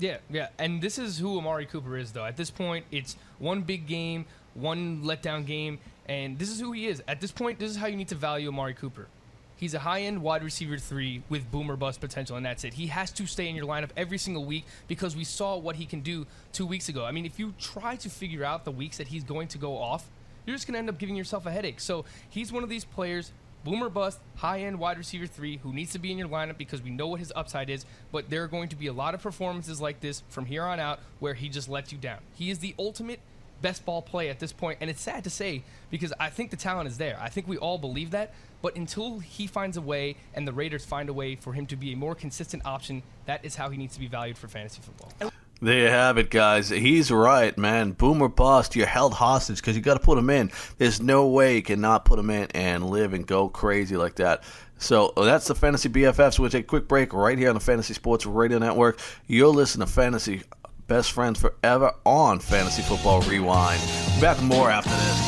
Yeah, 0.00 0.18
yeah, 0.30 0.48
and 0.60 0.80
this 0.80 0.96
is 0.96 1.18
who 1.18 1.36
Amari 1.38 1.66
Cooper 1.66 1.96
is, 1.98 2.12
though. 2.12 2.24
At 2.24 2.36
this 2.36 2.50
point, 2.52 2.86
it's 2.92 3.16
one 3.40 3.62
big 3.62 3.88
game, 3.88 4.26
one 4.54 5.02
letdown 5.02 5.44
game, 5.44 5.80
and 6.08 6.38
this 6.38 6.50
is 6.50 6.60
who 6.60 6.72
he 6.72 6.86
is. 6.86 7.02
At 7.06 7.20
this 7.20 7.32
point, 7.32 7.58
this 7.58 7.70
is 7.70 7.76
how 7.76 7.86
you 7.86 7.96
need 7.96 8.08
to 8.08 8.14
value 8.14 8.48
Amari 8.48 8.74
Cooper. 8.74 9.06
He's 9.56 9.74
a 9.74 9.80
high-end 9.80 10.22
wide 10.22 10.44
receiver 10.44 10.78
three 10.78 11.22
with 11.28 11.50
boomer 11.50 11.76
bust 11.76 12.00
potential, 12.00 12.36
and 12.36 12.46
that's 12.46 12.62
it. 12.62 12.74
He 12.74 12.86
has 12.86 13.10
to 13.12 13.26
stay 13.26 13.48
in 13.48 13.56
your 13.56 13.66
lineup 13.66 13.90
every 13.96 14.18
single 14.18 14.44
week 14.44 14.64
because 14.86 15.16
we 15.16 15.24
saw 15.24 15.56
what 15.56 15.74
he 15.74 15.84
can 15.84 16.00
do 16.00 16.26
two 16.52 16.64
weeks 16.64 16.88
ago. 16.88 17.04
I 17.04 17.10
mean, 17.10 17.26
if 17.26 17.40
you 17.40 17.54
try 17.58 17.96
to 17.96 18.08
figure 18.08 18.44
out 18.44 18.64
the 18.64 18.70
weeks 18.70 18.98
that 18.98 19.08
he's 19.08 19.24
going 19.24 19.48
to 19.48 19.58
go 19.58 19.76
off, 19.76 20.08
you're 20.46 20.54
just 20.54 20.68
going 20.68 20.74
to 20.74 20.78
end 20.78 20.88
up 20.88 20.98
giving 20.98 21.16
yourself 21.16 21.44
a 21.44 21.50
headache. 21.50 21.80
So 21.80 22.04
he's 22.30 22.52
one 22.52 22.62
of 22.62 22.68
these 22.68 22.84
players, 22.84 23.32
boomer 23.64 23.88
bust, 23.88 24.20
high 24.36 24.60
end 24.60 24.78
wide 24.78 24.96
receiver 24.96 25.26
three, 25.26 25.56
who 25.56 25.72
needs 25.72 25.90
to 25.90 25.98
be 25.98 26.12
in 26.12 26.18
your 26.18 26.28
lineup 26.28 26.56
because 26.56 26.80
we 26.80 26.90
know 26.90 27.08
what 27.08 27.18
his 27.18 27.32
upside 27.34 27.68
is. 27.68 27.84
But 28.12 28.30
there 28.30 28.44
are 28.44 28.48
going 28.48 28.68
to 28.68 28.76
be 28.76 28.86
a 28.86 28.92
lot 28.92 29.12
of 29.12 29.20
performances 29.20 29.80
like 29.80 29.98
this 29.98 30.22
from 30.28 30.46
here 30.46 30.62
on 30.62 30.78
out 30.78 31.00
where 31.18 31.34
he 31.34 31.48
just 31.48 31.68
lets 31.68 31.90
you 31.90 31.98
down. 31.98 32.20
He 32.34 32.48
is 32.48 32.60
the 32.60 32.76
ultimate 32.78 33.18
best 33.60 33.84
ball 33.84 34.02
play 34.02 34.28
at 34.28 34.38
this 34.38 34.52
point, 34.52 34.78
and 34.80 34.88
it's 34.90 35.00
sad 35.00 35.24
to 35.24 35.30
say 35.30 35.62
because 35.90 36.12
I 36.18 36.30
think 36.30 36.50
the 36.50 36.56
talent 36.56 36.88
is 36.88 36.98
there. 36.98 37.18
I 37.20 37.28
think 37.28 37.48
we 37.48 37.58
all 37.58 37.78
believe 37.78 38.10
that. 38.12 38.34
But 38.60 38.76
until 38.76 39.20
he 39.20 39.46
finds 39.46 39.76
a 39.76 39.80
way 39.80 40.16
and 40.34 40.46
the 40.46 40.52
Raiders 40.52 40.84
find 40.84 41.08
a 41.08 41.12
way 41.12 41.36
for 41.36 41.52
him 41.52 41.66
to 41.66 41.76
be 41.76 41.92
a 41.92 41.96
more 41.96 42.14
consistent 42.14 42.66
option, 42.66 43.02
that 43.26 43.44
is 43.44 43.54
how 43.54 43.70
he 43.70 43.78
needs 43.78 43.94
to 43.94 44.00
be 44.00 44.08
valued 44.08 44.36
for 44.36 44.48
fantasy 44.48 44.80
football. 44.82 45.32
There 45.60 45.80
you 45.80 45.88
have 45.88 46.18
it, 46.18 46.30
guys. 46.30 46.68
He's 46.68 47.10
right, 47.10 47.56
man. 47.58 47.90
Boomer 47.92 48.28
bust. 48.28 48.76
You're 48.76 48.86
held 48.86 49.12
hostage 49.12 49.56
because 49.56 49.74
you 49.74 49.82
got 49.82 49.94
to 49.94 50.00
put 50.00 50.16
him 50.16 50.30
in. 50.30 50.52
There's 50.78 51.00
no 51.00 51.26
way 51.26 51.56
you 51.56 51.62
cannot 51.62 52.04
put 52.04 52.18
him 52.18 52.30
in 52.30 52.48
and 52.52 52.88
live 52.90 53.12
and 53.12 53.26
go 53.26 53.48
crazy 53.48 53.96
like 53.96 54.16
that. 54.16 54.44
So 54.78 55.12
uh, 55.16 55.24
that's 55.24 55.48
the 55.48 55.56
Fantasy 55.56 55.88
BFFs. 55.88 56.38
We'll 56.38 56.50
take 56.50 56.64
a 56.64 56.68
quick 56.68 56.86
break 56.86 57.12
right 57.12 57.36
here 57.36 57.48
on 57.48 57.54
the 57.54 57.60
Fantasy 57.60 57.94
Sports 57.94 58.24
Radio 58.24 58.58
Network. 58.58 59.00
You'll 59.26 59.52
listen 59.52 59.80
to 59.80 59.88
Fantasy 59.88 60.42
Best 60.88 61.12
Friends 61.12 61.38
Forever 61.38 61.92
on 62.06 62.38
Fantasy 62.38 62.80
Football 62.80 63.20
Rewind. 63.22 63.80
Back 64.22 64.40
more 64.40 64.70
after 64.70 64.88
this. 64.88 65.27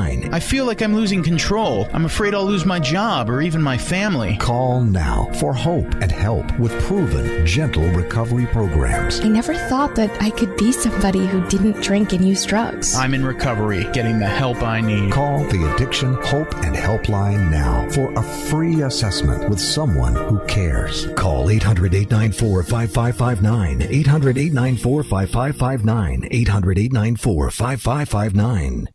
5559. 0.01 0.33
I 0.33 0.39
feel 0.39 0.65
like 0.65 0.81
I'm 0.81 0.95
losing 0.95 1.23
control. 1.23 1.87
I'm 1.93 2.05
afraid 2.05 2.33
I'll 2.33 2.45
lose 2.45 2.65
my 2.65 2.79
job 2.79 3.29
or 3.29 3.41
even 3.41 3.61
my 3.61 3.77
family. 3.77 4.37
Call 4.37 4.81
now 4.81 5.29
for 5.39 5.53
hope 5.53 5.93
and 6.01 6.11
help 6.11 6.57
with 6.59 6.71
proven, 6.83 7.45
gentle 7.45 7.87
recovery 7.89 8.45
programs. 8.47 9.19
I 9.21 9.27
never 9.27 9.53
thought 9.53 9.95
that 9.95 10.21
I 10.21 10.29
could 10.29 10.55
be 10.57 10.71
somebody 10.71 11.25
who 11.25 11.45
didn't 11.47 11.81
drink 11.81 12.13
and 12.13 12.27
use 12.27 12.45
drugs. 12.45 12.95
I'm 12.95 13.13
in 13.13 13.25
recovery, 13.25 13.87
getting 13.93 14.19
the 14.19 14.27
help 14.27 14.61
I 14.61 14.81
need. 14.81 15.11
Call 15.11 15.43
the 15.45 15.73
Addiction 15.73 16.13
Hope 16.15 16.53
and 16.63 16.75
Helpline 16.75 17.51
now 17.51 17.89
for 17.89 18.11
a 18.13 18.23
free 18.49 18.81
assessment 18.83 19.49
with 19.49 19.59
someone 19.59 20.15
who 20.15 20.39
cares. 20.47 21.07
Call 21.15 21.49
800 21.49 21.93
894 21.93 22.63
5559. 22.63 23.81
800 23.81 24.37
894 24.37 25.03
5559. 25.03 26.27
800 26.31 26.77
894 26.79 27.51
5559. 27.51 28.87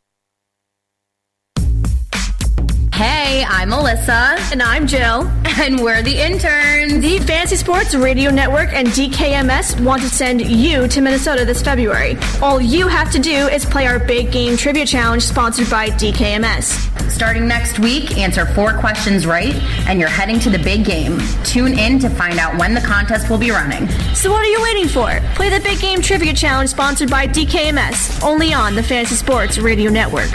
Hey, 2.97 3.45
I'm 3.47 3.69
Melissa. 3.69 4.39
And 4.51 4.63
I'm 4.63 4.87
Jill. 4.87 5.31
And 5.61 5.83
we're 5.83 6.01
the 6.01 6.19
interns. 6.19 7.03
The 7.03 7.19
Fantasy 7.27 7.57
Sports 7.57 7.95
Radio 7.95 8.31
Network 8.31 8.73
and 8.73 8.89
DKMS 8.89 9.79
want 9.85 10.01
to 10.01 10.09
send 10.09 10.41
you 10.41 10.89
to 10.89 11.01
Minnesota 11.03 11.45
this 11.45 11.61
February. 11.61 12.17
All 12.41 12.59
you 12.59 12.89
have 12.89 13.13
to 13.13 13.19
do 13.19 13.49
is 13.49 13.67
play 13.67 13.87
our 13.87 13.99
big 13.99 14.33
game 14.33 14.57
trivia 14.57 14.87
challenge 14.87 15.25
sponsored 15.25 15.69
by 15.69 15.91
DKMS. 15.91 17.11
Starting 17.11 17.47
next 17.47 17.79
week, 17.79 18.17
answer 18.17 18.47
four 18.47 18.73
questions 18.73 19.27
right, 19.27 19.55
and 19.87 20.01
you're 20.01 20.09
heading 20.09 20.39
to 20.41 20.49
the 20.49 20.59
big 20.59 20.87
game. 20.87 21.21
Tune 21.45 21.79
in 21.79 21.99
to 21.99 22.09
find 22.09 22.39
out 22.39 22.59
when 22.59 22.73
the 22.73 22.81
contest 22.81 23.29
will 23.29 23.37
be 23.37 23.51
running. 23.51 23.87
So 24.15 24.31
what 24.31 24.41
are 24.41 24.51
you 24.51 24.63
waiting 24.63 24.89
for? 24.89 25.21
Play 25.35 25.51
the 25.51 25.61
big 25.61 25.81
game 25.81 26.01
trivia 26.01 26.33
challenge 26.33 26.71
sponsored 26.71 27.11
by 27.11 27.27
DKMS, 27.27 28.25
only 28.25 28.55
on 28.55 28.75
the 28.75 28.83
Fantasy 28.83 29.17
Sports 29.17 29.59
Radio 29.59 29.91
Network. 29.91 30.31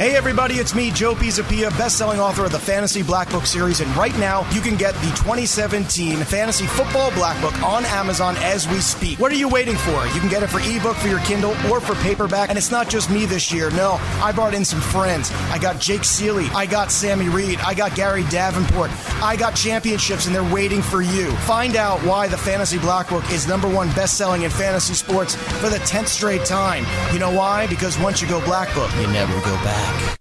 Hey 0.00 0.16
everybody, 0.16 0.54
it's 0.54 0.74
me, 0.74 0.90
Joe 0.90 1.14
Pisapia, 1.14 1.68
best-selling 1.76 2.20
author 2.20 2.46
of 2.46 2.52
the 2.52 2.58
Fantasy 2.58 3.02
Black 3.02 3.28
Book 3.28 3.44
series, 3.44 3.80
and 3.80 3.96
right 3.96 4.18
now 4.18 4.50
you 4.50 4.62
can 4.62 4.74
get 4.74 4.94
the 4.94 5.08
2017 5.08 6.16
Fantasy 6.24 6.64
Football 6.64 7.10
Black 7.10 7.38
Book 7.42 7.52
on 7.62 7.84
Amazon 7.84 8.34
as 8.38 8.66
we 8.66 8.80
speak. 8.80 9.18
What 9.18 9.30
are 9.30 9.34
you 9.34 9.46
waiting 9.46 9.76
for? 9.76 10.06
You 10.06 10.20
can 10.20 10.30
get 10.30 10.42
it 10.42 10.46
for 10.46 10.58
ebook 10.60 10.96
for 10.96 11.08
your 11.08 11.18
Kindle 11.18 11.50
or 11.70 11.82
for 11.82 11.94
paperback, 11.96 12.48
and 12.48 12.56
it's 12.56 12.70
not 12.70 12.88
just 12.88 13.10
me 13.10 13.26
this 13.26 13.52
year. 13.52 13.70
No, 13.72 13.98
I 14.22 14.32
brought 14.32 14.54
in 14.54 14.64
some 14.64 14.80
friends. 14.80 15.30
I 15.50 15.58
got 15.58 15.78
Jake 15.78 16.04
Seeley, 16.04 16.46
I 16.54 16.64
got 16.64 16.90
Sammy 16.90 17.28
Reed, 17.28 17.58
I 17.58 17.74
got 17.74 17.94
Gary 17.94 18.24
Davenport, 18.30 18.90
I 19.22 19.36
got 19.36 19.54
championships, 19.54 20.24
and 20.24 20.34
they're 20.34 20.42
waiting 20.54 20.80
for 20.80 21.02
you. 21.02 21.30
Find 21.44 21.76
out 21.76 22.00
why 22.06 22.26
the 22.26 22.38
Fantasy 22.38 22.78
Black 22.78 23.10
Book 23.10 23.30
is 23.30 23.46
number 23.46 23.68
one 23.68 23.88
best-selling 23.88 24.44
in 24.44 24.50
fantasy 24.50 24.94
sports 24.94 25.34
for 25.34 25.68
the 25.68 25.76
10th 25.80 26.08
straight 26.08 26.46
time. 26.46 26.86
You 27.12 27.18
know 27.18 27.30
why? 27.30 27.66
Because 27.66 27.98
once 27.98 28.22
you 28.22 28.28
go 28.28 28.42
Black 28.46 28.74
Book, 28.74 28.90
you 28.96 29.06
never 29.08 29.34
go 29.40 29.54
back 29.62 29.89
back. 29.90 30.19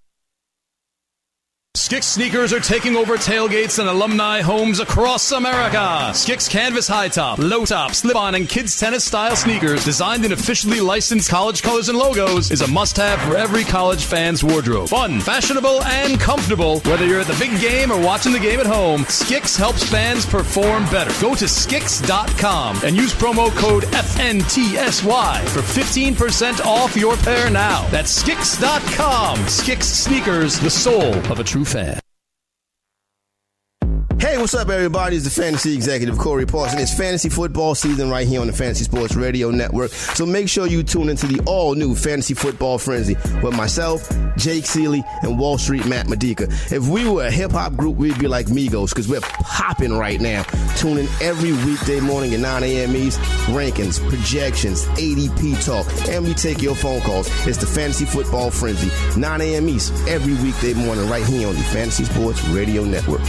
Skix 1.89 2.03
sneakers 2.03 2.53
are 2.53 2.59
taking 2.59 2.95
over 2.95 3.17
tailgates 3.17 3.79
and 3.79 3.89
alumni 3.89 4.41
homes 4.41 4.79
across 4.79 5.31
America. 5.31 6.11
Skix 6.13 6.47
canvas 6.47 6.87
high 6.87 7.07
top, 7.07 7.39
low 7.39 7.65
top, 7.65 7.95
slip 7.95 8.15
on, 8.15 8.35
and 8.35 8.47
kids 8.47 8.79
tennis 8.79 9.03
style 9.03 9.35
sneakers 9.35 9.83
designed 9.85 10.23
in 10.23 10.31
officially 10.31 10.81
licensed 10.81 11.31
college 11.31 11.63
colors 11.63 11.89
and 11.89 11.97
logos 11.97 12.51
is 12.51 12.61
a 12.61 12.67
must 12.67 12.95
have 12.95 13.19
for 13.21 13.35
every 13.35 13.63
college 13.63 14.05
fan's 14.05 14.43
wardrobe. 14.43 14.87
Fun, 14.87 15.19
fashionable, 15.19 15.81
and 15.85 16.19
comfortable. 16.19 16.79
Whether 16.81 17.07
you're 17.07 17.21
at 17.21 17.25
the 17.25 17.43
big 17.43 17.59
game 17.59 17.91
or 17.91 17.99
watching 17.99 18.33
the 18.33 18.39
game 18.39 18.59
at 18.59 18.67
home, 18.67 19.01
Skix 19.05 19.57
helps 19.57 19.83
fans 19.83 20.27
perform 20.27 20.83
better. 20.91 21.09
Go 21.19 21.33
to 21.33 21.45
Skix.com 21.45 22.81
and 22.83 22.95
use 22.95 23.15
promo 23.15 23.49
code 23.57 23.85
FNTSY 23.85 25.47
for 25.47 25.61
15% 25.61 26.63
off 26.67 26.95
your 26.95 27.17
pair 27.17 27.49
now. 27.49 27.89
That's 27.89 28.21
Skix.com. 28.21 29.39
Skix 29.47 29.81
sneakers, 29.85 30.59
the 30.59 30.69
soul 30.69 31.15
of 31.31 31.39
a 31.39 31.43
true 31.43 31.65
fan. 31.65 31.78
Hey, 34.29 34.37
what's 34.37 34.53
up, 34.53 34.69
everybody? 34.69 35.15
It's 35.15 35.25
the 35.25 35.31
fantasy 35.31 35.73
executive 35.73 36.19
Corey 36.19 36.45
Parson. 36.45 36.77
It's 36.77 36.95
fantasy 36.95 37.29
football 37.29 37.73
season 37.73 38.11
right 38.11 38.27
here 38.27 38.41
on 38.41 38.45
the 38.45 38.53
Fantasy 38.53 38.83
Sports 38.83 39.15
Radio 39.15 39.49
Network. 39.49 39.89
So 39.89 40.23
make 40.23 40.47
sure 40.47 40.67
you 40.67 40.83
tune 40.83 41.09
into 41.09 41.25
the 41.25 41.41
all 41.47 41.73
new 41.73 41.95
Fantasy 41.95 42.35
Football 42.35 42.77
Frenzy 42.77 43.15
with 43.41 43.55
myself, 43.55 44.07
Jake 44.37 44.67
Seeley, 44.67 45.03
and 45.23 45.39
Wall 45.39 45.57
Street 45.57 45.87
Matt 45.87 46.07
Medica. 46.07 46.43
If 46.43 46.87
we 46.89 47.09
were 47.09 47.25
a 47.25 47.31
hip 47.31 47.53
hop 47.53 47.75
group, 47.75 47.95
we'd 47.95 48.19
be 48.19 48.27
like 48.27 48.45
Migos 48.45 48.89
because 48.89 49.07
we're 49.07 49.19
popping 49.21 49.97
right 49.97 50.21
now. 50.21 50.43
Tune 50.77 50.99
in 50.99 51.07
every 51.21 51.53
weekday 51.65 51.99
morning 51.99 52.31
at 52.35 52.39
9 52.39 52.63
a.m. 52.63 52.95
East. 52.95 53.19
Rankings, 53.47 53.99
projections, 54.09 54.85
ADP 54.89 55.65
talk, 55.65 55.87
and 56.07 56.23
we 56.23 56.35
take 56.35 56.61
your 56.61 56.75
phone 56.75 57.01
calls. 57.01 57.27
It's 57.47 57.57
the 57.57 57.65
Fantasy 57.65 58.05
Football 58.05 58.51
Frenzy, 58.51 58.91
9 59.19 59.41
a.m. 59.41 59.67
East, 59.67 59.91
every 60.07 60.35
weekday 60.35 60.75
morning 60.75 61.09
right 61.09 61.25
here 61.25 61.47
on 61.47 61.55
the 61.55 61.63
Fantasy 61.63 62.05
Sports 62.05 62.47
Radio 62.49 62.83
Network. 62.83 63.21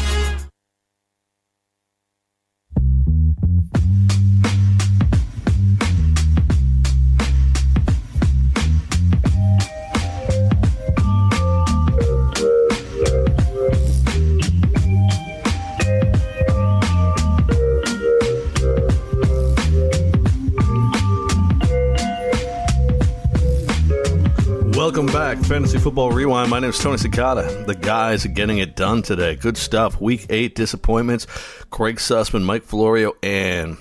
Fantasy 25.50 25.78
Football 25.78 26.12
Rewind. 26.12 26.48
My 26.48 26.60
name 26.60 26.70
is 26.70 26.78
Tony 26.78 26.96
Cicada. 26.96 27.64
The 27.66 27.74
guys 27.74 28.24
are 28.24 28.28
getting 28.28 28.58
it 28.58 28.76
done 28.76 29.02
today. 29.02 29.34
Good 29.34 29.56
stuff. 29.56 30.00
Week 30.00 30.26
eight 30.30 30.54
disappointments. 30.54 31.26
Craig 31.70 31.96
Sussman, 31.96 32.44
Mike 32.44 32.62
Florio, 32.62 33.16
and 33.20 33.76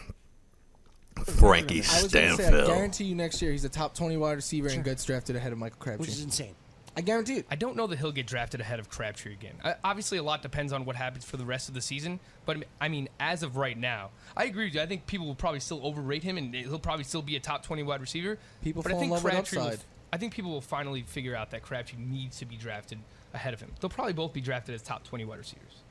Frankie 1.25 1.75
I 1.75 1.77
was 1.77 1.87
gonna 1.87 2.09
say, 2.09 2.27
I 2.27 2.33
Stanfield. 2.33 2.67
guarantee 2.67 3.03
you 3.03 3.13
next 3.13 3.39
year 3.43 3.51
he's 3.51 3.65
a 3.65 3.69
top 3.69 3.93
20 3.93 4.17
wide 4.17 4.31
receiver 4.31 4.67
and 4.69 4.83
gets 4.83 5.05
drafted 5.05 5.35
ahead 5.35 5.51
of 5.51 5.59
Michael 5.59 5.77
Crabtree. 5.77 6.01
Which 6.01 6.09
is 6.09 6.23
insane. 6.23 6.55
I 6.97 7.01
guarantee 7.01 7.35
it. 7.35 7.45
I 7.51 7.55
don't 7.55 7.75
know 7.75 7.85
that 7.85 7.99
he'll 7.99 8.11
get 8.11 8.25
drafted 8.25 8.61
ahead 8.61 8.79
of 8.79 8.89
Crabtree 8.89 9.33
again. 9.33 9.53
Uh, 9.63 9.75
obviously, 9.83 10.17
a 10.17 10.23
lot 10.23 10.41
depends 10.41 10.73
on 10.73 10.85
what 10.85 10.95
happens 10.95 11.23
for 11.23 11.37
the 11.37 11.45
rest 11.45 11.69
of 11.69 11.75
the 11.75 11.81
season. 11.81 12.19
But 12.47 12.63
I 12.81 12.87
mean, 12.87 13.09
as 13.19 13.43
of 13.43 13.57
right 13.57 13.77
now, 13.77 14.09
I 14.35 14.45
agree 14.45 14.65
with 14.65 14.73
you. 14.73 14.81
I 14.81 14.87
think 14.87 15.05
people 15.05 15.27
will 15.27 15.35
probably 15.35 15.59
still 15.59 15.85
overrate 15.85 16.23
him, 16.23 16.35
and 16.39 16.51
he'll 16.55 16.79
probably 16.79 17.03
still 17.03 17.21
be 17.21 17.35
a 17.35 17.39
top 17.39 17.61
twenty 17.61 17.83
wide 17.83 18.01
receiver. 18.01 18.39
People 18.63 18.81
but 18.81 18.89
fall 18.89 18.97
I 18.97 19.01
think 19.01 19.09
in 19.11 19.13
love 19.13 19.23
with 19.23 19.33
Crabtree 19.33 19.59
will, 19.59 19.65
upside. 19.67 19.85
I 20.11 20.17
think 20.17 20.33
people 20.33 20.51
will 20.51 20.61
finally 20.61 21.03
figure 21.03 21.35
out 21.35 21.51
that 21.51 21.61
Crabtree 21.61 21.99
needs 21.99 22.37
to 22.39 22.45
be 22.45 22.55
drafted 22.55 22.99
ahead 23.33 23.53
of 23.53 23.59
him. 23.61 23.71
They'll 23.79 23.89
probably 23.89 24.13
both 24.13 24.33
be 24.33 24.41
drafted 24.41 24.73
as 24.75 24.81
top 24.81 25.03
twenty 25.03 25.25
wide 25.25 25.37
receivers. 25.39 25.83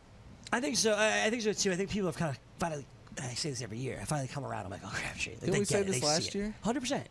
I 0.53 0.61
think 0.61 0.77
so. 0.77 0.93
I, 0.95 1.25
I 1.27 1.31
think 1.31 1.43
so 1.43 1.53
too. 1.53 1.71
I 1.73 1.77
think 1.77 1.91
people 1.91 2.09
have 2.09 2.17
kind 2.17 2.31
of 2.31 2.39
finally. 2.59 2.85
I 3.21 3.35
say 3.35 3.51
this 3.51 3.63
every 3.63 3.79
year. 3.79 3.99
I 4.01 4.05
finally 4.05 4.29
come 4.29 4.45
around. 4.45 4.65
I'm 4.65 4.71
like, 4.71 4.81
oh 4.85 4.91
Crabtree. 4.93 5.33
Like, 5.33 5.41
Didn't 5.41 5.53
they 5.55 5.59
we 5.61 5.65
say 5.65 5.81
it, 5.81 5.87
this 5.87 6.01
they 6.01 6.07
last 6.07 6.23
see 6.23 6.29
it. 6.29 6.35
year? 6.43 6.55
Hundred 6.63 6.81
percent. 6.81 7.07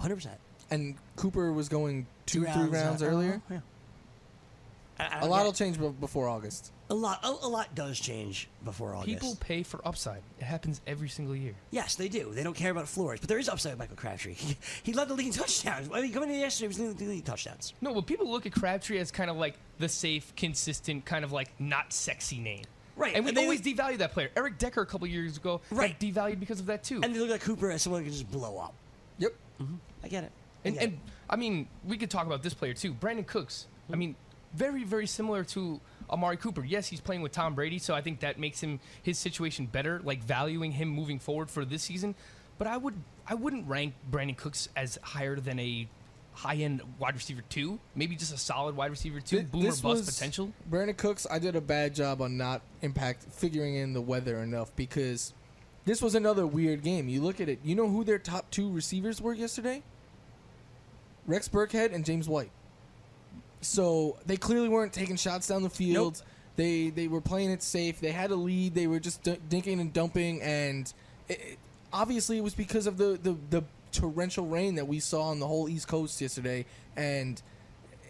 Hundred 0.00 0.16
percent. 0.16 0.38
And 0.70 0.94
Cooper 1.16 1.52
was 1.52 1.68
going 1.68 2.06
two, 2.26 2.40
Two 2.40 2.44
three 2.52 2.52
rounds, 2.62 2.72
rounds 2.72 3.02
uh, 3.02 3.06
earlier. 3.06 3.42
yeah. 3.50 3.60
I- 4.98 5.04
I 5.04 5.20
A 5.20 5.26
lot 5.26 5.38
get 5.38 5.44
will 5.44 5.52
change 5.52 5.78
before 6.00 6.28
August. 6.28 6.70
A 6.92 6.94
lot. 6.94 7.24
A, 7.24 7.28
a 7.28 7.48
lot 7.48 7.74
does 7.74 7.98
change 7.98 8.48
before 8.66 8.94
August. 8.94 9.08
People 9.08 9.36
pay 9.40 9.62
for 9.62 9.80
upside. 9.88 10.22
It 10.38 10.44
happens 10.44 10.82
every 10.86 11.08
single 11.08 11.34
year. 11.34 11.54
Yes, 11.70 11.94
they 11.94 12.08
do. 12.08 12.32
They 12.34 12.42
don't 12.42 12.54
care 12.54 12.70
about 12.70 12.86
floors, 12.86 13.18
but 13.18 13.30
there 13.30 13.38
is 13.38 13.48
upside 13.48 13.72
with 13.72 13.78
Michael 13.78 13.96
Crabtree. 13.96 14.34
He, 14.34 14.58
he 14.82 14.92
led 14.92 15.08
the 15.08 15.14
league 15.14 15.28
in 15.28 15.32
touchdowns. 15.32 15.88
I 15.90 16.02
mean, 16.02 16.12
coming 16.12 16.28
in 16.28 16.38
yesterday, 16.40 16.64
he 16.64 16.68
was 16.68 16.78
leading 16.80 16.94
the 16.96 17.04
league 17.06 17.18
in 17.20 17.24
touchdowns. 17.24 17.72
No, 17.80 17.94
but 17.94 18.04
people 18.06 18.30
look 18.30 18.44
at 18.44 18.52
Crabtree 18.52 18.98
as 18.98 19.10
kind 19.10 19.30
of 19.30 19.38
like 19.38 19.54
the 19.78 19.88
safe, 19.88 20.34
consistent, 20.36 21.06
kind 21.06 21.24
of 21.24 21.32
like 21.32 21.48
not 21.58 21.94
sexy 21.94 22.38
name. 22.38 22.64
Right, 22.94 23.14
And 23.14 23.24
we 23.24 23.30
and 23.30 23.38
they- 23.38 23.42
always 23.44 23.62
devalue 23.62 23.96
that 23.98 24.12
player. 24.12 24.30
Eric 24.36 24.58
Decker 24.58 24.82
a 24.82 24.86
couple 24.86 25.06
years 25.06 25.38
ago 25.38 25.62
Right. 25.70 25.98
got 25.98 26.06
devalued 26.06 26.40
because 26.40 26.60
of 26.60 26.66
that 26.66 26.84
too. 26.84 27.00
And 27.02 27.14
they 27.14 27.20
look 27.20 27.30
at 27.30 27.40
Cooper 27.40 27.70
as 27.70 27.80
someone 27.80 28.02
who 28.02 28.10
can 28.10 28.12
just 28.12 28.30
blow 28.30 28.58
up. 28.58 28.74
Yep. 29.16 29.32
Mm-hmm. 29.62 29.74
I 30.04 30.08
get 30.08 30.24
it. 30.24 30.32
I 30.62 30.68
And, 30.68 30.74
get 30.74 30.84
and 30.84 30.98
I 31.30 31.36
mean, 31.36 31.68
we 31.86 31.96
could 31.96 32.10
talk 32.10 32.26
about 32.26 32.42
this 32.42 32.52
player 32.52 32.74
too. 32.74 32.92
Brandin 32.92 33.26
Cooks. 33.26 33.66
I 33.88 33.92
mm-hmm. 33.92 33.98
mean, 33.98 34.16
very, 34.54 34.84
very 34.84 35.06
similar 35.06 35.42
to 35.44 35.80
Amari 36.12 36.36
Cooper. 36.36 36.64
Yes, 36.64 36.86
he's 36.86 37.00
playing 37.00 37.22
with 37.22 37.32
Tom 37.32 37.54
Brady, 37.54 37.78
so 37.78 37.94
I 37.94 38.02
think 38.02 38.20
that 38.20 38.38
makes 38.38 38.60
him 38.60 38.78
his 39.02 39.18
situation 39.18 39.66
better, 39.66 40.00
like 40.04 40.22
valuing 40.22 40.72
him 40.72 40.88
moving 40.88 41.18
forward 41.18 41.50
for 41.50 41.64
this 41.64 41.82
season. 41.82 42.14
But 42.58 42.66
I 42.66 42.76
would 42.76 42.94
I 43.26 43.34
wouldn't 43.34 43.66
rank 43.66 43.94
Brandin 44.10 44.36
Cooks 44.36 44.68
as 44.76 44.98
higher 45.02 45.36
than 45.36 45.58
a 45.58 45.88
high 46.34 46.56
end 46.56 46.82
wide 46.98 47.14
receiver 47.14 47.42
two. 47.48 47.78
Maybe 47.94 48.14
just 48.16 48.32
a 48.32 48.38
solid 48.38 48.76
wide 48.76 48.90
receiver 48.90 49.20
two, 49.20 49.38
Th- 49.38 49.50
boomer 49.50 49.66
bust 49.68 49.82
was- 49.84 50.14
potential. 50.14 50.52
Brandin 50.70 50.96
Cooks, 50.96 51.26
I 51.30 51.38
did 51.38 51.56
a 51.56 51.60
bad 51.60 51.94
job 51.94 52.20
on 52.20 52.36
not 52.36 52.62
impact 52.82 53.24
figuring 53.30 53.74
in 53.76 53.92
the 53.94 54.00
weather 54.00 54.38
enough 54.42 54.74
because 54.76 55.32
this 55.84 56.00
was 56.02 56.14
another 56.14 56.46
weird 56.46 56.82
game. 56.82 57.08
You 57.08 57.22
look 57.22 57.40
at 57.40 57.48
it. 57.48 57.58
You 57.64 57.74
know 57.74 57.88
who 57.88 58.04
their 58.04 58.18
top 58.18 58.50
two 58.50 58.70
receivers 58.70 59.20
were 59.20 59.32
yesterday? 59.34 59.82
Rex 61.26 61.48
Burkhead 61.48 61.94
and 61.94 62.04
James 62.04 62.28
White. 62.28 62.50
So 63.62 64.18
they 64.26 64.36
clearly 64.36 64.68
weren't 64.68 64.92
taking 64.92 65.16
shots 65.16 65.46
down 65.48 65.62
the 65.62 65.70
field. 65.70 66.22
They 66.56 66.90
they 66.90 67.08
were 67.08 67.20
playing 67.22 67.50
it 67.50 67.62
safe. 67.62 68.00
They 68.00 68.12
had 68.12 68.30
a 68.30 68.36
lead. 68.36 68.74
They 68.74 68.86
were 68.86 69.00
just 69.00 69.22
d- 69.22 69.38
dinking 69.48 69.80
and 69.80 69.92
dumping, 69.92 70.42
and 70.42 70.92
it, 71.28 71.40
it- 71.40 71.58
obviously 71.92 72.38
it 72.38 72.42
was 72.44 72.54
because 72.54 72.86
of 72.86 72.96
the, 72.98 73.18
the 73.22 73.36
the 73.50 73.62
torrential 73.92 74.46
rain 74.46 74.74
that 74.74 74.86
we 74.86 74.98
saw 75.00 75.22
on 75.30 75.38
the 75.38 75.46
whole 75.46 75.68
East 75.68 75.88
Coast 75.88 76.20
yesterday, 76.20 76.66
and 76.96 77.40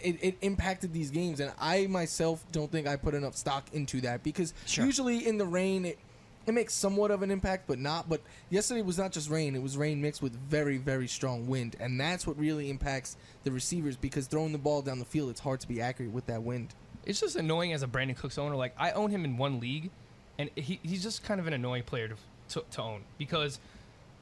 it, 0.03 0.18
it 0.22 0.38
impacted 0.40 0.92
these 0.92 1.11
games. 1.11 1.38
And 1.38 1.53
I 1.61 1.86
myself 1.86 2.44
don't 2.50 2.70
think 2.72 2.86
I 2.88 2.96
put 2.96 3.14
enough 3.14 3.36
stock 3.36 3.64
into 3.72 4.00
that 4.00 4.22
because 4.24 4.55
usually 4.86 5.26
in 5.26 5.38
the 5.38 5.46
rain 5.46 5.84
it. 5.84 5.98
It 6.45 6.55
makes 6.55 6.74
somewhat 6.74 7.12
of 7.12 7.22
an 7.22 7.30
impact, 7.30 7.68
but 7.68 7.78
not. 7.78 8.09
But 8.09 8.20
yesterday 8.51 8.82
was 8.82 8.99
not 8.99 9.12
just 9.12 9.30
rain; 9.30 9.55
it 9.55 9.62
was 9.62 9.76
rain 9.76 10.03
mixed 10.03 10.20
with 10.20 10.34
very, 10.34 10.76
very 10.76 11.07
strong 11.07 11.47
wind, 11.47 11.76
and 11.78 12.01
that's 12.01 12.26
what 12.26 12.36
really 12.38 12.68
impacts 12.68 13.16
the 13.45 13.53
receivers 13.53 13.97
because 13.97 14.26
throwing 14.26 14.51
the 14.51 14.59
ball 14.59 14.82
down 14.82 14.99
the 14.99 15.05
field, 15.05 15.30
it's 15.30 15.40
hard 15.40 15.61
to 15.61 15.68
be 15.68 15.80
accurate 15.80 16.12
with 16.12 16.26
that 16.26 16.43
wind. 16.43 16.74
It's 17.07 17.20
just 17.20 17.36
annoying 17.36 17.72
as 17.72 17.82
a 17.84 17.86
Brandin 17.86 18.16
Cooks 18.16 18.38
owner. 18.38 18.57
Like 18.57 18.74
I 18.76 18.90
own 18.90 19.11
him 19.11 19.24
in 19.24 19.36
one 19.36 19.61
league, 19.61 19.90
and 20.36 20.51
he, 20.57 20.80
he's 20.82 21.05
just 21.05 21.22
kind 21.22 21.38
of 21.38 21.47
an 21.47 21.53
annoying 21.53 21.84
player 21.84 22.09
to, 22.09 22.16
to 22.49 22.64
to 22.72 22.82
own 22.82 23.03
because, 23.18 23.61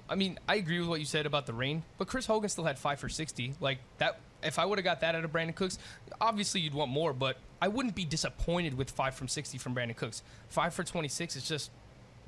I 0.09 0.15
mean, 0.15 0.39
I 0.47 0.57
agree 0.57 0.79
with 0.79 0.89
what 0.89 1.01
you 1.01 1.07
said 1.07 1.25
about 1.25 1.47
the 1.47 1.55
rain, 1.55 1.85
but 1.97 2.07
Chris 2.07 2.27
Hogan 2.27 2.51
still 2.51 2.65
had 2.65 2.79
five 2.79 3.01
for 3.01 3.09
sixty. 3.09 3.55
Like 3.61 3.79
that, 3.97 4.19
if 4.43 4.59
I 4.59 4.67
would 4.67 4.79
have 4.79 4.85
got 4.85 5.01
that 5.01 5.15
out 5.15 5.25
of 5.25 5.33
Brandin 5.33 5.55
Cooks, 5.55 5.79
obviously 6.21 6.61
you'd 6.61 6.75
want 6.75 6.91
more, 6.91 7.15
but 7.15 7.39
I 7.63 7.69
wouldn't 7.69 7.95
be 7.95 8.05
disappointed 8.05 8.77
with 8.77 8.91
five 8.91 9.15
from 9.15 9.29
sixty 9.29 9.57
from 9.57 9.75
Brandin 9.75 9.97
Cooks. 9.97 10.23
Five 10.51 10.75
for 10.75 10.85
twenty 10.85 11.09
six 11.09 11.35
is 11.35 11.49
just. 11.49 11.71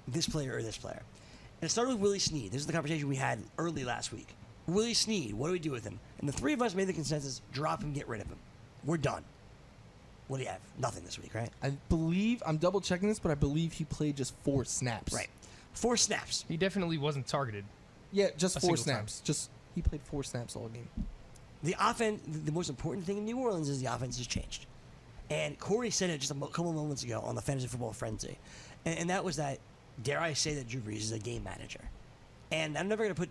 this 0.08 0.28
player 0.28 0.56
or 0.56 0.62
this 0.62 0.76
player. 0.76 1.02
And 1.60 1.68
it 1.68 1.72
started 1.72 1.92
with 1.94 2.00
Willie 2.00 2.18
Snead. 2.18 2.50
This 2.52 2.60
is 2.60 2.66
the 2.66 2.72
conversation 2.72 3.08
we 3.08 3.16
had 3.16 3.38
early 3.58 3.84
last 3.84 4.12
week. 4.12 4.28
Willie 4.66 4.94
Snead, 4.94 5.34
what 5.34 5.46
do 5.48 5.52
we 5.52 5.58
do 5.58 5.70
with 5.70 5.84
him? 5.84 6.00
And 6.18 6.28
the 6.28 6.32
three 6.32 6.52
of 6.52 6.62
us 6.62 6.74
made 6.74 6.88
the 6.88 6.92
consensus 6.92 7.42
drop 7.52 7.82
him, 7.82 7.92
get 7.92 8.08
rid 8.08 8.20
of 8.20 8.26
him. 8.26 8.38
We're 8.84 8.96
done. 8.96 9.22
What 10.28 10.38
do 10.38 10.42
you 10.42 10.48
have? 10.48 10.60
Nothing 10.78 11.04
this 11.04 11.18
week, 11.18 11.34
right? 11.34 11.50
I 11.62 11.70
believe 11.88 12.42
I'm 12.46 12.56
double 12.56 12.80
checking 12.80 13.08
this, 13.08 13.18
but 13.18 13.30
I 13.30 13.34
believe 13.34 13.74
he 13.74 13.84
played 13.84 14.16
just 14.16 14.34
four 14.42 14.64
snaps. 14.64 15.12
Right, 15.12 15.28
four 15.74 15.96
snaps. 15.96 16.44
He 16.48 16.56
definitely 16.56 16.98
wasn't 16.98 17.26
targeted. 17.26 17.64
Yeah, 18.10 18.28
just 18.36 18.56
A 18.56 18.60
four 18.60 18.76
single 18.76 18.84
time. 18.94 19.08
snaps. 19.08 19.20
Just 19.20 19.50
he 19.74 19.82
played 19.82 20.00
four 20.02 20.22
snaps 20.22 20.56
all 20.56 20.68
game. 20.68 20.88
The 21.62 21.74
offense, 21.80 22.20
the 22.26 22.52
most 22.52 22.68
important 22.68 23.06
thing 23.06 23.18
in 23.18 23.24
New 23.24 23.38
Orleans 23.38 23.68
is 23.68 23.80
the 23.82 23.92
offense 23.92 24.18
has 24.18 24.26
changed. 24.26 24.66
And 25.30 25.58
Corey 25.58 25.90
said 25.90 26.10
it 26.10 26.18
just 26.18 26.30
a 26.30 26.34
couple 26.34 26.68
of 26.68 26.74
moments 26.76 27.02
ago 27.02 27.20
on 27.20 27.34
the 27.34 27.40
Fantasy 27.40 27.66
Football 27.66 27.92
Frenzy. 27.92 28.36
And, 28.84 28.98
and 28.98 29.10
that 29.10 29.24
was 29.24 29.36
that, 29.36 29.58
dare 30.02 30.20
I 30.20 30.34
say 30.34 30.54
that 30.54 30.68
Drew 30.68 30.80
Brees 30.80 30.98
is 30.98 31.12
a 31.12 31.18
game 31.18 31.42
manager. 31.44 31.80
And 32.52 32.76
I'm 32.76 32.88
never 32.88 33.04
going 33.04 33.14
to 33.14 33.20
put 33.20 33.30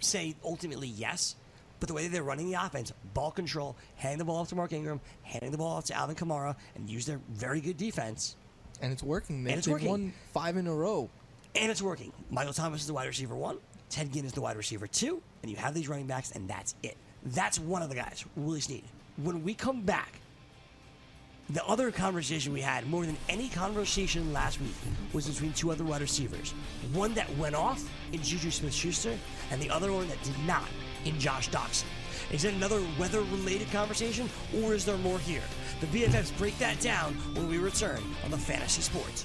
say 0.00 0.34
ultimately 0.44 0.88
yes, 0.88 1.36
but 1.78 1.86
the 1.86 1.94
way 1.94 2.02
that 2.02 2.12
they're 2.12 2.24
running 2.24 2.50
the 2.50 2.60
offense, 2.60 2.92
ball 3.14 3.30
control, 3.30 3.76
handing 3.94 4.18
the 4.18 4.24
ball 4.24 4.38
off 4.38 4.48
to 4.48 4.56
Mark 4.56 4.72
Ingram, 4.72 5.00
handing 5.22 5.52
the 5.52 5.58
ball 5.58 5.76
off 5.76 5.84
to 5.84 5.94
Alvin 5.94 6.16
Kamara, 6.16 6.56
and 6.74 6.90
use 6.90 7.06
their 7.06 7.20
very 7.30 7.60
good 7.60 7.76
defense. 7.76 8.34
And 8.82 8.92
it's 8.92 9.02
working. 9.04 9.44
They, 9.44 9.50
And 9.52 9.58
it's 9.58 9.66
they've 9.66 9.74
working. 9.74 9.88
won 9.88 10.12
five 10.32 10.56
in 10.56 10.66
a 10.66 10.74
row. 10.74 11.08
And 11.54 11.70
it's 11.70 11.80
working. 11.80 12.12
Michael 12.30 12.52
Thomas 12.52 12.80
is 12.80 12.86
the 12.88 12.92
wide 12.94 13.06
receiver 13.06 13.36
one. 13.36 13.58
Ted 13.90 14.12
Ginn 14.12 14.24
is 14.24 14.32
the 14.32 14.40
wide 14.40 14.56
receiver 14.56 14.86
two. 14.86 15.22
And 15.42 15.50
you 15.50 15.56
have 15.56 15.74
these 15.74 15.88
running 15.88 16.06
backs, 16.06 16.32
and 16.32 16.48
that's 16.48 16.74
it. 16.82 16.96
That's 17.24 17.58
one 17.58 17.82
of 17.82 17.88
the 17.88 17.94
guys, 17.94 18.24
Willie 18.36 18.60
Snead. 18.60 18.84
When 19.16 19.42
we 19.42 19.54
come 19.54 19.82
back, 19.82 20.20
the 21.50 21.64
other 21.64 21.90
conversation 21.90 22.52
we 22.52 22.60
had, 22.60 22.86
more 22.88 23.06
than 23.06 23.16
any 23.28 23.48
conversation 23.48 24.32
last 24.34 24.60
week, 24.60 24.74
was 25.14 25.26
between 25.26 25.52
two 25.54 25.70
other 25.70 25.84
wide 25.84 26.02
receivers. 26.02 26.52
One 26.92 27.14
that 27.14 27.34
went 27.38 27.54
off 27.54 27.82
in 28.12 28.22
Juju 28.22 28.50
Smith 28.50 28.74
Schuster, 28.74 29.16
and 29.50 29.60
the 29.60 29.70
other 29.70 29.92
one 29.92 30.08
that 30.08 30.22
did 30.22 30.38
not 30.46 30.68
in 31.06 31.18
Josh 31.18 31.48
Doctson. 31.48 31.86
Is 32.30 32.44
it 32.44 32.52
another 32.52 32.82
weather 32.98 33.20
related 33.20 33.70
conversation, 33.70 34.28
or 34.62 34.74
is 34.74 34.84
there 34.84 34.98
more 34.98 35.18
here? 35.20 35.42
The 35.80 35.86
BFFs 35.86 36.36
break 36.36 36.58
that 36.58 36.78
down 36.80 37.14
when 37.34 37.48
we 37.48 37.56
return 37.56 38.02
on 38.24 38.30
the 38.30 38.36
Fantasy 38.36 38.82
Sports. 38.82 39.24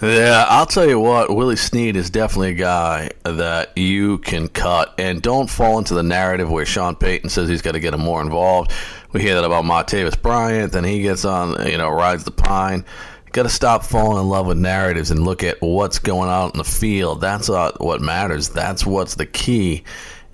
Yeah, 0.00 0.46
I'll 0.48 0.66
tell 0.66 0.88
you 0.88 0.98
what, 0.98 1.34
Willie 1.34 1.54
Snead 1.54 1.94
is 1.94 2.10
definitely 2.10 2.50
a 2.50 2.54
guy 2.54 3.10
that 3.22 3.78
you 3.78 4.18
can 4.18 4.48
cut. 4.48 4.94
And 4.98 5.22
don't 5.22 5.48
fall 5.48 5.78
into 5.78 5.94
the 5.94 6.02
narrative 6.02 6.50
where 6.50 6.66
Sean 6.66 6.96
Payton 6.96 7.30
says 7.30 7.48
he's 7.48 7.62
got 7.62 7.72
to 7.72 7.80
get 7.80 7.94
him 7.94 8.00
more 8.00 8.20
involved. 8.20 8.72
We 9.12 9.20
hear 9.20 9.36
that 9.36 9.44
about 9.44 9.64
Martavis 9.64 10.20
Bryant, 10.20 10.72
then 10.72 10.82
he 10.82 11.02
gets 11.02 11.24
on, 11.24 11.68
you 11.68 11.78
know, 11.78 11.88
rides 11.88 12.24
the 12.24 12.32
pine. 12.32 12.84
Got 13.30 13.44
to 13.44 13.48
stop 13.48 13.84
falling 13.84 14.20
in 14.20 14.28
love 14.28 14.46
with 14.46 14.58
narratives 14.58 15.10
and 15.10 15.24
look 15.24 15.42
at 15.44 15.56
what's 15.60 15.98
going 15.98 16.28
on 16.28 16.50
in 16.50 16.58
the 16.58 16.64
field. 16.64 17.20
That's 17.20 17.48
what 17.48 18.00
matters. 18.00 18.48
That's 18.48 18.84
what's 18.84 19.14
the 19.14 19.24
key 19.24 19.84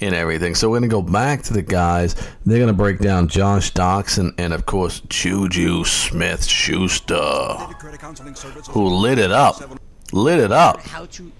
in 0.00 0.14
everything. 0.14 0.54
So 0.54 0.68
we're 0.68 0.78
going 0.78 0.90
to 0.90 0.94
go 0.94 1.02
back 1.02 1.42
to 1.44 1.52
the 1.52 1.62
guys. 1.62 2.14
They're 2.46 2.58
going 2.58 2.68
to 2.68 2.72
break 2.72 2.98
down 2.98 3.28
Josh 3.28 3.72
Doctson 3.72 4.34
and, 4.38 4.52
of 4.52 4.66
course, 4.66 5.00
Juju 5.08 5.84
Smith 5.84 6.44
Schuster, 6.44 7.54
who 8.70 8.88
lit 8.88 9.18
it 9.18 9.32
up. 9.32 9.56
Lit 10.12 10.40
it 10.40 10.52
up. 10.52 10.80
How 10.80 11.06
to 11.06 11.32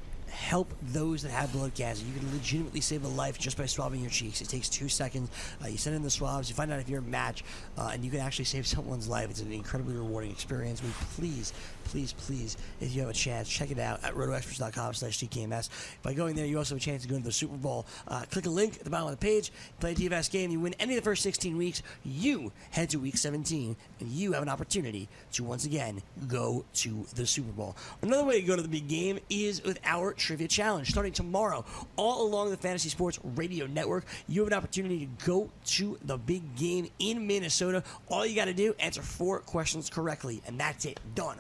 help 0.48 0.72
those 0.80 1.20
that 1.22 1.30
have 1.30 1.52
blood 1.52 1.74
cancer. 1.74 2.06
You 2.06 2.18
can 2.18 2.32
legitimately 2.32 2.80
save 2.80 3.04
a 3.04 3.08
life 3.08 3.38
just 3.38 3.58
by 3.58 3.66
swabbing 3.66 4.00
your 4.00 4.08
cheeks. 4.08 4.40
It 4.40 4.48
takes 4.48 4.70
two 4.70 4.88
seconds. 4.88 5.30
Uh, 5.62 5.68
you 5.68 5.76
send 5.76 5.94
in 5.94 6.02
the 6.02 6.08
swabs. 6.08 6.48
You 6.48 6.54
find 6.54 6.72
out 6.72 6.80
if 6.80 6.88
you're 6.88 7.00
a 7.00 7.02
match, 7.02 7.44
uh, 7.76 7.90
and 7.92 8.02
you 8.02 8.10
can 8.10 8.20
actually 8.20 8.46
save 8.46 8.66
someone's 8.76 9.08
life. 9.08 9.28
It's 9.28 9.42
an 9.42 9.52
incredibly 9.52 9.94
rewarding 9.94 10.30
experience. 10.30 10.82
We 10.82 10.88
please, 11.16 11.52
please, 11.88 12.12
please, 12.12 12.56
if 12.80 12.94
you 12.94 13.00
have 13.00 13.10
a 13.10 13.14
chance, 13.14 13.48
check 13.48 13.70
it 13.70 13.78
out 13.78 14.04
at 14.04 14.14
rotoexperts.com 14.14 14.94
slash 14.94 15.18
DKMS. 15.18 15.68
By 16.02 16.14
going 16.14 16.36
there, 16.36 16.46
you 16.46 16.58
also 16.58 16.74
have 16.74 16.82
a 16.82 16.84
chance 16.84 17.02
to 17.02 17.08
go 17.08 17.16
into 17.16 17.26
the 17.26 17.32
Super 17.32 17.56
Bowl. 17.56 17.86
Uh, 18.06 18.24
click 18.30 18.46
a 18.46 18.50
link 18.50 18.76
at 18.76 18.84
the 18.84 18.90
bottom 18.90 19.08
of 19.08 19.12
the 19.12 19.24
page, 19.24 19.50
play 19.80 19.92
a 19.92 19.94
DFS 19.94 20.30
game. 20.30 20.50
You 20.50 20.60
win 20.60 20.74
any 20.78 20.96
of 20.96 21.02
the 21.02 21.04
first 21.04 21.22
16 21.22 21.56
weeks. 21.56 21.82
You 22.04 22.52
head 22.70 22.90
to 22.90 22.98
week 22.98 23.16
17, 23.16 23.74
and 24.00 24.08
you 24.10 24.32
have 24.32 24.42
an 24.42 24.48
opportunity 24.48 25.08
to 25.32 25.44
once 25.44 25.64
again 25.64 26.02
go 26.26 26.64
to 26.74 27.06
the 27.14 27.26
Super 27.26 27.52
Bowl. 27.52 27.74
Another 28.02 28.24
way 28.24 28.40
to 28.40 28.46
go 28.46 28.54
to 28.54 28.62
the 28.62 28.68
big 28.68 28.86
game 28.86 29.18
is 29.30 29.62
with 29.64 29.78
our 29.84 30.12
trivia 30.12 30.48
challenge. 30.48 30.90
Starting 30.90 31.12
tomorrow, 31.12 31.64
all 31.96 32.26
along 32.26 32.50
the 32.50 32.56
Fantasy 32.56 32.90
Sports 32.90 33.18
Radio 33.34 33.66
Network, 33.66 34.04
you 34.28 34.42
have 34.42 34.48
an 34.48 34.56
opportunity 34.56 35.00
to 35.06 35.26
go 35.26 35.50
to 35.64 35.98
the 36.04 36.18
big 36.18 36.54
game 36.56 36.88
in 36.98 37.26
Minnesota. 37.26 37.82
All 38.08 38.26
you 38.26 38.36
got 38.36 38.46
to 38.46 38.54
do, 38.54 38.74
answer 38.78 39.02
four 39.02 39.40
questions 39.40 39.88
correctly, 39.88 40.42
and 40.46 40.60
that's 40.60 40.84
it. 40.84 41.00
Done. 41.14 41.38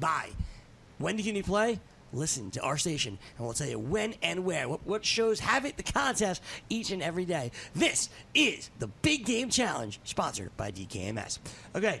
Bye. 0.00 0.30
When 0.98 1.16
can 1.16 1.26
you 1.26 1.32
need 1.32 1.44
to 1.44 1.50
play? 1.50 1.80
Listen 2.12 2.50
to 2.52 2.60
our 2.62 2.78
station, 2.78 3.18
and 3.36 3.44
we'll 3.46 3.54
tell 3.54 3.68
you 3.68 3.78
when 3.78 4.14
and 4.22 4.44
where. 4.44 4.68
What, 4.68 4.86
what 4.86 5.04
shows 5.04 5.40
have 5.40 5.64
it, 5.64 5.76
the 5.76 5.82
contest, 5.82 6.40
each 6.70 6.90
and 6.90 7.02
every 7.02 7.24
day. 7.24 7.50
This 7.74 8.08
is 8.34 8.70
the 8.78 8.86
Big 9.02 9.26
Game 9.26 9.50
Challenge, 9.50 9.98
sponsored 10.04 10.56
by 10.56 10.70
DKMS. 10.70 11.38
Okay, 11.74 12.00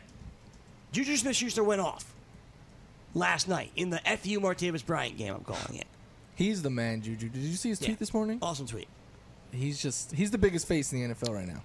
Juju 0.92 1.16
Smith 1.16 1.36
Schuster 1.36 1.64
went 1.64 1.80
off 1.80 2.14
last 3.14 3.48
night 3.48 3.72
in 3.76 3.90
the 3.90 3.98
FU 3.98 4.40
Martavis 4.40 4.84
Bryant 4.84 5.18
game, 5.18 5.34
I'm 5.34 5.44
calling 5.44 5.78
it. 5.78 5.86
He's 6.36 6.62
the 6.62 6.70
man, 6.70 7.00
Juju. 7.02 7.28
Did 7.28 7.42
you 7.42 7.56
see 7.56 7.70
his 7.70 7.78
tweet 7.78 7.98
this 7.98 8.14
morning? 8.14 8.38
Awesome 8.42 8.66
tweet. 8.66 8.88
He's 9.52 9.80
just 9.80 10.12
he's 10.12 10.30
the 10.30 10.38
biggest 10.38 10.68
face 10.68 10.92
in 10.92 11.08
the 11.08 11.14
NFL 11.14 11.34
right 11.34 11.48
now. 11.48 11.62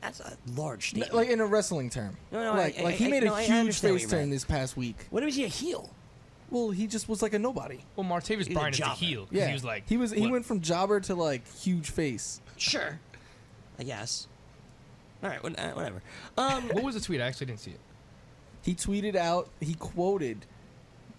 That's 0.00 0.20
a 0.20 0.36
large 0.54 0.92
N- 0.94 1.02
statement. 1.02 1.14
Like 1.14 1.28
in 1.28 1.40
a 1.40 1.46
wrestling 1.46 1.90
term. 1.90 2.16
No, 2.32 2.42
no, 2.42 2.52
like, 2.52 2.78
I- 2.78 2.82
like 2.82 2.94
I- 2.94 2.96
he 2.98 3.06
I- 3.06 3.08
made 3.08 3.24
no, 3.24 3.34
huge 3.36 3.50
understand 3.50 3.98
face 4.00 4.10
turn 4.10 4.30
this 4.30 4.44
past 4.44 4.76
week. 4.76 4.96
What 5.10 5.22
was 5.22 5.34
he 5.36 5.44
a 5.44 5.48
heel? 5.48 5.90
Well, 6.50 6.70
he 6.70 6.86
just 6.86 7.08
was 7.08 7.22
like 7.22 7.32
a 7.32 7.38
nobody. 7.38 7.80
Well, 7.96 8.06
Martavis 8.06 8.38
He's 8.38 8.48
a 8.48 8.52
Bryant 8.52 8.74
is 8.74 8.80
a 8.80 8.82
jobber. 8.84 8.94
heel. 8.96 9.22
'cause 9.26 9.32
Yeah, 9.32 9.46
He 9.48 9.52
was 9.54 9.64
like 9.64 9.88
he 9.88 9.96
was 9.96 10.10
he 10.12 10.20
what? 10.22 10.30
went 10.30 10.46
from 10.46 10.60
jobber 10.60 11.00
to 11.00 11.14
like 11.14 11.46
huge 11.58 11.90
face. 11.90 12.40
Sure, 12.56 13.00
I 13.78 13.82
guess. 13.82 14.28
All 15.22 15.30
right, 15.30 15.42
what- 15.42 15.58
uh, 15.58 15.72
whatever. 15.72 16.02
Um, 16.36 16.68
what 16.68 16.82
was 16.84 16.94
the 16.94 17.00
tweet? 17.00 17.20
I 17.20 17.24
actually 17.26 17.46
didn't 17.46 17.60
see 17.60 17.70
it. 17.72 17.80
He 18.62 18.74
tweeted 18.74 19.16
out. 19.16 19.48
He 19.60 19.74
quoted 19.74 20.46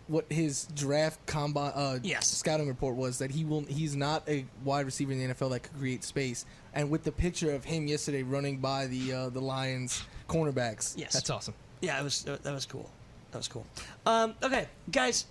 what 0.07 0.25
his 0.31 0.67
draft 0.75 1.23
combine 1.25 1.71
uh, 1.75 1.99
Yes. 2.03 2.27
scouting 2.27 2.67
report 2.67 2.95
was 2.95 3.17
that 3.19 3.31
he 3.31 3.43
will 3.43 3.61
he's 3.65 3.95
not 3.95 4.27
a 4.29 4.45
wide 4.63 4.85
receiver 4.85 5.11
in 5.11 5.19
the 5.27 5.33
NFL 5.33 5.51
that 5.51 5.61
could 5.63 5.77
create 5.77 6.03
space. 6.03 6.45
And 6.73 6.89
with 6.89 7.03
the 7.03 7.11
picture 7.11 7.53
of 7.55 7.63
him 7.63 7.87
yesterday 7.87 8.21
running 8.23 8.57
by 8.59 8.87
the 8.87 9.13
uh, 9.13 9.29
the 9.29 9.41
Lions 9.41 10.03
cornerbacks, 10.29 10.93
Yes. 10.97 11.13
That's 11.13 11.29
awesome. 11.29 11.53
Yeah, 11.81 11.99
it 11.99 12.03
was 12.03 12.27
uh, 12.27 12.37
that 12.43 12.53
was 12.53 12.65
cool. 12.65 12.89
That 13.31 13.39
was 13.39 13.47
cool. 13.47 13.65
Um, 14.05 14.35
okay, 14.43 14.67
guys. 14.91 15.25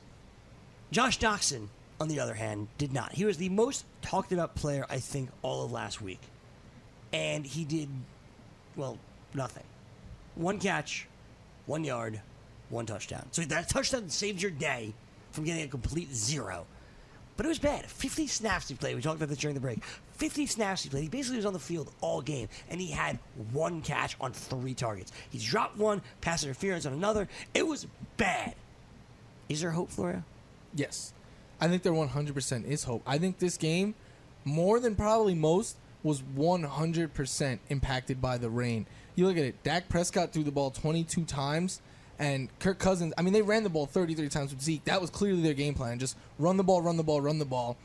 Josh 0.91 1.19
Doctson, 1.19 1.69
on 2.01 2.07
the 2.09 2.21
other 2.21 2.35
hand, 2.35 2.69
did 2.79 2.93
not. 2.93 3.13
He 3.13 3.25
was 3.25 3.37
the 3.37 3.49
most 3.49 3.85
talked 4.03 4.31
about 4.33 4.55
player, 4.55 4.87
I 4.89 4.99
think, 4.99 5.31
all 5.43 5.65
of 5.65 5.73
last 5.73 6.01
week. 6.01 6.21
And 7.13 7.45
he 7.45 7.65
did, 7.65 7.89
well, 8.77 8.99
nothing. 9.33 9.65
One 10.37 10.61
catch, 10.61 11.09
one 11.67 11.83
yard, 11.83 12.21
one 12.75 12.87
touchdown. 12.87 13.27
So 13.31 13.43
that 13.43 13.69
touchdown 13.69 14.09
saved 14.11 14.43
your 14.43 14.51
day 14.51 14.93
from 15.33 15.45
getting 15.45 15.65
a 15.65 15.69
complete 15.69 16.13
zero. 16.13 16.67
But 17.37 17.47
it 17.47 17.49
was 17.49 17.59
bad. 17.59 17.87
50 17.87 18.27
snaps 18.27 18.69
he 18.69 18.75
played. 18.75 18.95
We 18.95 19.03
talked 19.03 19.17
about 19.17 19.29
this 19.29 19.39
during 19.39 19.55
the 19.55 19.61
break. 19.61 19.83
50 20.17 20.47
snaps 20.47 20.85
he 20.85 20.91
played. 20.91 21.03
He 21.03 21.09
basically 21.09 21.37
was 21.37 21.47
on 21.47 21.53
the 21.53 21.59
field 21.59 21.91
all 22.01 22.23
game, 22.23 22.49
and 22.71 22.81
he 22.81 22.91
had 22.91 23.19
one 23.53 23.81
catch 23.83 24.17
on 24.21 24.33
three 24.33 24.75
targets. 24.75 25.11
He 25.31 25.39
dropped 25.39 25.77
one, 25.77 26.01
pass 26.21 26.45
interference 26.45 26.87
on 26.87 26.93
another. 26.93 27.29
It 27.53 27.67
was 27.67 27.87
bad. 28.17 28.55
Is 29.49 29.61
there 29.61 29.73
hope, 29.73 29.91
Florio? 29.91 30.23
Yes. 30.75 31.13
I 31.61 31.69
think 31.69 31.83
there 31.83 31.93
100% 31.93 32.67
is 32.67 32.85
hope. 32.85 33.03
I 33.07 33.19
think 33.19 33.39
this 33.39 33.57
game, 33.57 33.95
more 34.45 34.79
than 34.79 34.95
probably 34.95 35.35
most, 35.35 35.77
was 36.05 36.23
100% 36.23 37.59
impacted 37.69 38.21
by 38.21 38.39
the 38.39 38.51
rain. 38.51 38.87
You 39.17 39.27
look 39.27 39.37
at 39.37 39.45
it, 39.45 39.63
Dak 39.63 39.89
Prescott 39.89 40.33
threw 40.33 40.45
the 40.45 40.53
ball 40.53 40.71
22 40.71 41.25
times, 41.25 41.81
and 42.19 42.49
Kirk 42.59 42.79
Cousins, 42.79 43.13
I 43.19 43.23
mean, 43.23 43.33
they 43.33 43.43
ran 43.43 43.63
the 43.65 43.71
ball 43.71 43.87
33 43.87 44.29
times 44.29 44.51
with 44.53 44.63
Zeke. 44.63 44.85
That 44.85 45.01
was 45.01 45.11
clearly 45.11 45.43
their 45.43 45.55
game 45.55 45.75
plan. 45.75 45.99
Just 45.99 46.17
run 46.39 46.57
the 46.57 46.65
ball, 46.65 46.81
run 46.83 46.97
the 46.97 47.03
ball, 47.03 47.21
run 47.21 47.39
the 47.39 47.45
ball. 47.45 47.77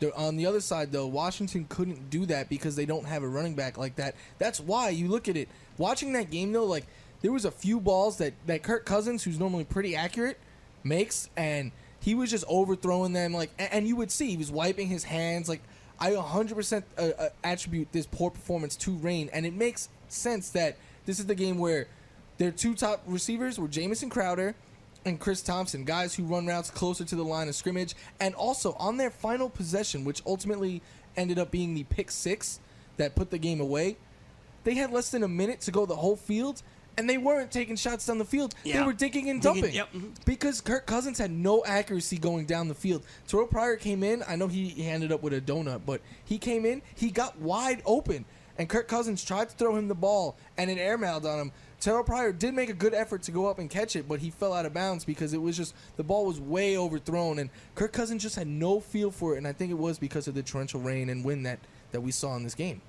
The- 0.00 0.14
on 0.14 0.36
the 0.36 0.46
other 0.46 0.60
side, 0.60 0.92
though, 0.92 1.06
Washington 1.06 1.66
couldn't 1.68 2.10
do 2.10 2.26
that 2.26 2.48
because 2.48 2.76
they 2.76 2.84
don't 2.86 3.06
have 3.06 3.22
a 3.22 3.28
running 3.28 3.54
back 3.54 3.78
like 3.78 3.96
that. 3.96 4.14
That's 4.38 4.60
why 4.60 4.90
you 4.90 5.08
look 5.08 5.28
at 5.28 5.36
it. 5.36 5.48
Watching 5.78 6.12
that 6.14 6.30
game, 6.30 6.52
though, 6.52 6.64
like, 6.66 6.86
there 7.22 7.32
was 7.32 7.44
a 7.44 7.50
few 7.50 7.80
balls 7.80 8.18
that, 8.18 8.34
that 8.46 8.62
Kirk 8.62 8.84
Cousins, 8.84 9.24
who's 9.24 9.38
normally 9.38 9.64
pretty 9.64 9.96
accurate, 9.96 10.38
makes, 10.84 11.30
and 11.36 11.72
he 12.00 12.14
was 12.14 12.30
just 12.30 12.44
overthrowing 12.48 13.12
them. 13.12 13.32
Like, 13.32 13.50
a- 13.58 13.72
and 13.74 13.86
you 13.86 13.96
would 13.96 14.10
see 14.10 14.30
he 14.30 14.36
was 14.36 14.50
wiping 14.50 14.88
his 14.88 15.04
hands. 15.04 15.48
Like, 15.48 15.62
I 15.98 16.10
100% 16.10 16.82
uh, 16.98 17.00
uh, 17.00 17.28
attribute 17.42 17.92
this 17.92 18.06
poor 18.06 18.30
performance 18.30 18.76
to 18.76 18.92
rain, 18.92 19.30
and 19.32 19.46
it 19.46 19.54
makes 19.54 19.88
sense 20.08 20.50
that 20.50 20.76
this 21.06 21.18
is 21.18 21.26
the 21.26 21.34
game 21.34 21.56
where 21.58 21.86
their 22.38 22.50
two 22.50 22.74
top 22.74 23.02
receivers 23.06 23.58
were 23.58 23.68
Jamison 23.68 24.10
Crowder 24.10 24.54
and 25.04 25.20
Chris 25.20 25.40
Thompson, 25.42 25.84
guys 25.84 26.14
who 26.14 26.24
run 26.24 26.46
routes 26.46 26.70
closer 26.70 27.04
to 27.04 27.14
the 27.16 27.22
line 27.24 27.48
of 27.48 27.54
scrimmage, 27.54 27.94
and 28.20 28.34
also 28.34 28.72
on 28.74 28.96
their 28.96 29.10
final 29.10 29.48
possession, 29.48 30.04
which 30.04 30.20
ultimately 30.26 30.82
ended 31.16 31.38
up 31.38 31.50
being 31.50 31.74
the 31.74 31.84
pick 31.84 32.10
six 32.10 32.58
that 32.96 33.14
put 33.14 33.30
the 33.30 33.38
game 33.38 33.60
away. 33.60 33.96
They 34.64 34.74
had 34.74 34.90
less 34.90 35.10
than 35.10 35.22
a 35.22 35.28
minute 35.28 35.60
to 35.62 35.70
go 35.70 35.86
the 35.86 35.94
whole 35.94 36.16
field, 36.16 36.60
and 36.98 37.08
they 37.08 37.18
weren't 37.18 37.52
taking 37.52 37.76
shots 37.76 38.06
down 38.06 38.18
the 38.18 38.24
field. 38.24 38.54
They 38.64 38.82
were 38.82 38.92
digging 38.92 39.30
and 39.30 39.40
Digging- 39.40 39.62
dumping 39.62 39.76
yep, 39.76 39.92
mhm. 39.92 40.12
because 40.24 40.60
Kirk 40.60 40.86
Cousins 40.86 41.18
had 41.18 41.30
no 41.30 41.62
accuracy 41.64 42.18
going 42.18 42.46
down 42.46 42.66
the 42.68 42.74
field. 42.74 43.04
Terrell 43.28 43.46
Pryor 43.46 43.76
came 43.76 44.02
in. 44.02 44.24
I 44.26 44.34
know 44.34 44.48
he, 44.48 44.68
he 44.70 44.86
ended 44.88 45.12
up 45.12 45.22
with 45.22 45.34
a 45.34 45.40
donut, 45.40 45.82
but 45.86 46.00
he 46.24 46.38
came 46.38 46.64
in. 46.66 46.82
He 46.96 47.10
got 47.10 47.38
wide 47.38 47.80
open, 47.86 48.24
and 48.58 48.68
Kirk 48.68 48.88
Cousins 48.88 49.22
tried 49.24 49.50
to 49.50 49.56
throw 49.56 49.76
him 49.76 49.86
the 49.88 49.94
ball, 49.94 50.36
and 50.58 50.68
it 50.70 50.78
airmailed 50.78 51.24
on 51.26 51.38
him. 51.38 51.52
Terrell 51.80 52.04
Pryor 52.04 52.32
did 52.32 52.54
make 52.54 52.70
a 52.70 52.74
good 52.74 52.94
effort 52.94 53.22
to 53.22 53.30
go 53.30 53.46
up 53.46 53.58
and 53.58 53.68
catch 53.68 53.96
it, 53.96 54.08
but 54.08 54.20
he 54.20 54.30
fell 54.30 54.52
out 54.52 54.66
of 54.66 54.72
bounds 54.72 55.04
because 55.04 55.32
it 55.32 55.40
was 55.40 55.56
just 55.56 55.74
the 55.96 56.02
ball 56.02 56.26
was 56.26 56.40
way 56.40 56.76
overthrown, 56.76 57.38
and 57.38 57.50
Kirk 57.74 57.92
Cousins 57.92 58.22
just 58.22 58.36
had 58.36 58.46
no 58.46 58.80
feel 58.80 59.10
for 59.10 59.34
it. 59.34 59.38
And 59.38 59.46
I 59.46 59.52
think 59.52 59.70
it 59.70 59.78
was 59.78 59.98
because 59.98 60.26
of 60.26 60.34
the 60.34 60.42
torrential 60.42 60.80
rain 60.80 61.08
and 61.08 61.24
wind 61.24 61.46
that 61.46 61.58
that 61.92 62.00
we 62.00 62.10
saw 62.10 62.34
in 62.36 62.42
this 62.42 62.54
game. 62.54 62.80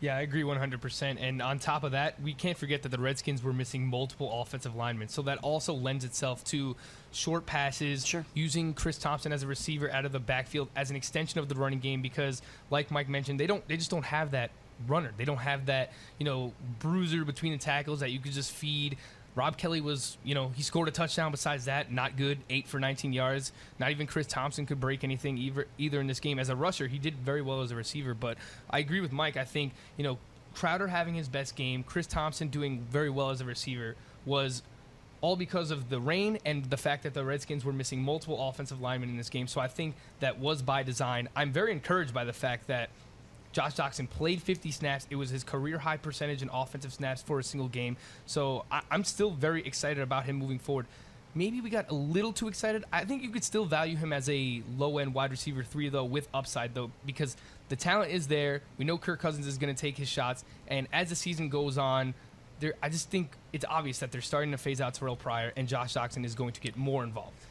Yeah, 0.00 0.16
I 0.16 0.22
agree 0.22 0.42
100%. 0.42 1.18
And 1.20 1.42
on 1.42 1.58
top 1.58 1.84
of 1.84 1.92
that, 1.92 2.20
we 2.22 2.32
can't 2.32 2.56
forget 2.56 2.82
that 2.82 2.88
the 2.88 2.98
Redskins 2.98 3.42
were 3.42 3.52
missing 3.52 3.86
multiple 3.86 4.40
offensive 4.40 4.74
linemen. 4.74 5.08
So 5.08 5.20
that 5.22 5.38
also 5.38 5.74
lends 5.74 6.06
itself 6.06 6.42
to 6.44 6.74
short 7.12 7.44
passes, 7.44 8.14
using 8.32 8.72
Chris 8.72 8.96
Thompson 8.96 9.30
as 9.30 9.42
a 9.42 9.46
receiver 9.46 9.90
out 9.90 10.06
of 10.06 10.12
the 10.12 10.18
backfield 10.18 10.68
as 10.74 10.88
an 10.88 10.96
extension 10.96 11.38
of 11.38 11.50
the 11.50 11.54
running 11.54 11.80
game 11.80 12.00
because 12.00 12.40
like 12.70 12.90
Mike 12.90 13.10
mentioned, 13.10 13.38
they 13.38 13.46
don't 13.46 13.66
they 13.68 13.76
just 13.76 13.90
don't 13.90 14.04
have 14.04 14.30
that 14.30 14.50
runner. 14.86 15.12
They 15.16 15.24
don't 15.24 15.38
have 15.38 15.66
that, 15.66 15.92
you 16.18 16.24
know, 16.24 16.52
bruiser 16.78 17.24
between 17.24 17.52
the 17.52 17.58
tackles 17.58 18.00
that 18.00 18.10
you 18.10 18.18
could 18.18 18.32
just 18.32 18.52
feed. 18.52 18.96
Rob 19.36 19.56
Kelley 19.56 19.80
was, 19.80 20.18
you 20.24 20.34
know, 20.34 20.48
he 20.54 20.62
scored 20.62 20.88
a 20.88 20.90
touchdown. 20.90 21.30
Besides 21.30 21.66
that, 21.66 21.92
not 21.92 22.16
good. 22.16 22.38
Eight 22.50 22.66
for 22.66 22.80
19 22.80 23.12
yards. 23.12 23.52
Not 23.78 23.90
even 23.90 24.06
Chris 24.06 24.26
Thompson 24.26 24.66
could 24.66 24.80
break 24.80 25.04
anything 25.04 25.38
either, 25.38 25.66
either 25.78 26.00
in 26.00 26.06
this 26.06 26.20
game. 26.20 26.38
As 26.38 26.48
a 26.48 26.56
rusher, 26.56 26.88
he 26.88 26.98
did 26.98 27.14
very 27.16 27.42
well 27.42 27.62
as 27.62 27.70
a 27.70 27.76
receiver. 27.76 28.12
But 28.14 28.38
I 28.68 28.80
agree 28.80 29.00
with 29.00 29.12
Mike. 29.12 29.36
I 29.36 29.44
think, 29.44 29.72
you 29.96 30.04
know, 30.04 30.18
Crowder 30.54 30.88
having 30.88 31.14
his 31.14 31.28
best 31.28 31.54
game, 31.54 31.84
Chris 31.84 32.06
Thompson 32.06 32.48
doing 32.48 32.84
very 32.90 33.10
well 33.10 33.30
as 33.30 33.40
a 33.40 33.44
receiver 33.44 33.94
was 34.26 34.62
all 35.20 35.36
because 35.36 35.70
of 35.70 35.90
the 35.90 36.00
rain 36.00 36.38
and 36.44 36.64
the 36.64 36.76
fact 36.76 37.02
that 37.02 37.14
the 37.14 37.24
Redskins 37.24 37.64
were 37.64 37.72
missing 37.72 38.02
multiple 38.02 38.48
offensive 38.48 38.80
linemen 38.80 39.10
in 39.10 39.16
this 39.16 39.28
game. 39.28 39.46
So 39.46 39.60
I 39.60 39.68
think 39.68 39.94
that 40.20 40.38
was 40.38 40.62
by 40.62 40.82
design. 40.82 41.28
I'm 41.36 41.52
very 41.52 41.72
encouraged 41.72 42.14
by 42.14 42.24
the 42.24 42.32
fact 42.32 42.66
that 42.68 42.90
Josh 43.52 43.74
Doctson 43.74 44.08
played 44.08 44.42
50 44.42 44.70
snaps. 44.70 45.06
It 45.10 45.16
was 45.16 45.30
his 45.30 45.44
career 45.44 45.78
high 45.78 45.96
percentage 45.96 46.42
in 46.42 46.50
offensive 46.52 46.92
snaps 46.92 47.22
for 47.22 47.38
a 47.38 47.44
single 47.44 47.68
game. 47.68 47.96
So 48.26 48.64
I, 48.70 48.82
I'm 48.90 49.04
still 49.04 49.30
very 49.30 49.64
excited 49.66 50.02
about 50.02 50.24
him 50.24 50.36
moving 50.36 50.58
forward. 50.58 50.86
Maybe 51.34 51.60
we 51.60 51.70
got 51.70 51.90
a 51.90 51.94
little 51.94 52.32
too 52.32 52.48
excited. 52.48 52.84
I 52.92 53.04
think 53.04 53.22
you 53.22 53.30
could 53.30 53.44
still 53.44 53.64
value 53.64 53.96
him 53.96 54.12
as 54.12 54.28
a 54.28 54.62
low 54.76 54.98
end 54.98 55.14
wide 55.14 55.30
receiver 55.30 55.62
three, 55.62 55.88
though, 55.88 56.04
with 56.04 56.28
upside, 56.34 56.74
though, 56.74 56.90
because 57.06 57.36
the 57.68 57.76
talent 57.76 58.10
is 58.10 58.26
there. 58.26 58.62
We 58.78 58.84
know 58.84 58.98
Kirk 58.98 59.20
Cousins 59.20 59.46
is 59.46 59.56
going 59.56 59.72
to 59.72 59.80
take 59.80 59.96
his 59.96 60.08
shots. 60.08 60.44
And 60.66 60.88
as 60.92 61.08
the 61.08 61.14
season 61.14 61.48
goes 61.48 61.78
on, 61.78 62.14
there, 62.58 62.74
I 62.82 62.88
just 62.88 63.10
think 63.10 63.30
it's 63.52 63.64
obvious 63.68 63.98
that 64.00 64.12
they're 64.12 64.20
starting 64.20 64.50
to 64.50 64.58
phase 64.58 64.80
out 64.80 64.94
Terrell 64.94 65.16
Pryor, 65.16 65.52
and 65.56 65.66
Josh 65.66 65.94
Doctson 65.94 66.24
is 66.24 66.34
going 66.34 66.52
to 66.52 66.60
get 66.60 66.76
more 66.76 67.04
involved. 67.04 67.46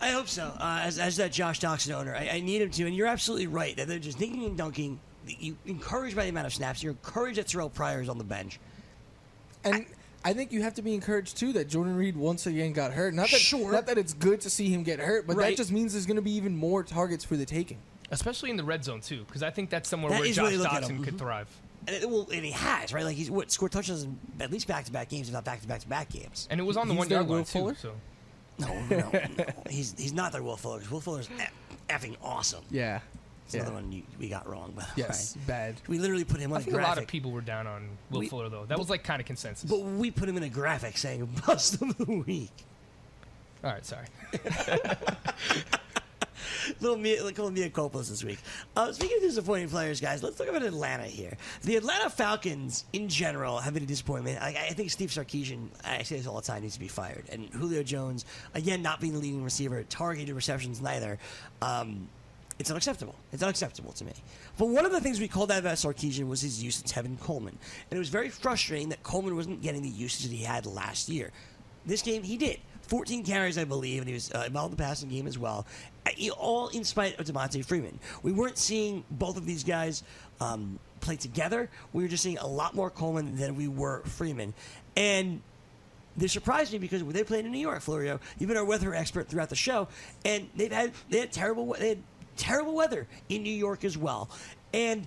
I 0.00 0.10
hope 0.10 0.28
so. 0.28 0.44
Uh, 0.58 0.80
as, 0.82 0.98
as 0.98 1.16
that 1.16 1.32
Josh 1.32 1.60
Doctson 1.60 1.94
owner, 1.94 2.14
I, 2.14 2.28
I 2.34 2.40
need 2.40 2.62
him 2.62 2.70
to. 2.70 2.86
And 2.86 2.94
you're 2.94 3.06
absolutely 3.06 3.46
right 3.46 3.76
that 3.76 3.88
they're 3.88 3.98
just 3.98 4.18
dinking 4.18 4.46
and 4.46 4.56
dunking. 4.56 5.00
You 5.26 5.56
encouraged 5.66 6.16
by 6.16 6.24
the 6.24 6.28
amount 6.30 6.46
of 6.46 6.54
snaps. 6.54 6.82
You're 6.82 6.92
encouraged 6.92 7.38
that 7.38 7.48
Terrell 7.48 7.70
Pryor 7.70 8.02
is 8.02 8.08
on 8.08 8.18
the 8.18 8.24
bench. 8.24 8.58
And 9.64 9.86
I, 10.24 10.32
think 10.34 10.52
you 10.52 10.62
have 10.62 10.74
to 10.74 10.82
be 10.82 10.94
encouraged 10.94 11.36
too 11.38 11.52
that 11.54 11.68
Jordan 11.68 11.96
Reed 11.96 12.16
once 12.16 12.46
again 12.46 12.72
got 12.72 12.92
hurt. 12.92 13.14
Not 13.14 13.30
that 13.30 13.40
Sure. 13.40 13.72
not 13.72 13.86
that 13.86 13.96
it's 13.98 14.12
good 14.12 14.40
to 14.42 14.50
see 14.50 14.68
him 14.68 14.82
get 14.82 14.98
hurt, 14.98 15.26
but 15.26 15.36
Right. 15.36 15.50
that 15.50 15.56
just 15.56 15.72
means 15.72 15.92
there's 15.92 16.06
going 16.06 16.16
to 16.16 16.22
be 16.22 16.32
even 16.32 16.56
more 16.56 16.82
targets 16.82 17.24
for 17.24 17.36
the 17.36 17.46
taking. 17.46 17.78
Especially 18.10 18.50
in 18.50 18.56
the 18.56 18.64
red 18.64 18.84
zone, 18.84 19.00
too, 19.00 19.24
because 19.26 19.42
I 19.42 19.50
think 19.50 19.70
that's 19.70 19.88
somewhere 19.88 20.10
That 20.12 20.20
where 20.20 20.28
is 20.28 20.36
Josh 20.36 20.42
where 20.44 20.52
you 20.52 20.58
look 20.58 20.72
at 20.72 20.82
Doctson 20.82 20.90
him. 20.90 21.04
could 21.04 21.14
Mhm. 21.14 21.18
thrive. 21.18 21.48
And 21.86 21.96
it, 21.96 22.08
well, 22.10 22.28
and 22.32 22.44
he 22.44 22.50
has 22.52 22.92
right. 22.92 23.04
Like 23.04 23.16
he's 23.16 23.30
what 23.30 23.50
scored 23.50 23.72
touchdowns 23.72 24.04
in 24.04 24.18
at 24.40 24.50
least 24.50 24.66
back 24.68 24.84
to 24.84 24.92
back 24.92 25.08
games, 25.08 25.28
if 25.28 25.34
not 25.34 25.44
back 25.44 25.60
to 25.62 25.68
back 25.68 25.80
to 25.80 25.88
back 25.88 26.10
games. 26.10 26.46
And 26.50 26.60
it 26.60 26.62
was 26.64 26.76
on 26.76 26.88
the 26.88 26.94
He's 26.94 26.98
one 26.98 27.08
their 27.08 27.18
yard 27.18 27.28
Will 27.28 27.36
line, 27.36 27.44
too. 27.44 27.74
So. 27.80 27.92
No, 28.58 28.68
no, 28.88 29.10
no. 29.10 29.44
He's 29.68 29.94
he's 29.98 30.12
not 30.12 30.32
their 30.32 30.42
Will 30.42 30.56
Fuller. 30.56 30.78
'cause 30.80 30.90
Will 30.90 31.00
Fuller's 31.00 31.28
effing 31.90 32.16
awesome. 32.22 32.64
Yeah. 32.70 33.00
It's 33.46 33.54
Yeah. 33.54 33.60
another 33.62 33.74
one 33.76 33.92
you, 33.92 34.02
we 34.18 34.28
got 34.28 34.48
wrong. 34.48 34.72
By 34.74 34.82
the 34.94 35.02
Yes, 35.02 35.36
way. 35.36 35.42
bad. 35.46 35.74
We 35.86 35.98
literally 35.98 36.24
put 36.24 36.40
him 36.40 36.52
on 36.52 36.58
I 36.58 36.60
a 36.60 36.64
think 36.64 36.76
a 36.76 36.80
lot 36.80 36.98
of 36.98 37.06
people 37.06 37.30
were 37.30 37.40
down 37.42 37.66
on 37.66 37.88
Will 38.10 38.20
We- 38.20 38.28
Fuller, 38.28 38.48
though. 38.48 38.64
That 38.64 38.78
was 38.78 38.88
like 38.90 39.04
kind 39.04 39.20
of 39.20 39.26
consensus. 39.26 39.68
But 39.68 39.80
we 39.80 40.10
put 40.10 40.28
him 40.28 40.36
in 40.36 40.42
a 40.42 40.48
graphic 40.48 40.96
saying 40.96 41.26
bust 41.46 41.80
of 41.82 41.96
the 41.98 42.22
week. 42.26 42.50
All 43.62 43.70
right, 43.70 43.84
sorry. 43.84 44.06
little 46.80 46.96
Mia, 46.96 47.22
little 47.22 47.50
Mia 47.50 47.70
Copas 47.70 48.08
this 48.10 48.24
week. 48.24 48.38
Uh, 48.76 48.92
speaking 48.92 49.16
of 49.18 49.22
disappointing 49.22 49.68
players, 49.68 50.00
guys, 50.00 50.22
let's 50.22 50.36
talk 50.36 50.48
about 50.48 50.62
Atlanta 50.62 51.04
here. 51.04 51.36
The 51.62 51.76
Atlanta 51.76 52.10
Falcons, 52.10 52.84
in 52.92 53.08
general, 53.08 53.58
have 53.58 53.74
been 53.74 53.82
a 53.82 53.86
disappointment. 53.86 54.40
I, 54.42 54.48
I 54.70 54.72
think 54.74 54.90
Steve 54.90 55.10
Sarkisian, 55.10 55.68
I 55.84 56.02
say 56.02 56.16
this 56.16 56.26
all 56.26 56.36
the 56.36 56.42
time, 56.42 56.62
needs 56.62 56.74
to 56.74 56.80
be 56.80 56.88
fired. 56.88 57.24
And 57.30 57.48
Julio 57.50 57.82
Jones, 57.82 58.24
again, 58.54 58.82
not 58.82 59.00
being 59.00 59.12
the 59.14 59.18
leading 59.18 59.44
receiver, 59.44 59.82
targeted 59.84 60.34
receptions 60.34 60.80
neither. 60.80 61.18
Um, 61.62 62.08
it's 62.58 62.70
unacceptable. 62.70 63.16
It's 63.32 63.42
unacceptable 63.42 63.92
to 63.92 64.04
me. 64.04 64.12
But 64.58 64.68
one 64.68 64.86
of 64.86 64.92
the 64.92 65.00
things 65.00 65.18
we 65.18 65.28
called 65.28 65.50
out 65.50 65.58
about 65.58 65.74
Sarkisian 65.74 66.28
was 66.28 66.40
his 66.40 66.62
use 66.62 66.80
of 66.80 66.86
Tevin 66.86 67.18
Coleman. 67.18 67.58
And 67.90 67.96
it 67.96 67.98
was 67.98 68.08
very 68.10 68.28
frustrating 68.28 68.90
that 68.90 69.02
Coleman 69.02 69.34
wasn't 69.34 69.62
getting 69.62 69.82
the 69.82 69.88
usage 69.88 70.28
that 70.28 70.34
he 70.34 70.44
had 70.44 70.64
last 70.66 71.08
year. 71.08 71.30
This 71.84 72.02
game, 72.02 72.22
he 72.22 72.36
did. 72.36 72.60
14 72.82 73.24
carries, 73.24 73.58
I 73.58 73.64
believe, 73.64 74.02
and 74.02 74.08
he 74.08 74.14
was 74.14 74.30
uh, 74.32 74.44
involved 74.46 74.72
in 74.72 74.76
the 74.76 74.82
passing 74.82 75.08
game 75.08 75.26
as 75.26 75.38
well. 75.38 75.66
Uh, 76.06 76.30
All 76.38 76.68
in 76.68 76.84
spite 76.84 77.18
of 77.18 77.26
Devonta 77.26 77.64
Freeman. 77.64 77.98
We 78.22 78.32
weren't 78.32 78.58
seeing 78.58 79.04
both 79.10 79.36
of 79.36 79.46
these 79.46 79.64
guys 79.64 80.02
um, 80.40 80.78
play 81.00 81.16
together. 81.16 81.70
We 81.92 82.02
were 82.02 82.08
just 82.08 82.22
seeing 82.22 82.38
a 82.38 82.46
lot 82.46 82.74
more 82.74 82.90
Coleman 82.90 83.36
than 83.36 83.56
we 83.56 83.68
were 83.68 84.02
Freeman. 84.04 84.54
And 84.96 85.40
this 86.16 86.32
surprised 86.32 86.72
me 86.72 86.78
because 86.78 87.02
they 87.04 87.24
played 87.24 87.44
in 87.44 87.52
New 87.52 87.58
York, 87.58 87.80
Florio. 87.80 88.20
You've 88.38 88.48
been 88.48 88.56
our 88.56 88.64
weather 88.64 88.94
expert 88.94 89.28
throughout 89.28 89.48
the 89.48 89.56
show, 89.56 89.88
and 90.24 90.48
they've 90.54 90.70
had 90.70 90.92
they 91.10 91.20
had 91.20 91.32
terrible 91.32 91.74
they 91.78 91.88
had 91.90 91.98
terrible 92.36 92.74
weather 92.74 93.06
in 93.28 93.42
New 93.42 93.52
York 93.52 93.84
as 93.84 93.96
well. 93.98 94.28
And 94.72 95.06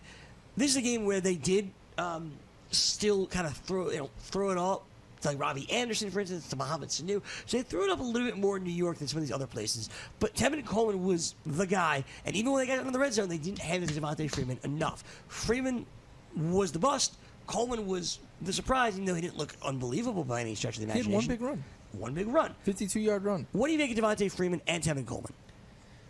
this 0.55 0.71
is 0.71 0.77
a 0.77 0.81
game 0.81 1.05
where 1.05 1.19
they 1.21 1.35
did 1.35 1.69
um, 1.97 2.31
still 2.71 3.27
kind 3.27 3.45
of 3.47 3.55
throw 3.57 3.91
you 3.91 3.97
know 3.99 4.09
throw 4.19 4.49
it 4.51 4.57
all. 4.57 4.83
To 5.21 5.29
like 5.29 5.39
Robbie 5.39 5.67
Anderson, 5.71 6.11
for 6.11 6.19
instance, 6.19 6.47
to 6.49 6.55
Mohamed 6.55 6.89
Sanu. 6.89 7.23
So 7.47 7.57
they 7.57 7.63
threw 7.63 7.85
it 7.85 7.89
up 7.89 7.99
a 7.99 8.03
little 8.03 8.27
bit 8.27 8.37
more 8.37 8.57
in 8.57 8.63
New 8.63 8.69
York 8.69 8.99
than 8.99 9.07
some 9.07 9.17
of 9.17 9.23
these 9.23 9.31
other 9.33 9.47
places. 9.47 9.89
But 10.19 10.35
Tevin 10.35 10.63
Coleman 10.63 11.03
was 11.03 11.33
the 11.47 11.65
guy, 11.65 12.03
and 12.23 12.35
even 12.35 12.51
when 12.51 12.61
they 12.63 12.67
got 12.71 12.85
in 12.85 12.93
the 12.93 12.99
red 12.99 13.13
zone, 13.13 13.27
they 13.27 13.39
didn't 13.39 13.57
hand 13.57 13.83
it 13.83 13.87
to 13.89 13.99
Devonta 13.99 14.29
Freeman 14.29 14.59
enough. 14.63 15.03
Freeman 15.27 15.87
was 16.35 16.71
the 16.71 16.77
bust. 16.77 17.15
Coleman 17.47 17.87
was 17.87 18.19
the 18.43 18.53
surprise, 18.53 18.93
even 18.93 19.05
though 19.05 19.15
he 19.15 19.21
didn't 19.21 19.37
look 19.39 19.55
unbelievable 19.65 20.23
by 20.23 20.39
any 20.41 20.53
stretch 20.53 20.77
of 20.77 20.85
the 20.85 20.93
He 20.93 20.99
had 20.99 21.07
imagination. 21.07 21.15
one 21.15 21.35
big 21.35 21.41
run. 21.41 21.63
one 21.93 22.13
big 22.13 22.27
run. 22.27 22.53
52 22.61 22.99
yard 22.99 23.23
run. 23.23 23.47
What 23.53 23.67
do 23.67 23.73
you 23.73 23.79
make 23.79 23.89
of 23.89 23.97
Devonta 23.97 24.31
Freeman 24.31 24.61
and 24.67 24.83
Tevin 24.83 25.07
Coleman? 25.07 25.33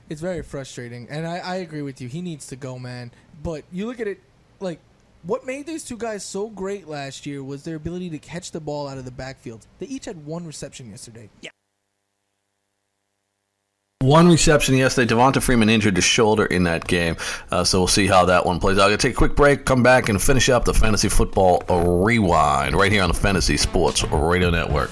It's 0.09 0.21
very 0.21 0.41
frustrating, 0.41 1.07
and 1.09 1.27
I, 1.27 1.37
I 1.37 1.55
agree 1.57 1.81
with 1.81 1.99
you. 1.99 2.07
He 2.07 2.21
needs 2.21 2.47
to 2.47 2.55
go, 2.55 2.79
man. 2.79 3.11
But 3.43 3.63
you 3.71 3.85
look 3.85 3.99
at 3.99 4.07
it, 4.07 4.21
like 4.59 4.79
what 5.23 5.45
made 5.45 5.65
these 5.65 5.83
two 5.83 5.97
guys 5.97 6.23
so 6.23 6.47
great 6.47 6.87
last 6.87 7.25
year 7.25 7.43
was 7.43 7.63
their 7.63 7.75
ability 7.75 8.09
to 8.11 8.17
catch 8.17 8.51
the 8.51 8.61
ball 8.61 8.87
out 8.87 8.97
of 8.97 9.05
the 9.05 9.11
backfield. 9.11 9.67
They 9.79 9.87
each 9.87 10.05
had 10.05 10.25
one 10.25 10.45
reception 10.45 10.89
yesterday. 10.89 11.29
Yeah. 11.41 11.49
One 13.99 14.29
reception 14.29 14.75
yesterday. 14.75 15.13
Devonta 15.13 15.41
Freeman 15.41 15.69
injured 15.69 15.97
his 15.97 16.05
shoulder 16.05 16.45
in 16.45 16.63
that 16.63 16.87
game, 16.87 17.17
uh, 17.51 17.65
so 17.65 17.79
we'll 17.79 17.87
see 17.87 18.07
how 18.07 18.25
that 18.25 18.45
one 18.45 18.59
plays 18.59 18.77
out. 18.77 18.83
I'm 18.83 18.89
gonna 18.89 18.97
take 18.97 19.13
a 19.13 19.17
quick 19.17 19.35
break, 19.35 19.65
come 19.65 19.83
back, 19.83 20.07
and 20.07 20.21
finish 20.21 20.47
up 20.47 20.63
the 20.63 20.73
fantasy 20.73 21.09
football 21.09 21.63
rewind 22.05 22.75
right 22.75 22.91
here 22.91 23.03
on 23.03 23.09
the 23.09 23.15
Fantasy 23.15 23.57
Sports 23.57 24.03
Radio 24.05 24.49
Network. 24.49 24.91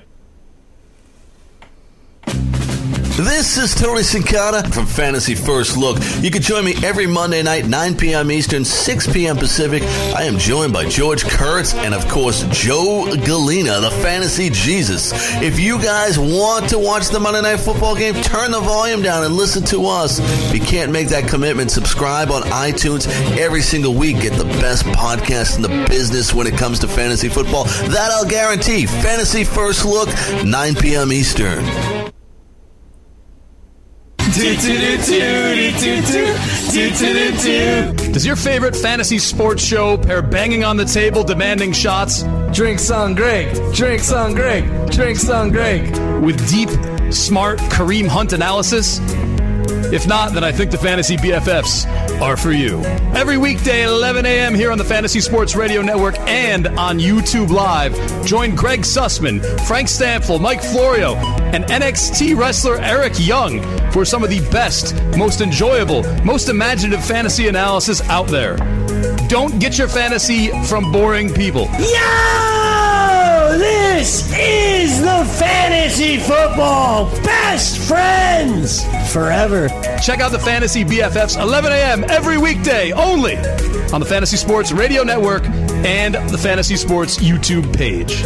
This 3.17 3.57
is 3.57 3.75
Tony 3.75 4.01
Sincata 4.01 4.73
from 4.73 4.87
Fantasy 4.87 5.35
First 5.35 5.77
Look. 5.77 5.99
You 6.21 6.31
can 6.31 6.41
join 6.41 6.65
me 6.65 6.73
every 6.83 7.05
Monday 7.05 7.43
night, 7.43 7.67
9 7.67 7.95
p.m. 7.95 8.31
Eastern, 8.31 8.65
6 8.65 9.13
p.m. 9.13 9.37
Pacific. 9.37 9.83
I 10.15 10.23
am 10.23 10.39
joined 10.39 10.73
by 10.73 10.89
George 10.89 11.23
Kurtz 11.25 11.75
and, 11.75 11.93
of 11.93 12.07
course, 12.07 12.43
Joe 12.49 13.05
Galena, 13.23 13.79
the 13.79 13.91
Fantasy 14.01 14.49
Jesus. 14.49 15.11
If 15.39 15.59
you 15.59 15.79
guys 15.79 16.17
want 16.17 16.69
to 16.69 16.79
watch 16.79 17.09
the 17.09 17.19
Monday 17.19 17.41
Night 17.41 17.59
Football 17.59 17.95
game, 17.95 18.15
turn 18.23 18.49
the 18.49 18.59
volume 18.59 19.03
down 19.03 19.23
and 19.23 19.35
listen 19.35 19.63
to 19.65 19.85
us. 19.85 20.17
If 20.49 20.55
you 20.55 20.61
can't 20.61 20.91
make 20.91 21.09
that 21.09 21.29
commitment, 21.29 21.69
subscribe 21.69 22.31
on 22.31 22.41
iTunes 22.43 23.07
every 23.37 23.61
single 23.61 23.93
week. 23.93 24.21
Get 24.21 24.33
the 24.33 24.45
best 24.45 24.83
podcast 24.85 25.57
in 25.57 25.61
the 25.61 25.85
business 25.89 26.33
when 26.33 26.47
it 26.47 26.57
comes 26.57 26.79
to 26.79 26.87
fantasy 26.87 27.29
football. 27.29 27.65
That 27.65 28.09
I'll 28.11 28.25
guarantee. 28.25 28.87
Fantasy 28.87 29.43
First 29.43 29.85
Look, 29.85 30.09
9 30.43 30.75
p.m. 30.75 31.11
Eastern. 31.11 32.00
Does 38.13 38.25
your 38.25 38.35
favorite 38.37 38.75
fantasy 38.75 39.17
sports 39.17 39.63
show 39.63 39.97
pair 39.97 40.21
banging 40.21 40.63
on 40.63 40.77
the 40.77 40.85
table, 40.85 41.23
demanding 41.23 41.73
shots? 41.73 42.23
Drinks 42.53 42.89
on 42.89 43.13
Greg. 43.13 43.53
Drinks 43.73 44.11
on 44.11 44.33
Greg. 44.33 44.89
Drinks 44.89 45.29
on 45.29 45.51
Greg. 45.51 45.91
With 46.23 46.49
deep, 46.49 46.69
smart 47.11 47.59
Kareem 47.59 48.07
Hunt 48.07 48.31
analysis? 48.33 48.99
If 49.93 50.07
not, 50.07 50.33
then 50.33 50.43
I 50.43 50.51
think 50.51 50.71
the 50.71 50.77
Fantasy 50.77 51.17
BFFs 51.17 51.85
are 52.21 52.37
for 52.37 52.51
you. 52.51 52.79
Every 53.13 53.37
weekday 53.37 53.83
at 53.83 53.89
11 53.89 54.25
a.m. 54.25 54.55
here 54.55 54.71
on 54.71 54.77
the 54.77 54.85
Fantasy 54.85 55.19
Sports 55.19 55.55
Radio 55.55 55.81
Network 55.81 56.17
and 56.19 56.67
on 56.67 56.99
YouTube 56.99 57.49
Live, 57.49 57.93
join 58.25 58.55
Greg 58.55 58.81
Sussman, 58.81 59.43
Frank 59.67 59.89
Stanfield, 59.89 60.41
Mike 60.41 60.61
Florio, 60.61 61.15
and 61.15 61.65
NXT 61.65 62.37
wrestler 62.37 62.77
Eric 62.77 63.13
Young 63.17 63.61
for 63.91 64.05
some 64.05 64.23
of 64.23 64.29
the 64.29 64.39
best, 64.51 64.95
most 65.17 65.41
enjoyable, 65.41 66.03
most 66.23 66.47
imaginative 66.47 67.03
fantasy 67.03 67.47
analysis 67.47 68.01
out 68.09 68.27
there. 68.27 68.55
Don't 69.31 69.61
get 69.61 69.77
your 69.77 69.87
fantasy 69.87 70.49
from 70.65 70.91
boring 70.91 71.33
people. 71.33 71.69
Yo! 71.79 73.57
This 73.57 74.29
is 74.37 74.99
the 74.99 75.23
Fantasy 75.39 76.17
Football 76.17 77.05
Best 77.23 77.77
Friends 77.77 78.83
Forever. 79.13 79.69
Check 80.03 80.19
out 80.19 80.33
the 80.33 80.39
Fantasy 80.39 80.83
BFFs 80.83 81.41
11 81.41 81.71
a.m. 81.71 82.03
every 82.09 82.37
weekday 82.37 82.91
only 82.91 83.37
on 83.93 84.01
the 84.01 84.05
Fantasy 84.05 84.35
Sports 84.35 84.73
Radio 84.73 85.01
Network 85.01 85.45
and 85.85 86.15
the 86.29 86.37
Fantasy 86.37 86.75
Sports 86.75 87.17
YouTube 87.17 87.73
page. 87.73 88.25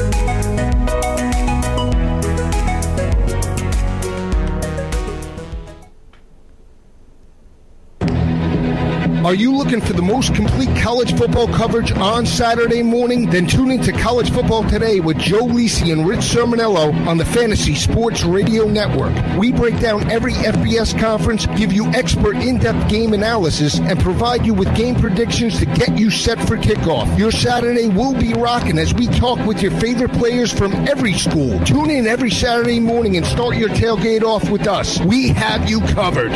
Are 9.26 9.34
you 9.34 9.56
looking 9.56 9.82
for 9.82 9.94
the 9.94 10.04
most 10.04 10.36
complete 10.36 10.70
college 10.84 11.18
football 11.18 11.48
coverage 11.48 11.92
on 11.94 12.28
Saturday 12.28 12.84
morning? 12.84 13.28
Then 13.28 13.48
tune 13.48 13.72
in 13.72 13.82
to 13.82 13.92
College 13.92 14.30
Football 14.30 14.66
Today 14.66 15.00
with 15.00 15.18
Joe 15.18 15.48
Lisi 15.48 15.92
and 15.92 16.08
Rich 16.08 16.20
Sermonello 16.20 16.94
on 17.08 17.18
the 17.18 17.26
Fantasy 17.26 17.74
Sports 17.74 18.24
Radio 18.24 18.66
Network. 18.66 19.16
We 19.40 19.52
break 19.52 19.80
down 19.80 20.12
every 20.12 20.34
FBS 20.34 21.00
conference, 21.00 21.48
give 21.58 21.74
you 21.74 21.88
expert 21.88 22.36
in-depth 22.36 22.88
game 22.88 23.14
analysis, 23.14 23.80
and 23.80 24.00
provide 24.00 24.46
you 24.46 24.54
with 24.54 24.76
game 24.76 24.94
predictions 24.94 25.58
to 25.58 25.66
get 25.66 25.98
you 25.98 26.12
set 26.12 26.40
for 26.48 26.56
kickoff. 26.56 27.18
Your 27.18 27.32
Saturday 27.32 27.88
will 27.88 28.14
be 28.14 28.36
rocking 28.36 28.78
as 28.78 28.94
we 28.94 29.08
talk 29.08 29.44
with 29.48 29.60
your 29.60 29.72
favorite 29.72 30.14
players 30.14 30.54
from 30.54 30.72
every 30.88 31.14
school. 31.14 31.60
Tune 31.66 31.90
in 31.90 32.06
every 32.06 32.30
Saturday 32.30 32.80
morning 32.80 33.18
and 33.18 33.26
start 33.26 33.58
your 33.58 33.70
tailgate 33.70 34.22
off 34.22 34.52
with 34.52 34.68
us. 34.68 35.00
We 35.02 35.30
have 35.30 35.68
you 35.68 35.82
covered. 35.82 36.32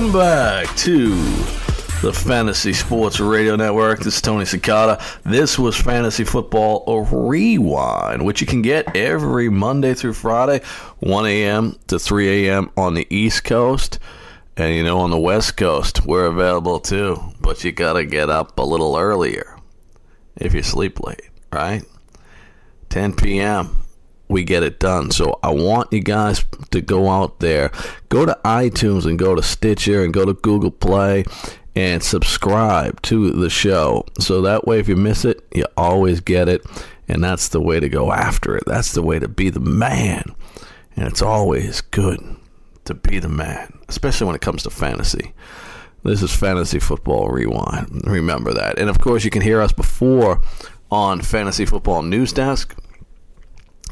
Welcome 0.00 0.18
back 0.18 0.76
to 0.76 1.10
the 2.00 2.10
Fantasy 2.10 2.72
Sports 2.72 3.20
Radio 3.20 3.54
Network. 3.54 3.98
This 3.98 4.16
is 4.16 4.22
Tony 4.22 4.46
Cicada. 4.46 4.98
This 5.24 5.58
was 5.58 5.76
Fantasy 5.76 6.24
Football 6.24 7.04
Rewind, 7.04 8.24
which 8.24 8.40
you 8.40 8.46
can 8.46 8.62
get 8.62 8.96
every 8.96 9.50
Monday 9.50 9.92
through 9.92 10.14
Friday, 10.14 10.64
1 11.00 11.26
a.m. 11.26 11.76
to 11.88 11.98
3 11.98 12.48
a.m. 12.48 12.70
on 12.78 12.94
the 12.94 13.06
East 13.14 13.44
Coast. 13.44 13.98
And 14.56 14.74
you 14.74 14.84
know, 14.84 15.00
on 15.00 15.10
the 15.10 15.18
West 15.18 15.58
Coast, 15.58 16.06
we're 16.06 16.24
available 16.24 16.80
too. 16.80 17.20
But 17.38 17.62
you 17.62 17.70
got 17.70 17.92
to 17.92 18.06
get 18.06 18.30
up 18.30 18.58
a 18.58 18.64
little 18.64 18.96
earlier 18.96 19.58
if 20.34 20.54
you 20.54 20.62
sleep 20.62 20.98
late, 21.00 21.28
right? 21.52 21.84
10 22.88 23.16
p.m 23.16 23.76
we 24.30 24.44
get 24.44 24.62
it 24.62 24.78
done. 24.78 25.10
So 25.10 25.38
I 25.42 25.50
want 25.50 25.92
you 25.92 26.00
guys 26.00 26.44
to 26.70 26.80
go 26.80 27.08
out 27.08 27.40
there, 27.40 27.70
go 28.08 28.24
to 28.24 28.38
iTunes 28.44 29.04
and 29.04 29.18
go 29.18 29.34
to 29.34 29.42
Stitcher 29.42 30.04
and 30.04 30.14
go 30.14 30.24
to 30.24 30.34
Google 30.34 30.70
Play 30.70 31.24
and 31.74 32.02
subscribe 32.02 33.02
to 33.02 33.30
the 33.30 33.50
show. 33.50 34.06
So 34.18 34.40
that 34.42 34.66
way, 34.66 34.78
if 34.78 34.88
you 34.88 34.96
miss 34.96 35.24
it, 35.24 35.44
you 35.52 35.64
always 35.76 36.20
get 36.20 36.48
it. 36.48 36.64
And 37.08 37.24
that's 37.24 37.48
the 37.48 37.60
way 37.60 37.80
to 37.80 37.88
go 37.88 38.12
after 38.12 38.56
it. 38.56 38.62
That's 38.66 38.92
the 38.92 39.02
way 39.02 39.18
to 39.18 39.26
be 39.26 39.50
the 39.50 39.58
man. 39.58 40.24
And 40.94 41.08
it's 41.08 41.22
always 41.22 41.80
good 41.80 42.20
to 42.84 42.94
be 42.94 43.18
the 43.18 43.28
man, 43.28 43.78
especially 43.88 44.28
when 44.28 44.36
it 44.36 44.42
comes 44.42 44.62
to 44.62 44.70
fantasy. 44.70 45.34
This 46.04 46.22
is 46.22 46.34
Fantasy 46.34 46.78
Football 46.78 47.28
Rewind. 47.30 48.02
Remember 48.06 48.54
that. 48.54 48.78
And 48.78 48.88
of 48.88 49.00
course, 49.00 49.24
you 49.24 49.30
can 49.30 49.42
hear 49.42 49.60
us 49.60 49.72
before 49.72 50.40
on 50.90 51.20
Fantasy 51.20 51.66
Football 51.66 52.02
News 52.02 52.32
Desk 52.32 52.74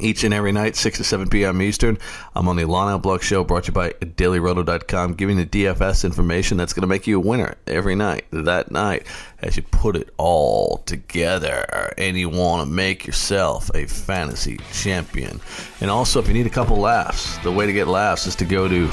each 0.00 0.24
and 0.24 0.32
every 0.34 0.52
night, 0.52 0.76
6 0.76 0.98
to 0.98 1.04
7 1.04 1.28
p.m. 1.28 1.60
Eastern. 1.62 1.98
I'm 2.34 2.48
on 2.48 2.56
the 2.56 2.64
Lawn 2.64 2.92
Out 2.92 3.02
Block 3.02 3.22
Show 3.22 3.44
brought 3.44 3.64
to 3.64 3.68
you 3.68 3.74
by 3.74 3.90
DailyRoto.com, 3.90 5.14
giving 5.14 5.36
the 5.36 5.46
DFS 5.46 6.04
information 6.04 6.56
that's 6.56 6.72
going 6.72 6.82
to 6.82 6.88
make 6.88 7.06
you 7.06 7.16
a 7.16 7.20
winner 7.20 7.56
every 7.66 7.94
night, 7.94 8.24
that 8.30 8.70
night, 8.70 9.06
as 9.40 9.56
you 9.56 9.62
put 9.62 9.96
it 9.96 10.10
all 10.16 10.78
together 10.86 11.92
and 11.98 12.16
you 12.16 12.28
want 12.28 12.66
to 12.66 12.72
make 12.72 13.06
yourself 13.06 13.70
a 13.74 13.86
fantasy 13.86 14.58
champion. 14.72 15.40
And 15.80 15.90
also, 15.90 16.20
if 16.20 16.28
you 16.28 16.34
need 16.34 16.46
a 16.46 16.50
couple 16.50 16.76
laughs, 16.76 17.38
the 17.38 17.52
way 17.52 17.66
to 17.66 17.72
get 17.72 17.88
laughs 17.88 18.26
is 18.26 18.36
to 18.36 18.44
go 18.44 18.68
to 18.68 18.88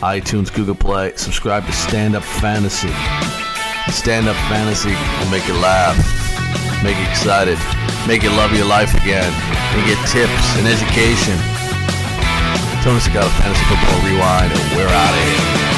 iTunes, 0.00 0.54
Google 0.54 0.74
Play, 0.74 1.12
subscribe 1.16 1.66
to 1.66 1.72
Stand 1.72 2.14
Up 2.14 2.22
Fantasy. 2.22 2.92
Stand 3.90 4.28
Up 4.28 4.36
Fantasy 4.48 4.90
will 4.90 5.30
make 5.30 5.46
you 5.48 5.54
laugh, 5.54 5.96
make 6.82 6.96
you 6.96 7.06
excited, 7.08 7.58
make 8.06 8.22
you 8.22 8.30
love 8.30 8.52
your 8.54 8.66
life 8.66 8.94
again, 8.94 9.32
and 9.74 9.86
get 9.86 9.98
tips 10.08 10.46
and 10.58 10.66
education. 10.66 11.36
Tony 12.82 13.00
Segata, 13.00 13.30
Fantasy 13.40 13.64
Football 13.64 14.00
Rewind, 14.06 14.52
and 14.52 14.76
we're 14.76 14.88
out 14.88 15.14
of 15.14 15.24
here. 15.24 15.77